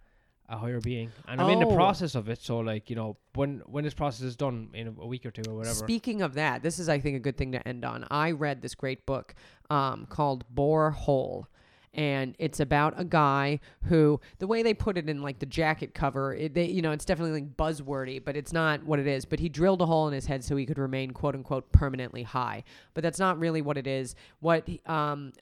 a 0.50 0.58
higher 0.58 0.80
being, 0.80 1.12
and 1.28 1.42
I'm 1.42 1.50
in 1.50 1.60
the 1.60 1.66
Oh. 1.68 1.76
process 1.76 2.16
of 2.16 2.30
it. 2.30 2.42
So 2.42 2.60
like 2.60 2.90
you 2.90 2.96
know, 2.96 3.18
when 3.34 3.62
when 3.66 3.84
this 3.84 3.94
process 3.94 4.22
is 4.22 4.36
done 4.36 4.70
in 4.74 4.88
a, 4.88 4.94
a 5.02 5.08
week 5.08 5.26
or 5.26 5.32
two 5.32 5.44
or 5.50 5.56
whatever. 5.56 5.76
Speaking 5.76 6.22
of 6.22 6.36
that, 6.36 6.64
this 6.64 6.80
is 6.80 6.90
I 6.90 7.00
think 7.00 7.18
a 7.18 7.20
good 7.20 7.38
thing 7.38 7.52
to 7.54 7.68
end 7.68 7.84
on. 7.86 8.06
I 8.12 8.32
read 8.32 8.62
this 8.62 8.76
great 8.76 9.06
book 9.06 9.34
um, 9.70 10.06
called 10.08 10.46
Bore 10.50 10.92
Hole. 10.92 11.48
And 11.98 12.36
it's 12.38 12.60
about 12.60 12.94
a 12.98 13.04
guy 13.04 13.60
who, 13.86 14.22
the 14.38 14.46
way 14.46 14.62
they 14.62 14.76
put 14.76 14.98
it 14.98 15.10
in 15.10 15.24
like 15.24 15.40
the 15.40 15.48
jacket 15.48 15.96
cover, 15.96 16.36
it, 16.36 16.54
they, 16.54 16.66
you 16.66 16.82
know, 16.82 16.92
it's 16.92 17.06
definitely 17.06 17.42
like 17.42 17.58
buzzwordy, 17.58 18.24
but 18.24 18.38
it's 18.38 18.54
not 18.54 18.84
what 18.84 19.00
it 19.00 19.08
is. 19.08 19.26
But 19.26 19.40
he 19.40 19.50
drilled 19.50 19.82
a 19.82 19.88
hole 19.88 20.08
in 20.08 20.14
his 20.14 20.28
head 20.28 20.44
so 20.44 20.56
he 20.56 20.68
could 20.68 20.78
remain 20.78 21.12
quote 21.12 21.34
unquote 21.34 21.72
permanently 21.72 22.22
high. 22.22 22.64
But 22.94 23.04
that's 23.04 23.20
not 23.20 23.40
really 23.40 23.64
what 23.64 23.78
it 23.78 23.88
is. 23.88 24.16
What 24.40 24.70
um, 24.86 25.34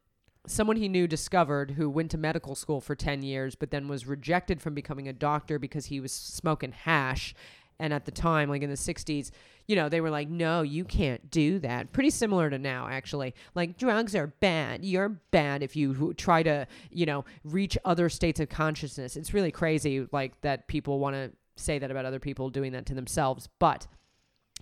someone 0.48 0.78
he 0.78 0.88
knew 0.88 1.08
discovered 1.08 1.72
who 1.72 1.90
went 1.90 2.12
to 2.12 2.18
medical 2.18 2.56
school 2.56 2.82
for 2.82 2.96
10 2.96 3.24
years 3.24 3.56
but 3.56 3.72
then 3.72 3.88
was 3.88 4.06
rejected 4.06 4.62
from 4.62 4.74
becoming 4.74 5.08
a 5.08 5.14
doctor 5.14 5.60
because 5.60 5.88
he 5.88 6.00
was 6.00 6.12
smoking 6.12 6.72
hash 6.72 7.34
and 7.80 7.94
at 7.94 8.06
the 8.06 8.12
time 8.12 8.50
like 8.50 8.62
in 8.62 8.70
the 8.70 8.76
60s 8.76 9.32
you 9.68 9.76
know 9.76 9.90
they 9.90 10.02
were 10.02 10.10
like 10.10 10.30
no 10.30 10.62
you 10.62 10.86
can't 10.86 11.30
do 11.30 11.60
that. 11.60 11.92
Pretty 11.92 12.10
similar 12.10 12.50
to 12.50 12.58
now 12.58 12.88
actually. 12.90 13.34
Like 13.56 13.78
drugs 13.78 14.16
are 14.16 14.28
bad. 14.28 14.84
You're 14.86 15.10
bad 15.10 15.64
if 15.64 15.76
you 15.76 16.14
try 16.14 16.44
to 16.44 16.68
you 16.92 17.06
know 17.06 17.26
reach 17.44 17.78
other 17.86 18.10
states 18.10 18.40
of 18.40 18.50
consciousness. 18.50 19.16
It's 19.16 19.34
really 19.34 19.52
crazy 19.52 20.08
like 20.12 20.40
that 20.42 20.68
people 20.68 21.00
want 21.00 21.16
to 21.16 21.32
say 21.56 21.80
that 21.80 21.92
about 21.92 22.06
other 22.06 22.20
people 22.20 22.50
doing 22.50 22.74
that 22.74 22.86
to 22.88 22.94
themselves. 22.94 23.50
But 23.60 23.88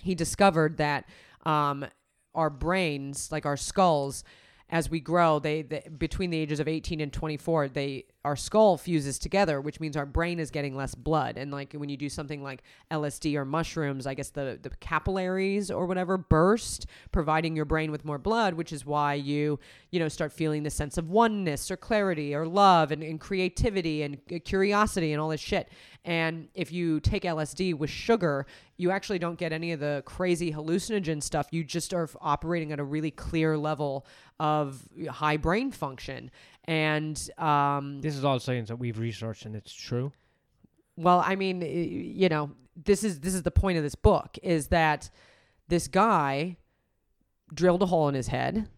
he 0.01 0.15
discovered 0.15 0.77
that 0.77 1.05
um, 1.45 1.85
our 2.33 2.49
brains, 2.49 3.31
like 3.31 3.45
our 3.45 3.57
skulls, 3.57 4.23
as 4.69 4.89
we 4.89 4.99
grow, 4.99 5.39
they, 5.39 5.61
they 5.61 5.87
between 5.97 6.29
the 6.29 6.37
ages 6.37 6.59
of 6.59 6.67
18 6.67 6.99
and 7.01 7.11
24, 7.11 7.69
they 7.69 8.05
our 8.25 8.35
skull 8.37 8.77
fuses 8.77 9.19
together, 9.19 9.59
which 9.59 9.81
means 9.81 9.97
our 9.97 10.05
brain 10.05 10.39
is 10.39 10.49
getting 10.49 10.75
less 10.75 10.95
blood. 10.95 11.37
And 11.37 11.51
like 11.51 11.73
when 11.73 11.89
you 11.89 11.97
do 11.97 12.07
something 12.07 12.41
like 12.41 12.63
LSD 12.89 13.35
or 13.35 13.43
mushrooms, 13.43 14.07
I 14.07 14.13
guess 14.13 14.29
the 14.29 14.57
the 14.61 14.69
capillaries 14.79 15.69
or 15.69 15.85
whatever 15.85 16.17
burst, 16.17 16.85
providing 17.11 17.55
your 17.55 17.65
brain 17.65 17.91
with 17.91 18.05
more 18.05 18.17
blood, 18.17 18.53
which 18.53 18.71
is 18.71 18.85
why 18.85 19.15
you 19.15 19.59
you 19.91 19.99
know 19.99 20.07
start 20.07 20.31
feeling 20.31 20.63
the 20.63 20.69
sense 20.69 20.97
of 20.97 21.09
oneness 21.09 21.69
or 21.69 21.75
clarity 21.75 22.33
or 22.33 22.47
love 22.47 22.91
and, 22.91 23.03
and 23.03 23.19
creativity 23.19 24.03
and 24.03 24.17
uh, 24.33 24.39
curiosity 24.45 25.11
and 25.11 25.21
all 25.21 25.29
this 25.29 25.41
shit. 25.41 25.69
And 26.05 26.47
if 26.53 26.71
you 26.71 26.99
take 26.99 27.23
LSD 27.23 27.77
with 27.77 27.89
sugar, 27.89 28.45
you 28.77 28.91
actually 28.91 29.19
don't 29.19 29.37
get 29.37 29.53
any 29.53 29.71
of 29.71 29.79
the 29.79 30.03
crazy 30.05 30.51
hallucinogen 30.51 31.23
stuff. 31.23 31.47
You 31.51 31.63
just 31.63 31.93
are 31.93 32.09
operating 32.19 32.71
at 32.71 32.79
a 32.79 32.83
really 32.83 33.11
clear 33.11 33.57
level 33.57 34.05
of 34.39 34.87
high 35.09 35.37
brain 35.37 35.71
function. 35.71 36.31
And 36.65 37.19
um, 37.37 38.01
this 38.01 38.15
is 38.15 38.23
all 38.23 38.39
science 38.39 38.69
that 38.69 38.77
we've 38.77 38.97
researched 38.97 39.45
and 39.45 39.55
it's 39.55 39.73
true. 39.73 40.11
well, 40.95 41.21
I 41.25 41.35
mean, 41.35 41.61
you 41.61 42.29
know, 42.29 42.51
this 42.75 43.03
is 43.03 43.19
this 43.19 43.33
is 43.33 43.43
the 43.43 43.51
point 43.51 43.77
of 43.77 43.83
this 43.83 43.95
book 43.95 44.37
is 44.41 44.67
that 44.67 45.09
this 45.67 45.87
guy 45.87 46.57
drilled 47.53 47.83
a 47.83 47.87
hole 47.87 48.07
in 48.07 48.15
his 48.15 48.27
head. 48.27 48.69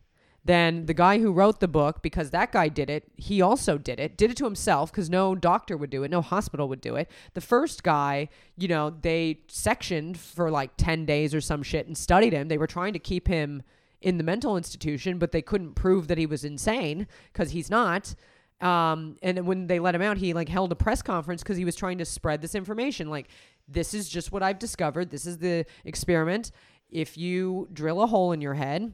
Then 0.44 0.86
the 0.86 0.94
guy 0.94 1.18
who 1.20 1.32
wrote 1.32 1.60
the 1.60 1.68
book, 1.68 2.04
because 2.04 2.30
that 2.30 2.52
guy 2.52 2.68
did 2.68 2.88
it, 2.88 3.12
he 3.18 3.42
also 3.42 3.80
did 3.80 4.00
it. 4.00 4.16
Did 4.16 4.30
it 4.30 4.38
to 4.38 4.44
himself 4.44 4.92
because 4.92 5.10
no 5.10 5.34
doctor 5.34 5.76
would 5.76 5.90
do 5.90 6.04
it, 6.04 6.12
no 6.12 6.22
hospital 6.22 6.70
would 6.70 6.82
do 6.82 6.96
it. 6.96 7.10
The 7.34 7.42
first 7.42 7.82
guy, 7.82 8.30
you 8.56 8.68
know, 8.68 8.92
they 8.92 9.40
sectioned 9.48 10.20
for 10.20 10.52
like 10.52 10.78
10 10.78 11.06
days 11.06 11.34
or 11.34 11.42
some 11.42 11.64
shit 11.64 11.88
and 11.88 11.98
studied 11.98 12.32
him. 12.32 12.48
They 12.48 12.60
were 12.60 12.68
trying 12.68 12.94
to 12.94 13.00
keep 13.00 13.28
him 13.28 13.64
in 14.06 14.20
the 14.20 14.24
mental 14.24 14.56
institution, 14.56 15.18
but 15.18 15.32
they 15.32 15.42
couldn't 15.42 15.74
prove 15.74 16.08
that 16.08 16.20
he 16.20 16.28
was 16.28 16.46
insane 16.46 17.08
because 17.34 17.52
he's 17.52 17.72
not. 17.72 18.14
Um, 18.62 19.18
and 19.24 19.48
when 19.48 19.66
they 19.66 19.80
let 19.80 19.96
him 19.96 20.04
out, 20.04 20.18
he 20.18 20.32
like 20.34 20.48
held 20.48 20.72
a 20.72 20.76
press 20.76 21.02
conference 21.02 21.42
because 21.42 21.58
he 21.58 21.66
was 21.66 21.76
trying 21.76 21.98
to 21.98 22.06
spread 22.06 22.40
this 22.40 22.54
information. 22.54 23.10
Like, 23.10 23.30
this 23.68 23.96
is 23.96 24.08
just 24.08 24.32
what 24.32 24.44
I've 24.44 24.60
discovered. 24.60 25.10
This 25.10 25.26
is 25.26 25.40
the 25.40 25.66
experiment. 25.84 26.52
If 26.88 27.18
you 27.18 27.68
drill 27.74 28.04
a 28.04 28.06
hole 28.06 28.32
in 28.32 28.42
your 28.42 28.54
head, 28.54 28.94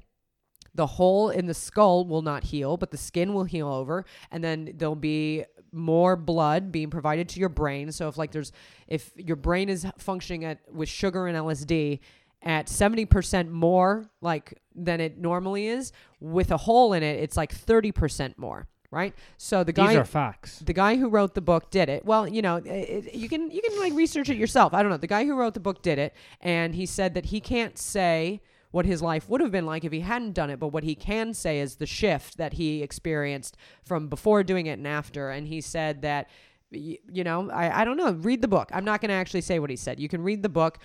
the 0.73 0.87
hole 0.87 1.29
in 1.29 1.45
the 1.45 1.53
skull 1.53 2.05
will 2.05 2.21
not 2.21 2.45
heal, 2.45 2.77
but 2.77 2.91
the 2.91 2.97
skin 2.97 3.33
will 3.33 3.43
heal 3.43 3.67
over, 3.67 4.05
and 4.31 4.41
then 4.41 4.71
there'll 4.77 4.95
be 4.95 5.43
more 5.73 6.15
blood 6.15 6.71
being 6.71 6.89
provided 6.89 7.27
to 7.29 7.39
your 7.41 7.49
brain. 7.49 7.91
So 7.91 8.07
if 8.07 8.17
like 8.17 8.31
there's 8.31 8.53
if 8.87 9.11
your 9.17 9.35
brain 9.35 9.67
is 9.67 9.85
functioning 9.97 10.45
at 10.45 10.59
with 10.71 10.87
sugar 10.87 11.27
and 11.27 11.37
LSD 11.37 11.99
at 12.43 12.67
70% 12.67 13.49
more 13.49 14.09
like 14.21 14.59
than 14.75 14.99
it 14.99 15.17
normally 15.17 15.67
is, 15.67 15.91
with 16.19 16.51
a 16.51 16.57
hole 16.57 16.93
in 16.93 17.03
it, 17.03 17.19
it's 17.19 17.37
like 17.37 17.53
30% 17.55 18.37
more, 18.37 18.67
right? 18.89 19.13
So 19.37 19.63
the 19.63 19.73
guy 19.73 19.87
These 19.89 19.97
are 19.97 20.05
facts. 20.05 20.59
the 20.59 20.73
guy 20.73 20.95
who 20.95 21.09
wrote 21.09 21.35
the 21.35 21.41
book 21.41 21.69
did 21.71 21.89
it. 21.89 22.03
Well, 22.05 22.27
you 22.27 22.41
know, 22.41 22.55
it, 22.57 22.65
it- 22.67 23.13
you 23.13 23.29
can 23.29 23.51
you 23.51 23.61
can 23.61 23.77
like 23.79 23.93
research 23.93 24.29
it 24.29 24.37
yourself. 24.37 24.73
I 24.73 24.81
don't 24.81 24.89
know. 24.91 24.97
The 24.97 25.07
guy 25.07 25.25
who 25.25 25.35
wrote 25.35 25.53
the 25.53 25.59
book 25.59 25.81
did 25.81 25.99
it, 25.99 26.13
and 26.39 26.73
he 26.73 26.85
said 26.85 27.13
that 27.13 27.25
he 27.25 27.39
can't 27.39 27.77
say 27.77 28.41
what 28.71 28.85
his 28.85 29.01
life 29.01 29.27
would 29.27 29.41
have 29.41 29.51
been 29.51 29.65
like 29.65 29.83
if 29.83 29.91
he 29.91 29.99
hadn't 29.99 30.31
done 30.33 30.49
it, 30.49 30.57
but 30.57 30.69
what 30.69 30.83
he 30.85 30.95
can 30.95 31.33
say 31.33 31.59
is 31.59 31.75
the 31.75 31.85
shift 31.85 32.37
that 32.37 32.53
he 32.53 32.81
experienced 32.81 33.57
from 33.83 34.07
before 34.07 34.43
doing 34.43 34.65
it 34.67 34.77
and 34.79 34.87
after. 34.87 35.29
And 35.29 35.47
he 35.47 35.61
said 35.61 36.01
that. 36.03 36.29
You 36.71 37.23
know, 37.23 37.49
I, 37.51 37.81
I 37.81 37.85
don't 37.85 37.97
know. 37.97 38.11
Read 38.13 38.41
the 38.41 38.47
book. 38.47 38.69
I'm 38.73 38.85
not 38.85 39.01
going 39.01 39.09
to 39.09 39.15
actually 39.15 39.41
say 39.41 39.59
what 39.59 39.69
he 39.69 39.75
said. 39.75 39.99
You 39.99 40.07
can 40.07 40.21
read 40.23 40.41
the 40.41 40.49
book. 40.49 40.79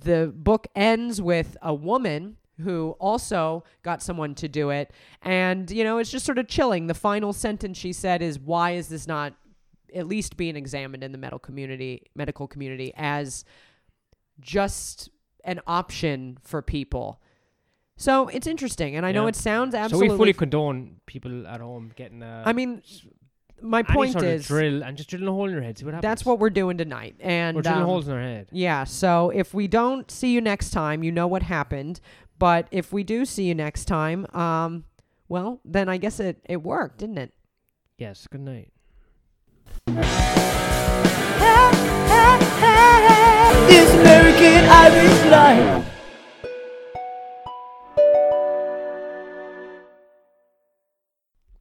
The 0.00 0.32
book 0.34 0.66
ends 0.74 1.20
with 1.20 1.56
a 1.60 1.74
woman 1.74 2.36
who 2.62 2.96
also 2.98 3.64
got 3.82 4.02
someone 4.02 4.34
to 4.36 4.48
do 4.48 4.70
it. 4.70 4.90
And, 5.22 5.70
you 5.70 5.84
know, 5.84 5.98
it's 5.98 6.10
just 6.10 6.24
sort 6.24 6.38
of 6.38 6.48
chilling. 6.48 6.86
The 6.86 6.94
final 6.94 7.32
sentence 7.32 7.76
she 7.76 7.92
said 7.92 8.22
is, 8.22 8.38
Why 8.38 8.72
is 8.72 8.88
this 8.88 9.06
not 9.06 9.34
at 9.94 10.06
least 10.06 10.36
being 10.36 10.56
examined 10.56 11.04
in 11.04 11.12
the 11.12 11.18
medical 11.18 11.38
community 11.38 12.02
medical 12.14 12.48
community 12.48 12.92
as 12.96 13.44
just 14.40 15.10
an 15.44 15.60
option 15.66 16.38
for 16.42 16.62
people? 16.62 17.20
So 17.96 18.28
it's 18.28 18.46
interesting. 18.46 18.96
And 18.96 19.06
I 19.06 19.12
know 19.12 19.26
it 19.26 19.36
sounds 19.36 19.74
absolutely. 19.74 20.08
So 20.08 20.14
we 20.14 20.18
fully 20.18 20.32
condone 20.34 20.96
people 21.06 21.46
at 21.46 21.60
home 21.60 21.92
getting 21.96 22.22
a 22.22 22.42
I 22.44 22.52
mean 22.52 22.82
my 23.62 23.80
any 23.80 23.94
point 23.94 24.12
sort 24.12 24.24
is 24.24 24.42
of 24.42 24.46
drill 24.48 24.84
and 24.84 24.96
just 24.96 25.08
drilling 25.08 25.28
a 25.28 25.32
hole 25.32 25.46
in 25.46 25.52
your 25.52 25.62
head. 25.62 25.78
See 25.78 25.84
what 25.84 25.94
happens. 25.94 26.08
that's 26.08 26.24
what 26.24 26.38
we're 26.38 26.50
doing 26.50 26.76
tonight. 26.76 27.16
And 27.20 27.56
we're 27.56 27.62
drilling 27.62 27.82
um, 27.82 27.86
holes 27.88 28.08
in 28.08 28.14
our 28.14 28.20
head. 28.20 28.48
Yeah, 28.52 28.84
so 28.84 29.30
if 29.30 29.54
we 29.54 29.66
don't 29.68 30.10
see 30.10 30.32
you 30.32 30.40
next 30.40 30.70
time, 30.70 31.02
you 31.02 31.12
know 31.12 31.26
what 31.26 31.42
happened. 31.42 32.00
But 32.38 32.68
if 32.70 32.92
we 32.92 33.02
do 33.02 33.24
see 33.24 33.44
you 33.44 33.54
next 33.54 33.86
time, 33.86 34.26
um, 34.34 34.84
well, 35.28 35.60
then 35.64 35.88
I 35.88 35.96
guess 35.96 36.20
it, 36.20 36.40
it 36.44 36.62
worked, 36.62 36.98
didn't 36.98 37.18
it? 37.18 37.32
Yes. 37.98 38.26
Good 38.30 38.42
night. 38.42 38.72
This 43.68 43.90
American 43.94 44.64
Irish 44.68 45.24
life 45.30 45.95